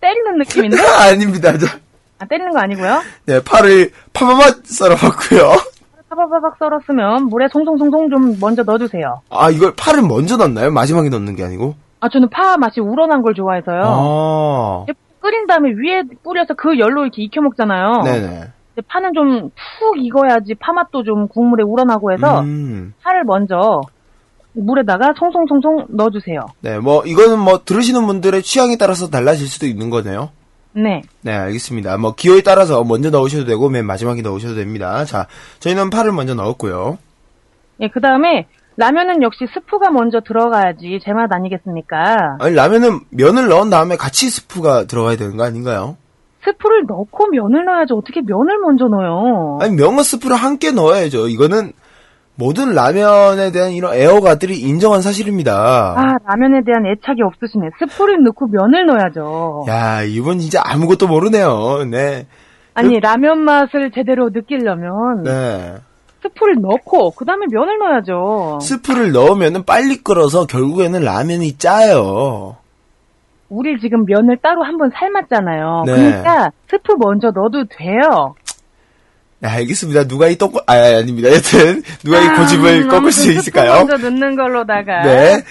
때리는 0.00 0.38
느낌인데? 0.38 0.76
아닙니다. 1.04 1.58
자, 1.58 1.78
아, 2.18 2.24
때리는 2.24 2.50
거 2.50 2.60
아니고요. 2.60 3.02
네, 3.26 3.40
파를 3.44 3.90
파마마 4.14 4.44
썰어봤고요. 4.64 5.52
파바바박 6.08 6.56
썰었으면 6.58 7.24
물에 7.24 7.48
송송송송 7.52 8.08
좀 8.08 8.38
먼저 8.40 8.62
넣어주세요. 8.62 9.20
아, 9.28 9.50
이걸 9.50 9.74
파를 9.76 10.00
먼저 10.00 10.38
넣나요? 10.38 10.70
마지막에 10.70 11.10
넣는 11.10 11.36
게 11.36 11.44
아니고? 11.44 11.74
아 12.00 12.08
저는 12.08 12.30
파 12.30 12.56
맛이 12.56 12.80
우러난 12.80 13.20
걸 13.20 13.34
좋아해서요. 13.34 13.82
아, 13.84 14.86
끓인 15.20 15.46
다음에 15.46 15.70
위에 15.70 16.04
뿌려서 16.22 16.54
그 16.56 16.78
열로 16.78 17.02
이렇게 17.02 17.22
익혀 17.22 17.42
먹잖아요. 17.42 18.02
네네. 18.04 18.52
파는 18.82 19.12
좀 19.14 19.50
푹 19.78 19.98
익어야지 19.98 20.54
파 20.54 20.72
맛도 20.72 21.02
좀 21.02 21.28
국물에 21.28 21.62
우러나고 21.62 22.12
해서 22.12 22.40
음, 22.40 22.94
파를 23.02 23.24
먼저 23.24 23.80
물에다가 24.52 25.14
송송송송 25.18 25.86
넣어주세요. 25.90 26.46
네, 26.60 26.78
뭐, 26.78 27.04
이거는 27.04 27.40
뭐, 27.40 27.64
들으시는 27.64 28.06
분들의 28.06 28.40
취향에 28.42 28.76
따라서 28.76 29.10
달라질 29.10 29.48
수도 29.48 29.66
있는 29.66 29.90
거네요. 29.90 30.30
네. 30.72 31.02
네, 31.22 31.32
알겠습니다. 31.32 31.96
뭐, 31.96 32.14
기호에 32.14 32.42
따라서 32.42 32.84
먼저 32.84 33.10
넣으셔도 33.10 33.46
되고, 33.46 33.68
맨 33.68 33.84
마지막에 33.84 34.22
넣으셔도 34.22 34.54
됩니다. 34.54 35.04
자, 35.06 35.26
저희는 35.58 35.90
파를 35.90 36.12
먼저 36.12 36.34
넣었고요. 36.34 36.98
예, 37.80 37.88
그 37.88 38.00
다음에 38.00 38.46
라면은 38.76 39.22
역시 39.22 39.44
스프가 39.52 39.90
먼저 39.90 40.20
들어가야지 40.20 41.00
제맛 41.04 41.32
아니겠습니까? 41.32 42.36
아니, 42.38 42.54
라면은 42.54 43.00
면을 43.10 43.48
넣은 43.48 43.70
다음에 43.70 43.96
같이 43.96 44.30
스프가 44.30 44.84
들어가야 44.86 45.16
되는 45.16 45.36
거 45.36 45.42
아닌가요? 45.42 45.96
스프를 46.44 46.84
넣고 46.86 47.28
면을 47.30 47.64
넣어야지 47.64 47.92
어떻게 47.92 48.20
면을 48.20 48.58
먼저 48.58 48.86
넣어요? 48.86 49.58
아니, 49.60 49.74
면과 49.74 50.02
스프를 50.02 50.36
함께 50.36 50.70
넣어야죠. 50.72 51.28
이거는, 51.28 51.72
모든 52.36 52.74
라면에 52.74 53.52
대한 53.52 53.70
이런 53.70 53.94
애호가들이 53.94 54.58
인정한 54.58 55.00
사실입니다. 55.02 55.94
아, 55.96 56.16
라면에 56.26 56.62
대한 56.66 56.84
애착이 56.84 57.22
없으시네. 57.22 57.70
스프를 57.78 58.24
넣고 58.24 58.48
면을 58.48 58.86
넣어야죠. 58.86 59.66
야, 59.68 60.02
이분 60.02 60.40
진짜 60.40 60.60
아무것도 60.64 61.06
모르네요. 61.06 61.84
네. 61.90 62.26
아니, 62.74 62.98
라면 62.98 63.38
맛을 63.38 63.92
제대로 63.94 64.30
느끼려면 64.30 65.22
네. 65.22 65.74
스프를 66.22 66.56
넣고 66.60 67.12
그다음에 67.12 67.46
면을 67.50 67.78
넣어야죠. 67.78 68.58
스프를 68.60 69.12
넣으면은 69.12 69.64
빨리 69.64 70.02
끓어서 70.02 70.46
결국에는 70.46 71.00
라면이 71.04 71.58
짜요. 71.58 72.56
우리 73.54 73.78
지금 73.80 74.04
면을 74.04 74.36
따로 74.42 74.64
한번 74.64 74.90
삶았잖아요. 74.90 75.84
네. 75.86 75.94
그러니까 75.94 76.50
스프 76.68 76.94
먼저 76.98 77.30
넣어도 77.30 77.64
돼요. 77.64 78.34
네, 79.38 79.48
알겠습니다. 79.48 80.08
누가 80.08 80.26
이 80.26 80.36
떡, 80.36 80.56
아, 80.66 80.72
아닙니다. 80.72 81.28
여튼, 81.28 81.82
누가 82.02 82.18
이 82.18 82.36
고집을 82.36 82.86
아, 82.86 82.88
꺾을 82.88 83.12
수 83.12 83.30
있을까요? 83.30 83.80
스프 83.80 83.90
먼저 83.90 84.10
넣는 84.10 84.36
걸로다가. 84.36 85.02
네. 85.02 85.42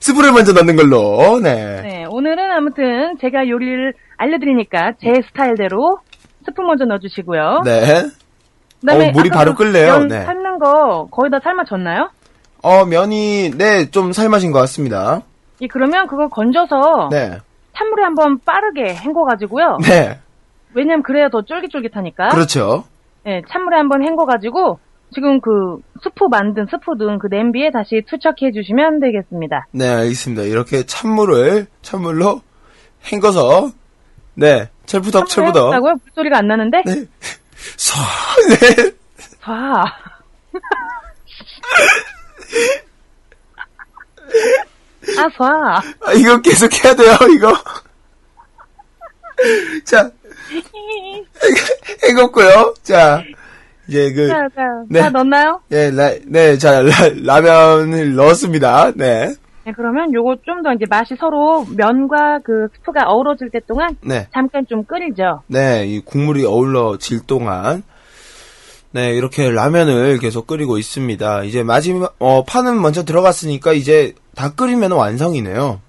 스프를 0.00 0.32
먼저 0.32 0.52
넣는 0.52 0.74
걸로, 0.74 1.38
네. 1.40 1.82
네, 1.82 2.04
오늘은 2.08 2.50
아무튼 2.50 3.16
제가 3.20 3.48
요리를 3.48 3.94
알려드리니까 4.16 4.94
제 5.00 5.22
스타일대로 5.28 5.98
스프 6.44 6.60
먼저 6.62 6.84
넣어주시고요. 6.86 7.62
네. 7.64 8.06
그다음에 8.80 9.08
어, 9.10 9.12
물이 9.12 9.30
바로 9.30 9.54
그 9.54 9.64
끓네요. 9.64 9.98
면 9.98 10.08
네. 10.08 10.24
삶는 10.24 10.58
거 10.58 11.06
거의 11.12 11.30
다 11.30 11.38
삶아졌나요? 11.44 12.10
어, 12.62 12.84
면이, 12.84 13.52
네, 13.56 13.90
좀 13.90 14.12
삶아진 14.12 14.50
것 14.50 14.58
같습니다. 14.60 15.22
예, 15.60 15.68
그러면 15.68 16.08
그거 16.08 16.28
건져서 16.28 17.10
네. 17.12 17.38
찬물에 17.82 18.04
한번 18.04 18.38
빠르게 18.44 18.94
헹궈가지고요. 18.94 19.78
네. 19.82 20.20
왜냐면 20.74 21.02
그래야 21.02 21.28
더 21.28 21.42
쫄깃쫄깃하니까. 21.42 22.28
그렇죠. 22.28 22.84
네, 23.24 23.42
찬물에 23.48 23.76
한번 23.76 24.02
헹궈가지고 24.02 24.78
지금 25.12 25.40
그 25.40 25.80
스프 26.02 26.24
만든 26.30 26.66
스프 26.70 26.96
든그 26.96 27.26
냄비에 27.30 27.70
다시 27.70 28.02
투척해 28.06 28.52
주시면 28.52 29.00
되겠습니다. 29.00 29.66
네, 29.72 29.88
알겠습니다. 29.88 30.44
이렇게 30.44 30.84
찬물을, 30.84 31.66
찬물로 31.82 32.40
헹궈서, 33.12 33.72
네, 34.34 34.70
철부덕, 34.86 35.28
철부덕. 35.28 35.72
다고요 35.72 35.96
물소리가 36.04 36.38
안 36.38 36.46
나는데? 36.46 36.82
네. 36.86 36.94
서, 37.76 38.00
네. 38.48 38.92
봐. 39.40 39.84
아, 45.18 45.28
봐. 45.36 45.82
아, 46.06 46.12
이거 46.14 46.40
계속 46.40 46.70
해야 46.84 46.94
돼요, 46.94 47.16
이거. 47.34 47.52
자, 49.84 50.10
헹궜고요. 52.02 52.74
자, 52.82 53.22
이제 53.88 54.12
그, 54.12 54.28
자, 54.28 54.48
자, 54.54 54.62
네. 54.88 55.00
다 55.00 55.10
넣었나요? 55.10 55.60
네, 55.68 55.90
라, 55.90 56.10
네, 56.26 56.56
자, 56.58 56.82
라, 56.82 56.90
라면을 57.24 58.14
넣었습니다. 58.14 58.92
네. 58.96 59.34
네, 59.64 59.72
그러면 59.76 60.12
요거 60.12 60.36
좀 60.44 60.62
더 60.62 60.72
이제 60.72 60.84
맛이 60.88 61.14
서로 61.18 61.64
면과 61.76 62.40
그 62.44 62.68
스프가 62.76 63.04
어우러질 63.08 63.50
때 63.50 63.60
동안 63.66 63.96
네. 64.00 64.28
잠깐 64.32 64.66
좀 64.66 64.84
끓이죠. 64.84 65.42
네, 65.46 65.86
이 65.86 66.00
국물이 66.00 66.44
어울러질 66.44 67.26
동안, 67.26 67.82
네, 68.92 69.10
이렇게 69.14 69.50
라면을 69.50 70.18
계속 70.18 70.46
끓이고 70.46 70.76
있습니다. 70.78 71.44
이제 71.44 71.62
마지막, 71.62 72.14
어, 72.18 72.44
파는 72.44 72.80
먼저 72.80 73.04
들어갔으니까 73.04 73.72
이제 73.72 74.14
다 74.34 74.52
끓이면 74.54 74.92
완성이네요. 74.92 75.80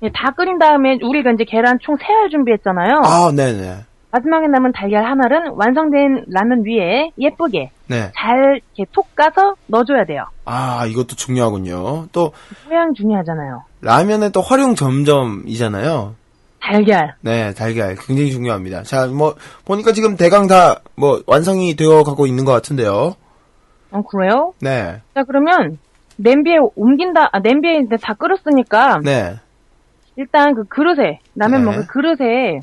네, 0.00 0.10
다 0.14 0.30
끓인 0.32 0.58
다음에 0.58 0.98
우리가 1.02 1.32
이제 1.32 1.44
계란 1.44 1.78
총 1.80 1.96
세 1.98 2.04
알 2.12 2.30
준비했잖아요. 2.30 3.00
아, 3.04 3.32
네네. 3.34 3.78
마지막에 4.12 4.46
남은 4.46 4.70
달걀 4.72 5.04
하나는 5.04 5.50
완성된 5.56 6.26
라면 6.28 6.62
위에 6.64 7.10
예쁘게 7.18 7.72
네. 7.88 8.12
잘 8.16 8.60
이렇게 8.76 8.88
톡 8.92 9.12
까서 9.16 9.56
넣어줘야 9.66 10.04
돼요. 10.04 10.26
아, 10.44 10.86
이것도 10.86 11.16
중요하군요. 11.16 12.06
또, 12.12 12.32
모양 12.68 12.94
중요하잖아요. 12.94 13.64
라면은 13.80 14.30
또 14.30 14.40
활용 14.40 14.76
점점이잖아요. 14.76 16.14
달걀. 16.64 17.14
네, 17.20 17.52
달걀. 17.52 17.94
굉장히 17.96 18.30
중요합니다. 18.30 18.82
자, 18.84 19.06
뭐, 19.06 19.34
보니까 19.66 19.92
지금 19.92 20.16
대강 20.16 20.46
다, 20.46 20.80
뭐, 20.96 21.20
완성이 21.26 21.76
되어 21.76 22.02
가고 22.02 22.26
있는 22.26 22.44
것 22.46 22.52
같은데요. 22.52 23.16
어, 23.90 24.02
그래요? 24.02 24.54
네. 24.60 25.00
자, 25.14 25.24
그러면 25.24 25.78
냄비에 26.16 26.56
옮긴다, 26.74 27.28
아, 27.32 27.38
냄비에 27.40 27.80
이제 27.84 27.96
다 28.00 28.14
끓였으니까 28.14 29.00
네. 29.04 29.34
일단 30.16 30.54
그 30.54 30.64
그릇에, 30.64 31.18
라면 31.34 31.64
네. 31.64 31.70
먹을 31.70 31.86
그릇에 31.86 32.60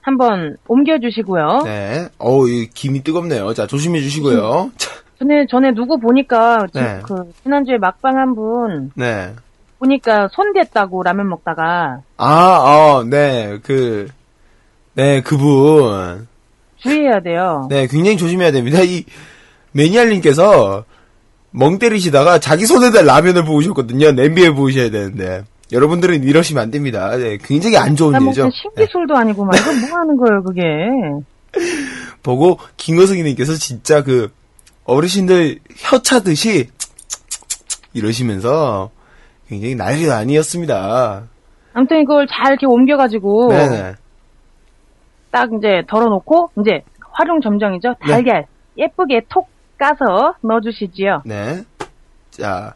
한번 0.00 0.56
옮겨 0.68 0.98
주시고요. 1.00 1.62
네. 1.64 2.08
어우, 2.18 2.48
이 2.48 2.68
김이 2.72 3.02
뜨겁네요. 3.02 3.52
자, 3.54 3.66
조심해 3.66 4.00
주시고요. 4.00 4.70
자, 4.76 4.90
전에, 5.18 5.46
전에 5.50 5.72
누구 5.74 5.98
보니까, 5.98 6.66
지- 6.72 6.78
네. 6.78 7.00
그, 7.02 7.32
지난주에 7.42 7.78
막방 7.78 8.16
한 8.16 8.34
분, 8.34 8.90
네. 8.94 9.32
보니까 9.84 10.28
손 10.32 10.52
댔다고 10.52 11.02
라면 11.02 11.28
먹다가, 11.28 12.00
아, 12.16 12.26
어, 12.26 13.04
네, 13.04 13.58
그, 13.62 14.08
네, 14.94 15.20
그분. 15.20 16.26
주의해야 16.78 17.20
돼요. 17.20 17.66
네, 17.70 17.86
굉장히 17.86 18.16
조심해야 18.16 18.50
됩니다. 18.52 18.80
이, 18.82 19.04
매니아님께서 19.72 20.84
멍 21.50 21.78
때리시다가 21.78 22.38
자기 22.38 22.66
손에다 22.66 23.02
라면을 23.02 23.44
부으셨거든요. 23.44 24.12
냄비에 24.12 24.50
부으셔야 24.50 24.90
되는데. 24.90 25.44
여러분들은 25.72 26.22
이러시면 26.24 26.62
안 26.62 26.70
됩니다. 26.70 27.16
네, 27.16 27.38
굉장히 27.42 27.76
안 27.76 27.96
좋은 27.96 28.12
나 28.12 28.18
일이죠. 28.18 28.50
신기술도 28.50 29.16
아니고 29.16 29.44
막, 29.44 29.56
이거 29.56 29.72
뭐 29.72 29.98
하는 29.98 30.16
거예요, 30.16 30.42
그게. 30.42 30.62
보고 32.22 32.58
김호승이님께서 32.76 33.54
진짜 33.54 34.02
그 34.02 34.30
어르신들 34.84 35.60
혀 35.76 36.02
차듯이 36.02 36.68
이러시면서 37.92 38.90
굉장히 39.54 39.74
난리가 39.76 40.16
아니었습니다. 40.16 41.24
아무튼 41.72 42.00
이걸 42.00 42.26
잘 42.26 42.52
이렇게 42.52 42.66
옮겨가지고, 42.66 43.48
네네. 43.48 43.94
딱 45.30 45.48
이제 45.58 45.82
덜어놓고, 45.88 46.50
이제 46.60 46.82
활용 47.10 47.40
점정이죠. 47.40 47.94
네. 48.06 48.12
달걀. 48.12 48.46
예쁘게 48.76 49.22
톡 49.28 49.48
까서 49.78 50.34
넣어주시지요. 50.42 51.22
네. 51.24 51.62
자, 52.30 52.74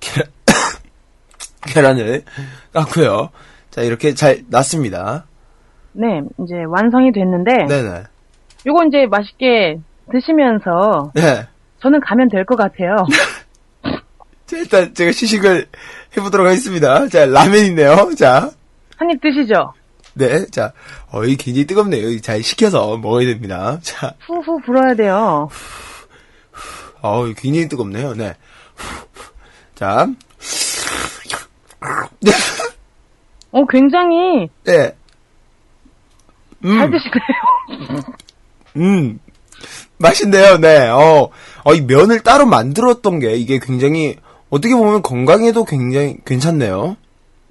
계란, 0.00 0.28
계란을 1.66 2.22
깎고요. 2.72 3.30
자, 3.70 3.82
이렇게 3.82 4.14
잘 4.14 4.42
놨습니다. 4.48 5.24
네, 5.92 6.20
이제 6.40 6.54
완성이 6.68 7.10
됐는데, 7.12 7.66
네네. 7.66 8.02
요거 8.66 8.84
이제 8.86 9.06
맛있게 9.06 9.78
드시면서, 10.10 11.10
네. 11.14 11.46
저는 11.80 12.00
가면 12.00 12.28
될 12.28 12.44
것 12.44 12.56
같아요. 12.56 12.96
자, 14.48 14.56
일단 14.56 14.94
제가 14.94 15.12
시식을 15.12 15.66
해보도록 16.16 16.46
하겠습니다. 16.46 17.08
자, 17.08 17.26
라면이네요. 17.26 18.12
자, 18.16 18.50
한 18.96 19.10
입 19.10 19.20
드시죠? 19.20 19.72
네. 20.14 20.46
자, 20.46 20.72
어, 21.10 21.24
이 21.24 21.36
굉장히 21.36 21.66
뜨겁네요. 21.66 22.08
이잘 22.10 22.42
식혀서 22.42 22.96
먹어야 22.96 23.26
됩니다. 23.26 23.78
자, 23.82 24.14
후후 24.26 24.60
불어야 24.64 24.94
돼요. 24.94 25.48
어우, 27.00 27.34
굉장히 27.36 27.68
뜨겁네요. 27.68 28.14
네. 28.14 28.34
자. 29.76 30.08
네. 32.20 32.32
어, 33.52 33.64
굉장히 33.66 34.48
네. 34.64 34.94
잘 36.62 36.70
음, 36.70 36.90
드시네요. 36.90 38.02
음. 38.76 39.20
맛있네요. 39.98 40.58
네. 40.58 40.88
어, 40.88 41.30
어, 41.64 41.74
이 41.74 41.80
면을 41.82 42.20
따로 42.20 42.46
만들었던 42.46 43.20
게 43.20 43.36
이게 43.36 43.60
굉장히 43.60 44.16
어떻게 44.50 44.74
보면 44.74 45.02
건강에도 45.02 45.64
굉장히 45.64 46.16
괜찮네요. 46.24 46.96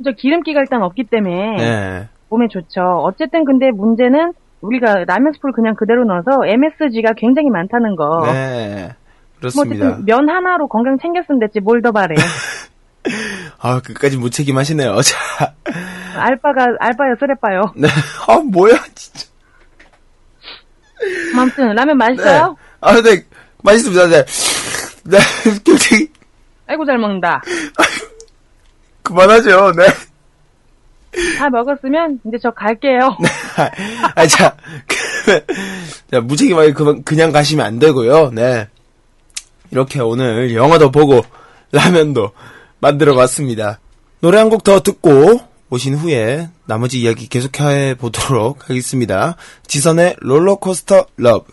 저 0.03 0.11
기름기가 0.11 0.59
일단 0.61 0.83
없기 0.83 1.05
때문에 1.09 1.55
네. 1.57 2.07
몸에 2.29 2.47
좋죠. 2.49 2.81
어쨌든 3.03 3.45
근데 3.45 3.71
문제는 3.71 4.33
우리가 4.61 5.05
라면 5.05 5.33
스프를 5.33 5.53
그냥 5.53 5.75
그대로 5.75 6.03
넣어서 6.05 6.45
MSG가 6.45 7.13
굉장히 7.17 7.49
많다는 7.49 7.95
거. 7.95 8.31
네. 8.31 8.83
뭐 8.85 9.39
그렇습니다. 9.39 9.85
어쨌든 9.87 10.05
면 10.05 10.29
하나로 10.29 10.67
건강 10.67 10.97
챙겼으면 10.99 11.39
됐지 11.39 11.59
뭘 11.59 11.81
더 11.81 11.91
바래. 11.91 12.15
아, 13.59 13.79
끝까지 13.79 14.17
무책임하시네요. 14.17 14.99
자. 15.01 15.53
알바가 16.17 16.65
알바요 16.79 17.15
쓰레빠요. 17.19 17.61
네. 17.77 17.87
아, 18.27 18.37
뭐야, 18.37 18.75
진짜. 18.95 19.27
아무튼 21.37 21.67
라면 21.73 21.97
네. 21.97 22.05
맛있어요? 22.07 22.55
아, 22.81 23.01
네. 23.01 23.23
맛있습니다. 23.63 24.07
네. 24.07 24.25
네. 25.05 25.17
굉장히 25.63 26.09
아이고 26.67 26.85
잘 26.85 26.97
먹는다. 26.97 27.41
그만하죠. 29.03 29.71
네. 29.73 29.85
다 31.37 31.49
먹었으면 31.49 32.19
이제 32.27 32.37
저 32.41 32.51
갈게요. 32.51 33.17
아, 34.15 34.27
자, 34.27 34.55
자, 36.11 36.21
무책임하게 36.21 36.73
그만, 36.73 37.03
그냥 37.03 37.31
가시면 37.31 37.65
안 37.65 37.79
되고요. 37.79 38.31
네. 38.31 38.67
이렇게 39.71 39.99
오늘 39.99 40.53
영화도 40.53 40.91
보고, 40.91 41.23
라면도 41.71 42.31
만들어 42.79 43.15
봤습니다. 43.15 43.79
노래 44.19 44.37
한 44.37 44.49
곡 44.49 44.63
더 44.63 44.81
듣고, 44.81 45.39
오신 45.69 45.95
후에, 45.95 46.49
나머지 46.65 47.01
이야기 47.01 47.27
계속해 47.27 47.95
보도록 47.95 48.69
하겠습니다. 48.69 49.35
지선의 49.65 50.17
롤러코스터 50.19 51.07
러브. 51.17 51.51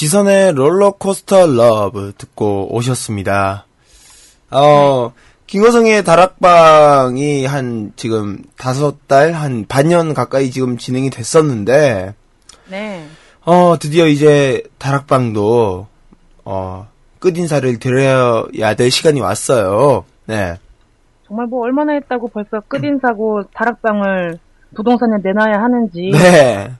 지선의 0.00 0.54
Rollercoaster 0.54 1.46
Love 1.46 2.14
듣고 2.16 2.74
오셨습니다. 2.74 3.66
어, 4.50 5.12
김거성의 5.46 6.04
다락방이 6.04 7.44
한 7.44 7.92
지금 7.96 8.38
다섯 8.56 9.06
달, 9.08 9.32
한 9.32 9.66
반년 9.68 10.14
가까이 10.14 10.50
지금 10.50 10.78
진행이 10.78 11.10
됐었는데, 11.10 12.14
네. 12.70 13.06
어, 13.44 13.76
드디어 13.78 14.06
이제 14.06 14.62
다락방도, 14.78 15.86
어, 16.46 16.88
끝인사를 17.18 17.78
드려야 17.78 18.74
될 18.78 18.90
시간이 18.90 19.20
왔어요. 19.20 20.06
네. 20.24 20.56
정말 21.26 21.46
뭐 21.46 21.62
얼마나 21.64 21.92
했다고 21.92 22.28
벌써 22.28 22.60
끝인사고 22.68 23.42
다락방을 23.52 24.38
부동산에 24.74 25.18
내놔야 25.22 25.60
하는지 25.60 26.10
네. 26.10 26.72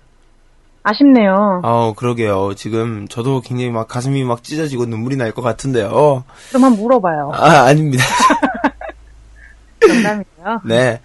아쉽네요. 0.83 1.61
어, 1.63 1.93
그러게요. 1.97 2.55
지금 2.57 3.07
저도 3.09 3.41
굉장히 3.43 3.71
막 3.71 3.87
가슴이 3.89 4.25
막 4.25 4.43
찢어지고 4.43 4.87
눈물이 4.87 5.17
날 5.17 5.33
것 5.33 5.43
같은데요. 5.43 6.25
그럼 6.49 6.65
한번 6.65 6.81
물어봐요. 6.83 7.33
아, 7.35 7.65
아닙니다. 7.67 8.05
농담이에요. 9.87 10.61
네. 10.65 11.01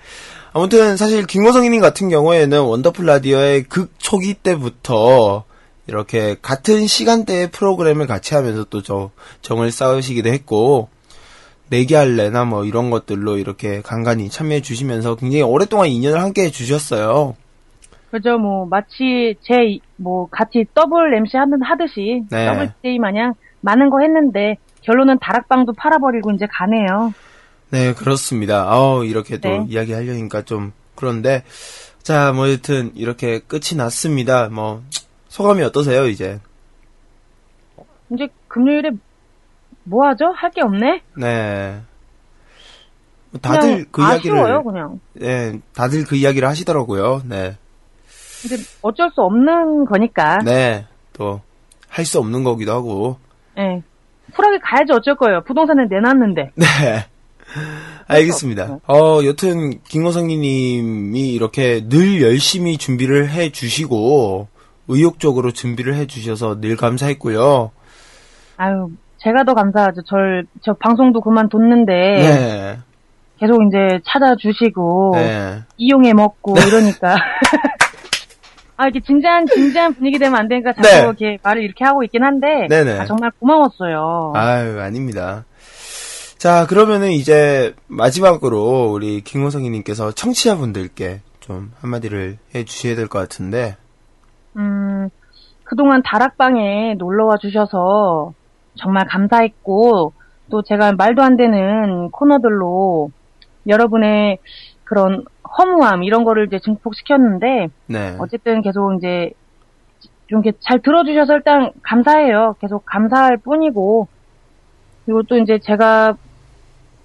아무튼 0.54 0.96
사실 0.98 1.26
김호성님 1.26 1.82
같은 1.82 2.10
경우에는 2.10 2.62
원더풀 2.62 3.06
라디오의 3.06 3.64
극 3.64 3.92
초기 3.98 4.34
때부터 4.34 5.44
이렇게 5.88 6.38
같은 6.42 6.88
시간대의 6.88 7.52
프로그램을 7.52 8.08
같이 8.08 8.34
하면서 8.36 8.64
또 8.64 8.82
저 8.82 9.12
정을 9.42 9.72
쌓으시기도 9.72 10.30
했고 10.30 10.90
내기할래나 11.70 12.46
뭐 12.46 12.64
이런 12.64 12.90
것들로 12.90 13.38
이렇게 13.38 13.82
간간히 13.82 14.30
참여해 14.30 14.62
주시면서 14.62 15.16
굉장히 15.16 15.42
오랫동안 15.44 15.88
인연을 15.90 16.22
함께 16.22 16.44
해 16.46 16.52
주셨어요. 16.52 17.36
그죠, 18.16 18.38
뭐, 18.38 18.66
마치 18.66 19.36
제, 19.42 19.78
뭐, 19.98 20.30
같이 20.30 20.66
더블 20.74 21.14
MC 21.16 21.36
하는, 21.36 21.62
하듯이, 21.62 22.24
네. 22.32 22.46
더블 22.48 22.72
DJ 22.82 22.98
마냥 22.98 23.34
많은 23.60 23.90
거 23.90 24.00
했는데, 24.00 24.56
결론은 24.84 25.20
다락방도 25.20 25.74
팔아버리고 25.74 26.32
이제 26.32 26.48
가네요. 26.50 27.14
네, 27.72 27.94
그렇습니다. 27.94 28.68
어 28.70 29.04
이렇게 29.04 29.38
또 29.40 29.50
네. 29.50 29.66
이야기 29.68 29.92
하려니까 29.92 30.44
좀 30.44 30.72
그런데 30.94 31.44
자, 32.04 32.32
뭐 32.32 32.50
여튼 32.52 32.92
이렇게 32.96 33.40
끝이 33.40 33.76
났습니다. 33.76 34.48
뭐 34.50 34.84
소감이 35.28 35.62
어떠세요, 35.64 36.08
이제? 36.08 36.40
이제 38.14 38.28
금요일에 38.48 38.92
뭐 39.84 40.08
하죠? 40.08 40.28
할 40.28 40.52
게 40.52 40.62
없네? 40.62 41.02
네. 41.18 41.82
다들 43.42 43.60
그냥 43.70 43.86
그 43.92 44.02
이야기를 44.04 44.38
아쉬워요, 44.38 44.64
그냥. 44.64 45.00
네, 45.14 45.60
다들 45.74 46.06
그 46.06 46.16
이야기를 46.16 46.48
하시더라고요. 46.48 47.24
네. 47.26 47.58
근데 48.48 48.62
어쩔 48.82 49.10
수 49.12 49.22
없는 49.22 49.86
거니까. 49.86 50.40
네. 50.40 50.86
또 51.14 51.42
할 51.90 52.06
수 52.06 52.20
없는 52.20 52.44
거기도 52.44 52.74
하고. 52.74 53.18
예. 53.58 53.82
쿨하게 54.36 54.60
가야지 54.62 54.92
어쩔 54.92 55.16
거예요. 55.16 55.42
부동산에 55.46 55.86
내놨는데. 55.90 56.52
네. 56.56 57.06
알겠습니다. 58.08 58.80
어, 58.88 59.22
여튼 59.26 59.80
김호성님 59.88 60.42
님이 60.42 61.30
이렇게 61.30 61.88
늘 61.88 62.22
열심히 62.22 62.78
준비를 62.78 63.30
해 63.30 63.50
주시고 63.52 64.48
의욕적으로 64.90 65.52
준비를 65.52 65.96
해 65.96 66.06
주셔서 66.06 66.60
늘 66.60 66.76
감사했고요. 66.76 67.72
아유, 68.58 68.90
제가 69.20 69.44
더 69.46 69.54
감사하죠. 69.54 70.02
절, 70.04 70.46
저 70.64 70.74
방송도 70.74 71.22
그만뒀는데. 71.22 71.94
네. 71.94 72.78
계속 73.40 73.62
이제 73.68 74.00
찾아주시고. 74.06 75.12
네. 75.16 75.62
이용해 75.78 76.14
먹고 76.14 76.56
이러니까. 76.68 77.16
아, 78.78 78.86
이렇게 78.86 79.00
진지한, 79.00 79.46
진지한 79.48 79.94
분위기 79.94 80.20
되면 80.20 80.38
안 80.38 80.48
되니까 80.48 80.74
자꾸 80.74 80.88
네. 80.88 81.00
이렇게 81.00 81.38
말을 81.42 81.64
이렇게 81.64 81.86
하고 81.86 82.04
있긴 82.04 82.24
한데. 82.24 82.68
네네. 82.70 83.00
아, 83.00 83.06
정말 83.06 83.32
고마웠어요. 83.40 84.34
아유, 84.36 84.80
아닙니다. 84.82 85.46
자, 86.38 86.68
그러면은 86.68 87.12
이제 87.12 87.74
마지막으로 87.88 88.92
우리 88.92 89.22
김호성이 89.22 89.70
님께서 89.70 90.12
청취자분들께 90.12 91.22
좀 91.40 91.72
한마디를 91.80 92.38
해 92.54 92.66
주셔야 92.66 92.96
될 92.96 93.08
것 93.08 93.20
같은데. 93.20 93.78
음, 94.58 95.10
그동안 95.64 96.02
다락방에 96.04 96.96
놀러와 96.98 97.38
주셔서 97.38 98.34
정말 98.76 99.06
감사했고, 99.08 100.14
또 100.52 100.62
제가 100.62 100.92
말도 100.92 101.24
안 101.24 101.38
되는 101.38 102.12
코너들로 102.12 103.10
여러분의 103.68 104.38
그런 104.86 105.26
허무함, 105.58 106.04
이런 106.04 106.24
거를 106.24 106.48
이제 106.48 106.60
증폭시켰는데, 106.60 107.68
네. 107.88 108.16
어쨌든 108.20 108.62
계속 108.62 108.96
이제 108.98 109.32
좀 110.28 110.42
이렇게 110.44 110.58
잘 110.62 110.82
들어주셔서 110.82 111.36
일단 111.36 111.72
감사해요. 111.84 112.56
계속 112.60 112.86
감사할 112.86 113.38
뿐이고, 113.38 114.08
그리고 115.06 115.24
또 115.24 115.38
이제 115.38 115.60
제가 115.60 116.16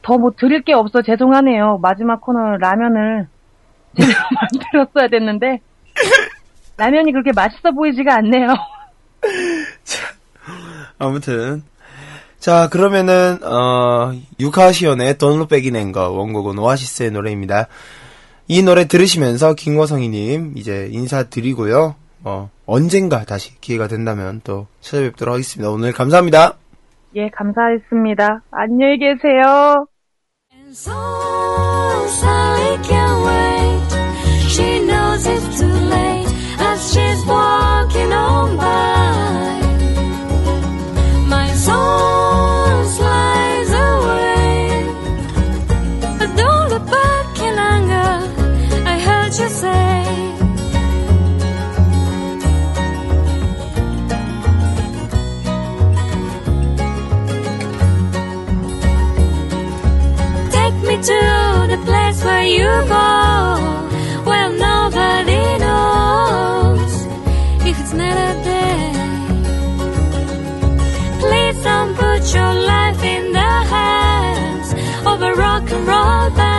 더 0.03 0.17
뭐 0.17 0.33
드릴 0.37 0.63
게 0.63 0.73
없어 0.73 1.03
죄송하네요. 1.03 1.79
마지막 1.83 2.21
코너 2.23 2.57
라면을 2.57 3.29
제대로 3.97 4.19
만들었어야 4.35 5.09
됐는데, 5.09 5.61
라면이 6.79 7.13
그렇게 7.13 7.33
맛있어 7.35 7.73
보이지가 7.73 8.15
않네요. 8.17 8.55
아무튼. 10.99 11.63
자, 12.41 12.69
그러면은, 12.71 13.39
어, 13.45 14.13
유카시온의 14.41 15.17
Anger 15.23 16.09
원곡은 16.11 16.59
오아시스의 16.59 17.11
노래입니다. 17.11 17.69
이 18.49 18.63
노래 18.63 18.87
들으시면서 18.87 19.55
김거성이님 19.55 20.55
이제 20.57 20.89
인사드리고요. 20.91 21.95
어, 22.25 22.51
언젠가 22.67 23.25
다시 23.25 23.53
기회가 23.61 23.87
된다면 23.89 24.41
또 24.43 24.67
찾아뵙도록 24.81 25.35
하겠습니다. 25.35 25.71
오늘 25.71 25.93
감사합니다. 25.93 26.55
예, 27.15 27.29
감사했습니다. 27.29 28.43
안녕히 28.51 28.99
계세요. 28.99 29.87
She 34.49 34.81
knows 34.81 35.27
it's 35.29 35.59
too 35.59 35.69
late 35.69 36.29
as 36.59 36.93
she's 36.93 37.25
walking 37.27 38.13
on 38.13 38.57
by. 38.57 39.60
Nobody 64.93 65.43
knows 65.65 66.93
if 67.69 67.79
it's 67.81 67.93
night 67.93 68.19
or 68.29 68.35
day. 68.45 68.93
Please 71.21 71.63
don't 71.63 71.95
put 71.95 72.23
your 72.35 72.55
life 72.73 73.03
in 73.03 73.33
the 73.33 73.53
hands 73.75 74.73
of 75.07 75.23
a 75.23 75.33
rock 75.35 75.71
and 75.71 75.87
roll 75.87 76.31
band. 76.37 76.50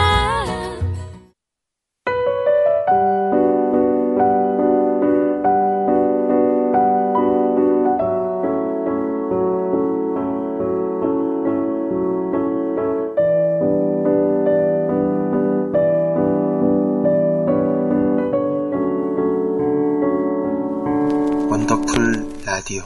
라디오. 22.61 22.83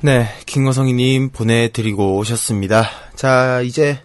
네, 0.00 0.28
김거성이님 0.46 1.30
보내드리고 1.30 2.16
오셨습니다. 2.16 2.88
자, 3.14 3.60
이제 3.60 4.00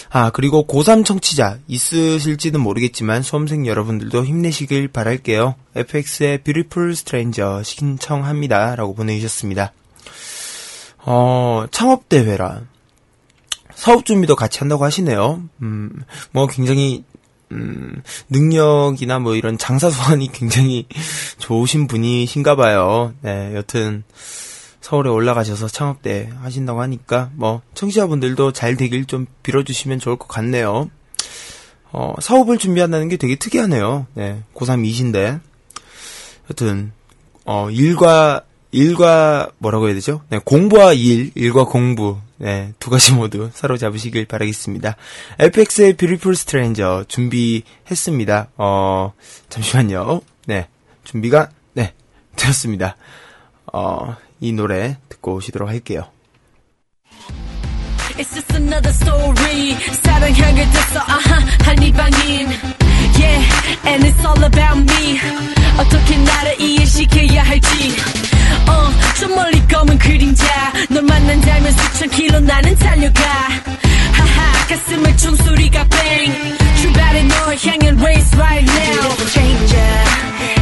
아, 0.09 0.31
그리고 0.31 0.67
고3 0.67 1.05
청취자 1.05 1.59
있으실지는 1.67 2.59
모르겠지만 2.59 3.21
수험생 3.21 3.65
여러분들도 3.65 4.25
힘내시길 4.25 4.89
바랄게요. 4.89 5.55
FX의 5.75 6.43
Beautiful 6.43 6.91
Stranger 6.91 7.63
신청합니다. 7.63 8.75
라고 8.75 8.93
보내주셨습니다. 8.95 9.71
어, 11.05 11.65
창업대회라. 11.71 12.63
사업 13.75 14.05
준비도 14.05 14.35
같이 14.35 14.59
한다고 14.59 14.83
하시네요. 14.83 15.41
음, 15.61 16.03
뭐 16.31 16.47
굉장히 16.47 17.03
음, 17.51 18.01
능력이나 18.29 19.19
뭐 19.19 19.35
이런 19.35 19.57
장사 19.57 19.89
소환이 19.89 20.31
굉장히 20.31 20.87
좋으신 21.37 21.87
분이신가 21.87 22.55
봐요. 22.55 23.13
네, 23.21 23.53
여튼 23.55 24.03
서울에 24.81 25.09
올라가셔서 25.09 25.67
창업대 25.67 26.29
하신다고 26.41 26.81
하니까 26.81 27.31
뭐 27.33 27.61
청취자분들도 27.73 28.51
잘 28.51 28.75
되길 28.75 29.05
좀 29.05 29.25
빌어주시면 29.43 29.99
좋을 29.99 30.17
것 30.17 30.27
같네요. 30.27 30.89
어, 31.91 32.13
사업을 32.19 32.57
준비한다는 32.57 33.09
게 33.09 33.17
되게 33.17 33.35
특이하네요. 33.35 34.05
네, 34.13 34.43
고3 34.53 34.85
이신데 34.85 35.39
여튼 36.49 36.91
어, 37.45 37.69
일과 37.71 38.41
일과 38.71 39.49
뭐라고 39.57 39.87
해야 39.87 39.95
되죠? 39.95 40.21
네, 40.29 40.39
공부와 40.43 40.93
일, 40.93 41.31
일과 41.35 41.63
공부. 41.63 42.17
네, 42.37 42.73
두 42.79 42.89
가지 42.89 43.13
모두 43.13 43.49
사로잡으시길 43.53 44.25
바라겠습니다. 44.25 44.95
FX의 45.39 45.93
Beautiful 45.93 46.33
Stranger 46.35 47.05
준비했습니다. 47.07 48.49
어, 48.57 49.13
잠시만요. 49.49 50.21
네, 50.47 50.67
준비가, 51.03 51.49
네, 51.73 51.93
되었습니다. 52.35 52.97
어, 53.73 54.15
이 54.41 54.51
노래 54.51 54.97
듣고 55.09 55.35
오시도록 55.35 55.69
할게요. 55.69 56.09
It's 58.17 58.33
just 58.33 58.53
another 58.55 58.93
story. 58.93 59.75
사랑하게 60.03 60.65
됐어, 60.65 60.99
아하, 60.99 61.39
한이방인. 61.63 62.47
Yeah, 63.17 63.87
and 63.87 64.05
it's 64.05 64.25
all 64.25 64.43
about 64.43 64.79
me. 64.79 65.19
어떻게 65.77 66.17
나를 66.17 66.61
이해시켜야 66.61 67.43
할지. 67.43 68.24
어, 68.67 68.91
저 69.19 69.27
멀리 69.29 69.65
검은 69.67 69.97
그림자. 69.97 70.45
널 70.89 71.03
만난다면 71.03 71.71
수천 71.71 72.09
킬로 72.09 72.39
나는 72.39 72.75
달려가. 72.77 73.21
하하, 74.13 74.67
가슴을 74.67 75.17
총소리가 75.17 75.85
bang. 75.89 76.57
출발해 76.81 77.23
널 77.23 77.57
향한 77.63 77.99
race 77.99 78.37
right 78.37 78.65
now. 78.71 78.91
Beautiful 78.91 79.27
stranger. 79.27 80.03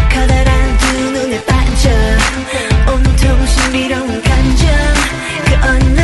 커다란 0.10 0.78
두 0.78 1.02
눈에 1.12 1.44
반져. 1.46 1.90
온통 2.92 3.46
신비로운 3.48 4.22
감정. 4.22 4.70
그 5.46 5.68
어느 5.68 6.02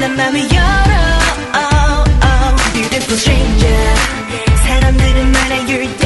난 0.00 0.16
맘을 0.16 0.40
열어. 0.50 0.92
Oh, 1.54 2.04
oh. 2.24 2.72
Beautiful 2.72 3.18
stranger. 3.18 3.94
사람들은 4.66 5.32
말해 5.32 5.56
you're 5.66 6.01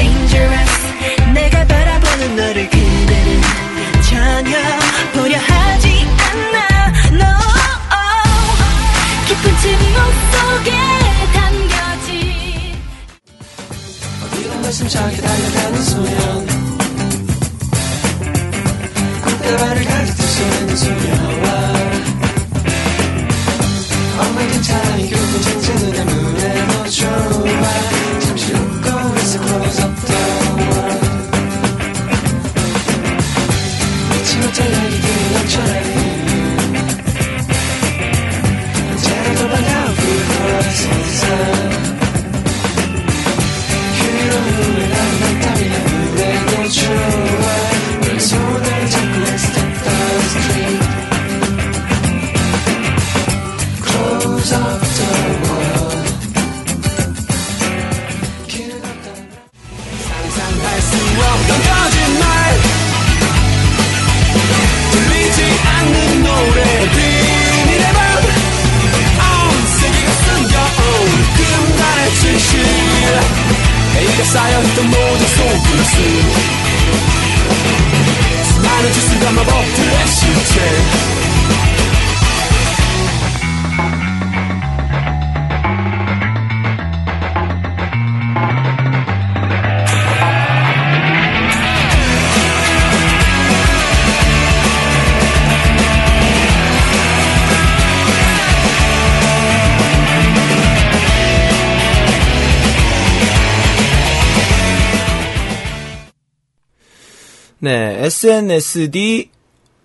SNSD, 108.09 109.29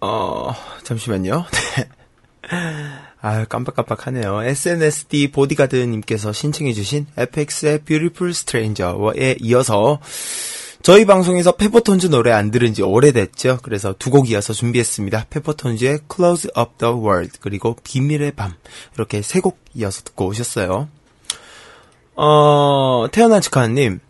어, 0.00 0.54
잠시만요. 0.84 1.44
네. 1.76 1.88
아 3.20 3.44
깜빡깜빡하네요. 3.44 4.42
SNSD 4.44 5.30
보디가드님께서 5.32 6.32
신청해주신 6.32 7.06
FX의 7.16 7.84
Beautiful 7.84 8.30
Stranger에 8.30 9.36
이어서 9.40 10.00
저희 10.82 11.04
방송에서 11.04 11.52
페퍼톤즈 11.52 12.08
노래 12.08 12.32
안 12.32 12.50
들은 12.50 12.74
지 12.74 12.82
오래됐죠. 12.82 13.58
그래서 13.62 13.94
두 13.98 14.10
곡 14.10 14.28
이어서 14.30 14.52
준비했습니다. 14.52 15.26
페퍼톤즈의 15.30 16.00
Close 16.12 16.50
Up 16.58 16.72
the 16.78 16.92
World 16.94 17.38
그리고 17.40 17.76
비밀의 17.84 18.32
밤 18.32 18.54
이렇게 18.96 19.22
세 19.22 19.40
곡 19.40 19.58
이어서 19.74 20.02
듣고 20.02 20.26
오셨어요. 20.26 20.88
어, 22.16 23.06
태어난 23.12 23.40
치카님 23.40 24.00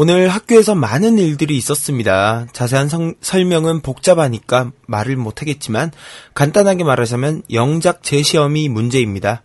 오늘 0.00 0.28
학교에서 0.28 0.76
많은 0.76 1.18
일들이 1.18 1.56
있었습니다. 1.56 2.46
자세한 2.52 2.88
성- 2.88 3.14
설명은 3.20 3.80
복잡하니까 3.80 4.70
말을 4.86 5.16
못하겠지만 5.16 5.90
간단하게 6.34 6.84
말하자면 6.84 7.42
영작 7.52 8.04
재시험이 8.04 8.68
문제입니다. 8.68 9.42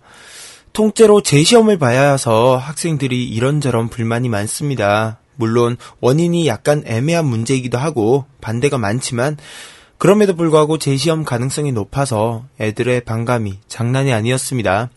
통째로 0.74 1.24
재시험을 1.24 1.80
봐야 1.80 2.12
해서 2.12 2.56
학생들이 2.56 3.26
이런저런 3.30 3.90
불만이 3.90 4.30
많습니다. 4.30 5.18
물론 5.38 5.76
원인이 6.02 6.46
약간 6.46 6.84
애매한 6.86 7.26
문제이기도 7.26 7.80
하고 7.80 8.26
반대가 8.40 8.78
많지만 8.78 9.38
그럼에도 9.98 10.36
불구하고 10.36 10.78
재시험 10.78 11.24
가능성이 11.24 11.72
높아서 11.72 12.44
애들의 12.60 13.06
반감이 13.06 13.60
장난이 13.68 14.12
아니었습니다. 14.12 14.90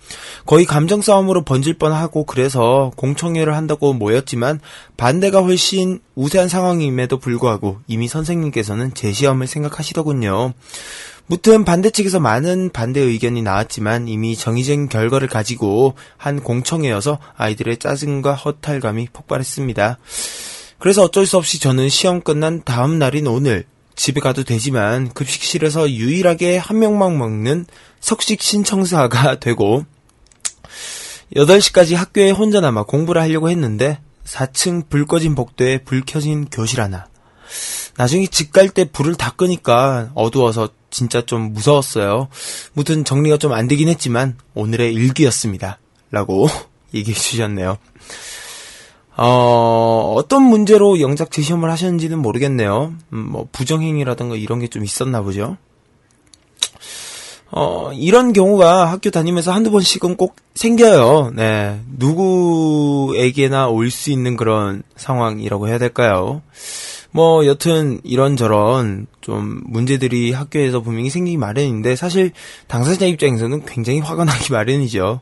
거의 0.46 0.64
감정 0.64 1.00
싸움으로 1.00 1.44
번질 1.44 1.74
뻔하고 1.74 2.24
그래서 2.24 2.90
공청회를 2.96 3.54
한다고 3.54 3.92
모였지만 3.92 4.60
반대가 4.96 5.42
훨씬 5.42 6.00
우세한 6.16 6.48
상황임에도 6.48 7.18
불구하고 7.18 7.78
이미 7.86 8.08
선생님께서는 8.08 8.94
재시험을 8.94 9.46
생각하시더군요. 9.46 10.54
무튼 11.28 11.64
반대 11.64 11.90
측에서 11.90 12.20
많은 12.20 12.70
반대 12.70 13.00
의견이 13.00 13.42
나왔지만 13.42 14.06
이미 14.06 14.36
정의된 14.36 14.88
결과를 14.88 15.28
가지고 15.28 15.94
한 16.16 16.40
공청회여서 16.40 17.18
아이들의 17.36 17.78
짜증과 17.78 18.34
허탈감이 18.34 19.08
폭발했습니다. 19.12 19.98
그래서 20.78 21.02
어쩔 21.02 21.26
수 21.26 21.36
없이 21.36 21.58
저는 21.58 21.88
시험 21.88 22.20
끝난 22.20 22.62
다음 22.64 22.98
날인 22.98 23.26
오늘 23.26 23.64
집에 23.96 24.20
가도 24.20 24.44
되지만 24.44 25.12
급식실에서 25.12 25.90
유일하게 25.90 26.58
한 26.58 26.78
명만 26.78 27.16
먹는 27.18 27.66
석식 28.00 28.42
신청사가 28.42 29.40
되고 29.40 29.84
8시까지 31.34 31.94
학교에 31.96 32.30
혼자 32.30 32.60
남아 32.60 32.84
공부를 32.84 33.20
하려고 33.22 33.50
했는데 33.50 33.98
4층 34.24 34.88
불 34.88 35.06
꺼진 35.06 35.34
복도에 35.34 35.78
불 35.78 36.02
켜진 36.04 36.46
교실 36.50 36.80
하나. 36.80 37.06
나중에 37.96 38.26
집 38.26 38.52
갈 38.52 38.68
때 38.68 38.84
불을 38.84 39.14
다 39.14 39.30
끄니까 39.30 40.10
어두워서 40.14 40.68
진짜 40.90 41.22
좀 41.24 41.52
무서웠어요. 41.52 42.28
무튼 42.74 43.04
정리가 43.04 43.38
좀 43.38 43.52
안 43.52 43.66
되긴 43.68 43.88
했지만 43.88 44.36
오늘의 44.54 44.92
일기였습니다. 44.94 45.78
라고 46.10 46.48
얘기해 46.94 47.16
주셨네요. 47.18 47.78
어, 49.18 50.12
어떤 50.16 50.42
문제로 50.42 51.00
영작 51.00 51.30
재시험을 51.30 51.70
하셨는지는 51.70 52.18
모르겠네요. 52.18 52.92
음, 53.12 53.18
뭐, 53.30 53.48
부정행위라든가 53.52 54.36
이런 54.36 54.60
게 54.60 54.66
좀 54.68 54.84
있었나 54.84 55.22
보죠. 55.22 55.56
어, 57.50 57.92
이런 57.94 58.32
경우가 58.32 58.90
학교 58.90 59.10
다니면서 59.10 59.52
한두 59.52 59.70
번씩은 59.70 60.16
꼭 60.16 60.36
생겨요. 60.54 61.30
네. 61.34 61.80
누구에게나 61.96 63.68
올 63.68 63.90
수 63.90 64.10
있는 64.10 64.36
그런 64.36 64.82
상황이라고 64.96 65.68
해야 65.68 65.78
될까요? 65.78 66.42
뭐, 67.12 67.46
여튼, 67.46 68.00
이런저런 68.04 69.06
좀 69.22 69.62
문제들이 69.64 70.32
학교에서 70.32 70.82
분명히 70.82 71.08
생기기 71.08 71.38
마련인데, 71.38 71.96
사실 71.96 72.32
당사자 72.66 73.06
입장에서는 73.06 73.64
굉장히 73.64 74.00
화가 74.00 74.24
나기 74.24 74.52
마련이죠. 74.52 75.20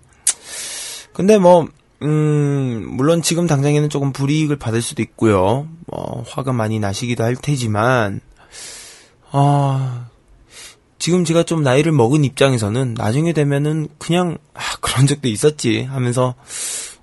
근데 1.12 1.38
뭐, 1.38 1.68
음, 2.02 2.84
물론 2.90 3.22
지금 3.22 3.46
당장에는 3.46 3.88
조금 3.88 4.12
불이익을 4.12 4.56
받을 4.56 4.82
수도 4.82 5.02
있고요. 5.02 5.68
뭐, 5.86 6.24
화가 6.28 6.52
많이 6.52 6.78
나시기도 6.78 7.24
할 7.24 7.36
테지만, 7.36 8.20
아, 9.30 10.06
지금 10.98 11.24
제가 11.24 11.42
좀 11.42 11.62
나이를 11.62 11.92
먹은 11.92 12.24
입장에서는 12.24 12.94
나중에 12.94 13.32
되면은 13.32 13.88
그냥, 13.98 14.38
아, 14.54 14.60
그런 14.80 15.06
적도 15.06 15.28
있었지 15.28 15.82
하면서 15.82 16.34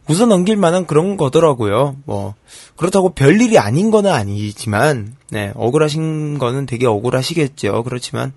웃어 0.10 0.26
넘길 0.26 0.58
만한 0.58 0.86
그런 0.88 1.18
거더라고요. 1.18 1.98
뭐, 2.06 2.36
그렇다고 2.76 3.14
별일이 3.14 3.58
아닌 3.58 3.92
거는 3.92 4.12
아니지만, 4.12 5.16
네, 5.30 5.52
억울하신 5.56 6.38
거는 6.38 6.66
되게 6.66 6.86
억울하시겠죠. 6.88 7.84
그렇지만, 7.84 8.34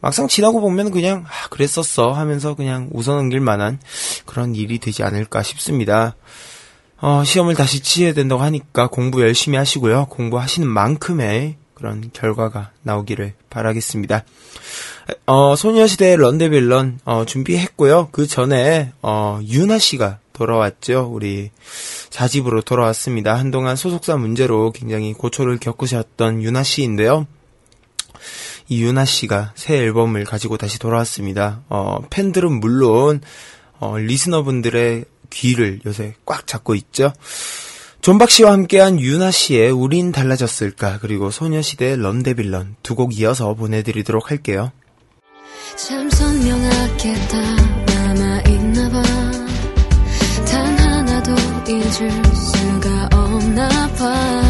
막상 0.00 0.28
지나고 0.28 0.60
보면 0.60 0.90
그냥 0.90 1.24
아, 1.26 1.48
그랬었어 1.48 2.12
하면서 2.12 2.54
그냥 2.54 2.88
웃어넘길 2.92 3.40
만한 3.40 3.80
그런 4.24 4.54
일이 4.54 4.78
되지 4.78 5.02
않을까 5.02 5.42
싶습니다. 5.42 6.14
어, 6.98 7.24
시험을 7.24 7.54
다시 7.54 7.80
치해야 7.80 8.14
된다고 8.14 8.42
하니까 8.42 8.86
공부 8.88 9.20
열심히 9.20 9.58
하시고요. 9.58 10.06
공부하시는 10.06 10.66
만큼의 10.68 11.56
그런 11.74 12.10
결과가 12.12 12.70
나오기를 12.82 13.34
바라겠습니다. 13.50 14.24
어, 15.26 15.54
소녀시대 15.56 16.16
Run 16.16 16.39
Devil 16.39 16.77
Run 16.77 17.00
어, 17.04 17.24
준비했고요. 17.26 18.08
그 18.12 18.26
전에 18.26 18.92
어, 19.02 19.40
윤하 19.46 19.78
씨가 19.78 20.18
돌아왔죠. 20.32 21.10
우리 21.12 21.50
4집으로 22.10 22.62
돌아왔습니다. 22.62 23.34
한동안 23.34 23.76
소속사 23.76 24.16
문제로 24.16 24.72
굉장히 24.72 25.12
고초를 25.12 25.58
겪으셨던 25.58 26.42
윤하 26.42 26.62
씨인데요. 26.62 27.26
이 28.68 28.82
윤하 28.82 29.04
씨가 29.04 29.52
새 29.54 29.76
앨범을 29.78 30.24
가지고 30.24 30.56
다시 30.56 30.78
돌아왔습니다. 30.78 31.62
어, 31.68 31.98
팬들은 32.10 32.60
물론 32.60 33.20
어, 33.78 33.96
리스너분들의 33.98 35.04
귀를 35.30 35.80
요새 35.86 36.14
꽉 36.24 36.46
잡고 36.46 36.74
있죠. 36.76 37.12
존박 38.00 38.30
씨와 38.30 38.52
함께한 38.52 39.00
윤하 39.00 39.30
씨의 39.30 39.70
우린 39.72 40.12
달라졌을까 40.12 40.98
그리고 41.00 41.30
소녀시대 41.30 41.96
Run 41.96 42.18
Devil 42.18 42.54
Run 42.54 42.76
두 42.82 42.94
곡 42.94 43.18
이어서 43.18 43.54
보내드리도록 43.54 44.30
할게요. 44.30 44.70
참 45.76 46.08
선명하게 46.10 47.14
다 47.28 47.56
남아있나 47.86 48.88
봐 48.90 49.02
단 50.46 50.78
하나도 50.78 51.32
잊을 51.68 51.90
수가 52.34 53.08
없나 53.12 53.68
봐 53.98 54.42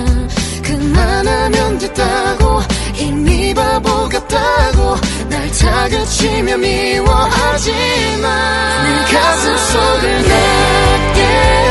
그만하면 0.62 1.78
됐다고 1.78 2.60
이미 2.98 3.52
바보 3.54 4.08
같다고 4.08 4.96
날 5.28 5.50
다그치며 5.50 6.56
미워하지마 6.58 8.26
내 8.84 9.16
가슴 9.16 9.56
속을 9.56 10.22
내게 10.22 11.22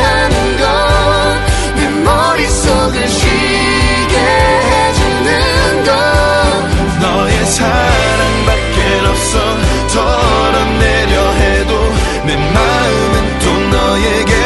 하는 0.04 0.56
건 0.58 1.46
내 1.76 1.88
머릿속을 1.88 3.08
쉬게 3.08 4.16
해주는 4.18 5.84
건 5.84 7.00
너의 7.00 7.44
사랑밖에 7.46 9.06
없어. 9.08 9.56
털어내려 9.92 11.32
해도 11.32 11.92
내 12.26 12.36
마음은 12.36 13.38
또 13.40 13.76
너에게 13.76 14.45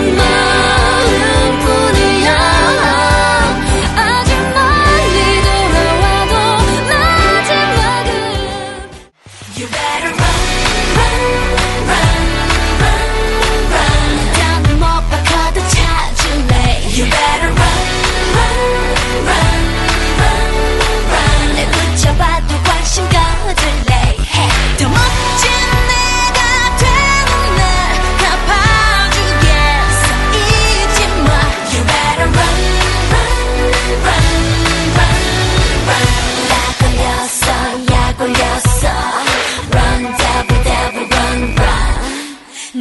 마 0.00 0.37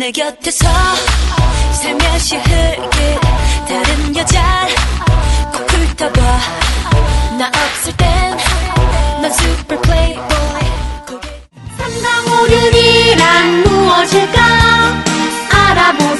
내 0.07 0.11
곁에서 0.13 0.65
살며시 1.81 2.37
흘길 2.37 3.19
다른 3.67 4.15
여자를 4.15 4.75
꼭 5.51 5.69
훑어봐. 5.69 6.21
나 7.37 7.51
없을 7.53 7.93
땐넌 7.97 9.25
super 9.25 9.81
playboy. 9.81 10.61
삼강오륜이란 11.77 13.63
무엇일까? 13.63 15.03
알아보 15.51 16.15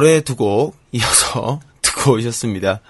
노래 0.00 0.22
두 0.22 0.34
곡 0.34 0.76
이어서 0.92 1.60
듣고 1.82 2.12
오셨습니다. 2.12 2.80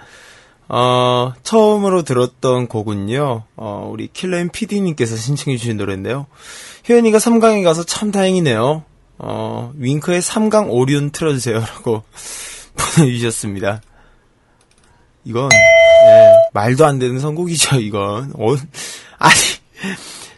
어, 0.69 1.33
처음으로 1.43 2.05
들었던 2.05 2.69
곡은요, 2.69 3.43
어, 3.57 3.91
우리 3.93 4.07
킬러인 4.07 4.51
PD님께서 4.51 5.17
신청해주신 5.17 5.77
노래인데요. 5.77 6.27
효연이가 6.89 7.19
3강에 7.19 7.65
가서 7.65 7.83
참 7.83 8.13
다행이네요. 8.13 8.85
어, 9.19 9.73
윙크의 9.77 10.23
3강 10.23 10.69
오륜 10.71 11.11
틀어주세요 11.11 11.59
라고 11.59 12.05
보내주셨습니다. 12.97 13.83
이건, 15.25 15.49
예, 15.53 16.33
말도 16.55 16.87
안 16.87 17.01
되는 17.01 17.19
선곡이죠, 17.19 17.81
이건. 17.81 18.33
어, 18.37 18.55
아니, 19.19 19.41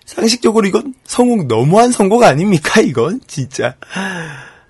상식적으로 0.06 0.66
이건 0.66 0.94
성곡 1.04 1.48
너무한 1.48 1.92
선곡 1.92 2.22
아닙니까, 2.22 2.80
이건? 2.80 3.20
진짜. 3.26 3.76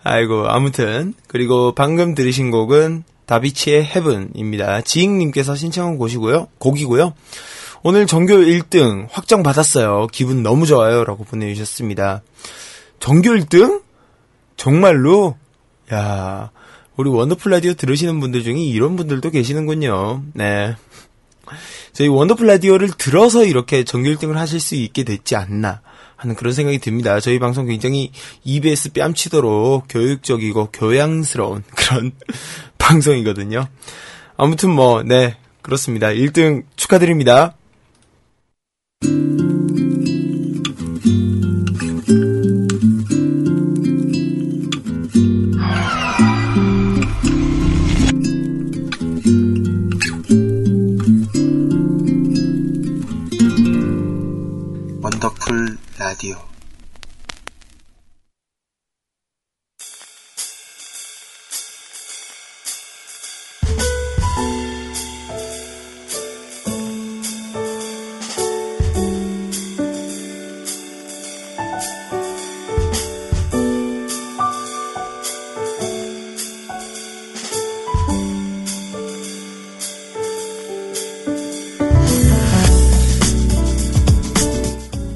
아이고, 0.05 0.49
아무튼. 0.49 1.15
그리고 1.27 1.73
방금 1.73 2.15
들으신 2.15 2.51
곡은 2.51 3.05
다비치의 3.27 3.85
Heaven입니다. 3.85 4.83
지익님께서 4.83 5.55
신청한 5.55 5.99
곳이고요. 5.99 6.49
곡이고요. 6.59 7.15
오늘 7.85 8.07
전교 8.07 8.35
1등 8.35 9.09
확정 9.11 9.43
받았어요. 9.43 10.07
기분 10.13 10.43
너무 10.43 10.67
좋아요. 10.67 11.05
라고 11.05 11.25
보내주셨습니다. 11.25 12.23
전교 13.01 13.31
1등? 13.31 13.83
정말로? 14.57 15.37
야 15.93 16.51
우리 16.97 17.11
원더풀 17.11 17.51
라디오 17.51 17.75
들으시는 17.75 18.21
분들 18.21 18.45
중에 18.45 18.61
이런 18.61 18.97
분들도 18.97 19.31
계시는군요. 19.31 20.23
네. 20.35 20.77
저희 21.93 22.09
원더풀 22.09 22.47
라디오를 22.47 22.91
들어서 22.97 23.45
이렇게 23.45 23.83
전교 23.83 24.11
1등을 24.11 24.35
하실 24.35 24.61
수 24.61 24.77
있게 24.77 25.03
됐지 25.03 25.35
않나 25.35 25.81
하는 26.23 26.37
그런 26.37 26.53
생각이 26.53 26.79
듭니다. 26.79 27.19
저희 27.19 27.39
방송 27.39 27.67
굉장히 27.67 28.13
EBS 28.45 28.93
뺨치도록 28.93 29.87
교육적이고 29.89 30.69
교양스러운 30.73 31.65
그런 31.75 32.13
방송이거든요. 32.79 33.67
아무튼 34.37 34.71
뭐, 34.71 35.03
네, 35.03 35.37
그렇습니다. 35.63 36.09
1등 36.09 36.63
축하드립니다. 36.77 37.57
원 56.31 56.52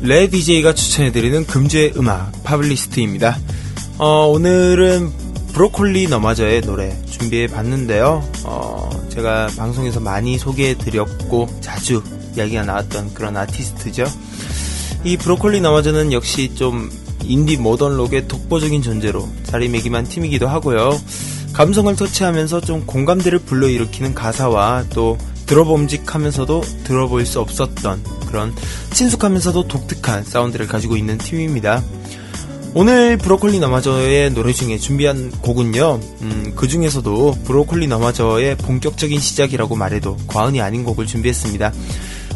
레 0.06 0.28
DJ가 0.28 0.72
추천해드리는 0.72 1.46
금주의 1.46 1.92
음악 1.96 2.30
파블리스트입니다. 2.44 3.36
어, 3.98 4.28
오늘은 4.28 5.10
브로콜리 5.52 6.06
너마저의 6.06 6.60
노래 6.60 6.96
준비해봤는데요. 7.06 8.22
어, 8.44 9.06
제가 9.08 9.48
방송에서 9.56 9.98
많이 9.98 10.38
소개해드렸고 10.38 11.48
자주 11.60 12.04
이야기가 12.36 12.62
나왔던 12.62 13.14
그런 13.14 13.36
아티스트죠. 13.36 14.04
이 15.02 15.16
브로콜리 15.16 15.60
너마저는 15.60 16.12
역시 16.12 16.54
좀 16.54 16.88
인디 17.24 17.56
모던록의 17.56 18.28
독보적인 18.28 18.82
존재로 18.82 19.28
자리매김한 19.42 20.04
팀이기도 20.04 20.46
하고요. 20.46 21.00
감성을 21.52 21.96
터치하면서 21.96 22.60
좀 22.60 22.86
공감대를 22.86 23.40
불러일으키는 23.40 24.14
가사와 24.14 24.84
또 24.90 25.18
들어봄직하면서도 25.46 26.60
들어볼 26.84 27.26
수 27.26 27.40
없었던 27.40 28.15
그런 28.26 28.54
친숙하면서도 28.92 29.68
독특한 29.68 30.24
사운드를 30.24 30.66
가지고 30.66 30.96
있는 30.96 31.16
팀입니다. 31.18 31.82
오늘 32.74 33.16
브로콜리 33.16 33.58
너마저의 33.58 34.34
노래 34.34 34.52
중에 34.52 34.76
준비한 34.76 35.30
곡은요, 35.30 36.00
음, 36.20 36.52
그 36.54 36.68
중에서도 36.68 37.38
브로콜리 37.44 37.86
너마저의 37.86 38.58
본격적인 38.58 39.18
시작이라고 39.18 39.76
말해도 39.76 40.18
과언이 40.26 40.60
아닌 40.60 40.84
곡을 40.84 41.06
준비했습니다. 41.06 41.72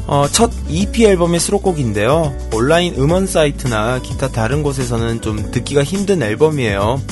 어, 0.07 0.27
첫 0.33 0.51
EP 0.69 1.05
앨범의 1.05 1.41
수록곡인데요. 1.41 2.35
온라인 2.55 2.95
음원 2.95 3.27
사이트나 3.27 4.01
기타 4.01 4.29
다른 4.29 4.62
곳에서는 4.62 5.21
좀 5.21 5.51
듣기가 5.51 5.85
힘든 5.85 6.23
앨범이에요. 6.23 7.03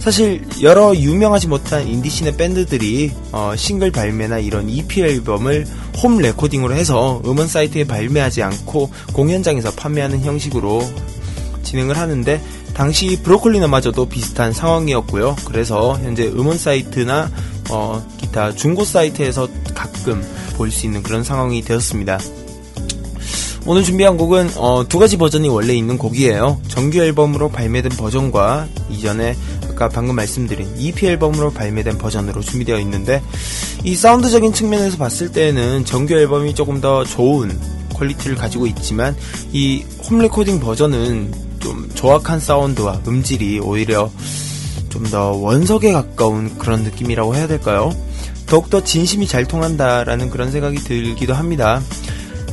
사실 0.00 0.42
여러 0.62 0.94
유명하지 0.94 1.48
못한 1.48 1.86
인디 1.86 2.04
scene의 2.04 2.36
밴드들이 2.36 3.12
어, 3.32 3.52
싱글 3.56 3.90
발매나 3.90 4.38
이런 4.38 4.68
EP 4.70 5.02
앨범을 5.02 5.66
홈 6.02 6.18
레코딩으로 6.18 6.74
해서 6.74 7.20
음원 7.26 7.48
사이트에 7.48 7.84
발매하지 7.84 8.42
않고 8.42 8.90
공연장에서 9.12 9.72
판매하는 9.72 10.20
형식으로 10.22 10.80
진행을 11.62 11.96
하는데 11.98 12.40
당시 12.72 13.20
브로콜리너마저도 13.22 14.08
비슷한 14.08 14.52
상황이었고요. 14.52 15.36
그래서 15.44 15.98
현재 16.00 16.26
음원 16.28 16.56
사이트나 16.56 17.30
어, 17.70 18.06
기타 18.16 18.52
중고 18.54 18.84
사이트에서 18.84 19.48
가끔 19.74 20.22
볼 20.56 20.70
수 20.70 20.86
있는 20.86 21.02
그런 21.02 21.22
상황이 21.22 21.60
되었습니다. 21.62 22.18
오늘 23.66 23.82
준비한 23.82 24.16
곡은 24.16 24.52
어, 24.56 24.86
두 24.88 24.98
가지 24.98 25.16
버전이 25.18 25.48
원래 25.48 25.74
있는 25.74 25.98
곡이에요. 25.98 26.62
정규 26.68 26.98
앨범으로 27.00 27.50
발매된 27.50 27.92
버전과 27.98 28.66
이전에 28.88 29.36
아까 29.78 29.88
방금 29.88 30.16
말씀드린 30.16 30.68
EP 30.76 31.06
앨범으로 31.06 31.52
발매된 31.52 31.98
버전으로 31.98 32.40
준비되어 32.40 32.80
있는데 32.80 33.22
이 33.84 33.94
사운드적인 33.94 34.52
측면에서 34.52 34.96
봤을 34.96 35.30
때는 35.30 35.84
정규 35.84 36.14
앨범이 36.14 36.56
조금 36.56 36.80
더 36.80 37.04
좋은 37.04 37.56
퀄리티를 37.94 38.34
가지고 38.34 38.66
있지만 38.66 39.16
이 39.52 39.84
홈 40.02 40.18
레코딩 40.18 40.58
버전은 40.58 41.32
좀 41.60 41.88
조악한 41.94 42.40
사운드와 42.40 43.02
음질이 43.06 43.60
오히려 43.60 44.10
좀 44.88 45.04
더 45.12 45.30
원석에 45.30 45.92
가까운 45.92 46.58
그런 46.58 46.82
느낌이라고 46.82 47.36
해야 47.36 47.46
될까요? 47.46 47.94
더욱더 48.46 48.82
진심이 48.82 49.28
잘 49.28 49.44
통한다라는 49.46 50.28
그런 50.28 50.50
생각이 50.50 50.78
들기도 50.78 51.34
합니다. 51.34 51.80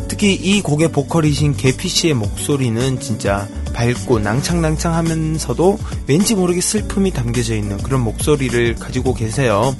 특히 0.07 0.35
이 0.35 0.61
곡의 0.61 0.91
보컬이신 0.91 1.57
계피 1.57 1.90
씨의 1.89 2.14
목소리는 2.14 2.99
진짜 2.99 3.47
밝고 3.76 4.19
낭창낭창하면서도 4.19 5.77
왠지 6.07 6.34
모르게 6.34 6.61
슬픔이 6.61 7.11
담겨져 7.11 7.56
있는 7.56 7.77
그런 7.77 8.02
목소리를 8.02 8.76
가지고 8.76 9.14
계세요. 9.14 9.76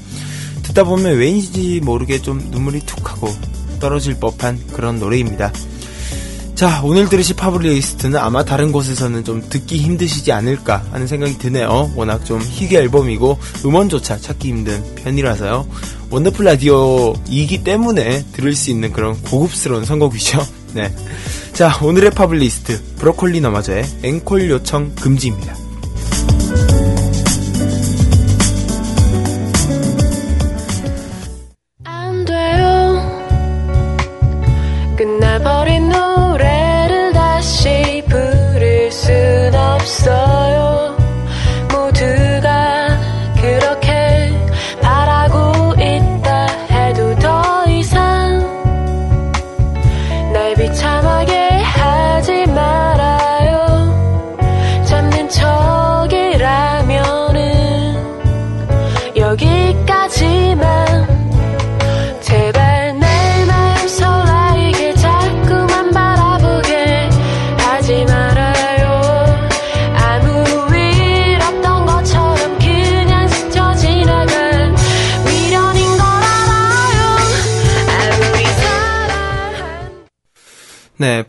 듣다 0.63 0.84
보면 0.84 1.17
왠지 1.17 1.80
모르게 1.81 2.22
좀 2.22 2.39
눈물이 2.51 2.81
툭 2.81 3.09
하고 3.09 3.30
떨어질 3.80 4.19
법한 4.19 4.67
그런 4.73 4.99
노래입니다. 4.99 5.51
자, 6.55 6.81
오늘 6.84 7.09
들으실 7.09 7.35
파블리스트는 7.35 8.17
아마 8.17 8.45
다른 8.45 8.72
곳에서는 8.72 9.26
좀 9.26 9.43
듣기 9.49 9.77
힘드시지 9.77 10.31
않을까 10.31 10.85
하는 10.91 11.05
생각이 11.05 11.38
드네요. 11.38 11.91
워낙 11.95 12.23
좀 12.26 12.41
희귀 12.41 12.76
앨범이고 12.77 13.38
음원조차 13.65 14.17
찾기 14.17 14.49
힘든 14.49 14.95
편이라서요. 14.95 15.67
원더풀 16.11 16.45
라디오이기 16.45 17.63
때문에 17.63 18.26
들을 18.31 18.55
수 18.55 18.72
있는 18.72 18.93
그런 18.93 19.22
고급스러운 19.22 19.84
선곡이죠. 19.84 20.45
네. 20.73 20.93
자, 21.56 21.72
오늘의 21.82 22.11
파블리스트 22.11 22.98
브로콜리 22.98 23.40
너마저의 23.40 23.86
앵콜 24.03 24.49
요청 24.49 24.94
금지입니다. 24.95 25.56
안 31.86 32.26
돼요 32.26 32.99
끝나버린 34.98 35.88
노 35.88 36.15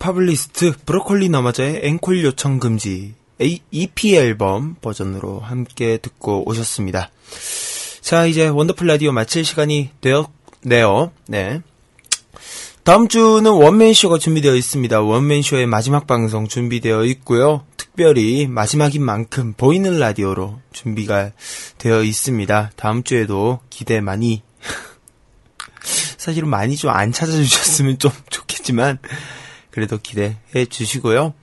파블리스트 0.06 0.74
브로콜리 0.86 1.28
너마저의 1.30 1.80
앵콜 1.82 2.22
요청 2.22 2.60
금지 2.60 3.14
EP 3.40 4.14
앨범 4.14 4.76
버전으로 4.80 5.40
함께 5.40 5.96
듣고 5.96 6.48
오셨습니다. 6.48 7.10
자, 8.02 8.24
이제 8.26 8.46
원더풀 8.46 8.86
라디오 8.86 9.10
마칠 9.10 9.44
시간이 9.44 9.90
되었네요. 10.00 11.10
네. 11.26 11.60
다음 12.84 13.08
주는 13.08 13.50
원맨쇼가 13.50 14.18
준비되어 14.18 14.54
있습니다. 14.54 15.00
원맨쇼의 15.00 15.66
마지막 15.66 16.06
방송 16.06 16.46
준비되어 16.46 17.04
있고요. 17.06 17.64
특별히 17.76 18.46
마지막인 18.46 19.04
만큼 19.04 19.54
보이는 19.56 19.98
라디오로 19.98 20.60
준비가 20.72 21.32
되어 21.78 22.04
있습니다. 22.04 22.70
다음 22.76 23.02
주에도 23.02 23.58
기대 23.70 24.00
많이 24.00 24.44
사실은 26.16 26.48
많이 26.48 26.76
좀 26.76 26.92
안 26.92 27.10
찾아주셨으면 27.10 27.98
좀 27.98 28.12
좋겠지만 28.30 29.00
그래도 29.76 29.98
기대해 30.02 30.64
주시고요. 30.70 31.34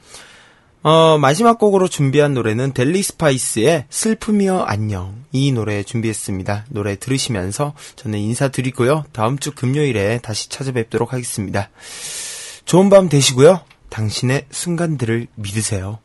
어, 0.81 1.17
마지막 1.19 1.59
곡으로 1.59 1.87
준비한 1.87 2.33
노래는 2.33 2.73
델리 2.73 3.03
스파이스의 3.03 3.85
슬픔이여 3.91 4.61
안녕 4.61 5.23
이 5.31 5.51
노래 5.51 5.83
준비했습니다. 5.83 6.65
노래 6.69 6.95
들으시면서 6.95 7.75
저는 7.95 8.17
인사드리고요. 8.17 9.05
다음 9.11 9.37
주 9.37 9.51
금요일에 9.51 10.17
다시 10.23 10.49
찾아뵙도록 10.49 11.13
하겠습니다. 11.13 11.69
좋은 12.65 12.89
밤 12.89 13.07
되시고요. 13.07 13.61
당신의 13.89 14.47
순간들을 14.49 15.27
믿으세요. 15.35 15.99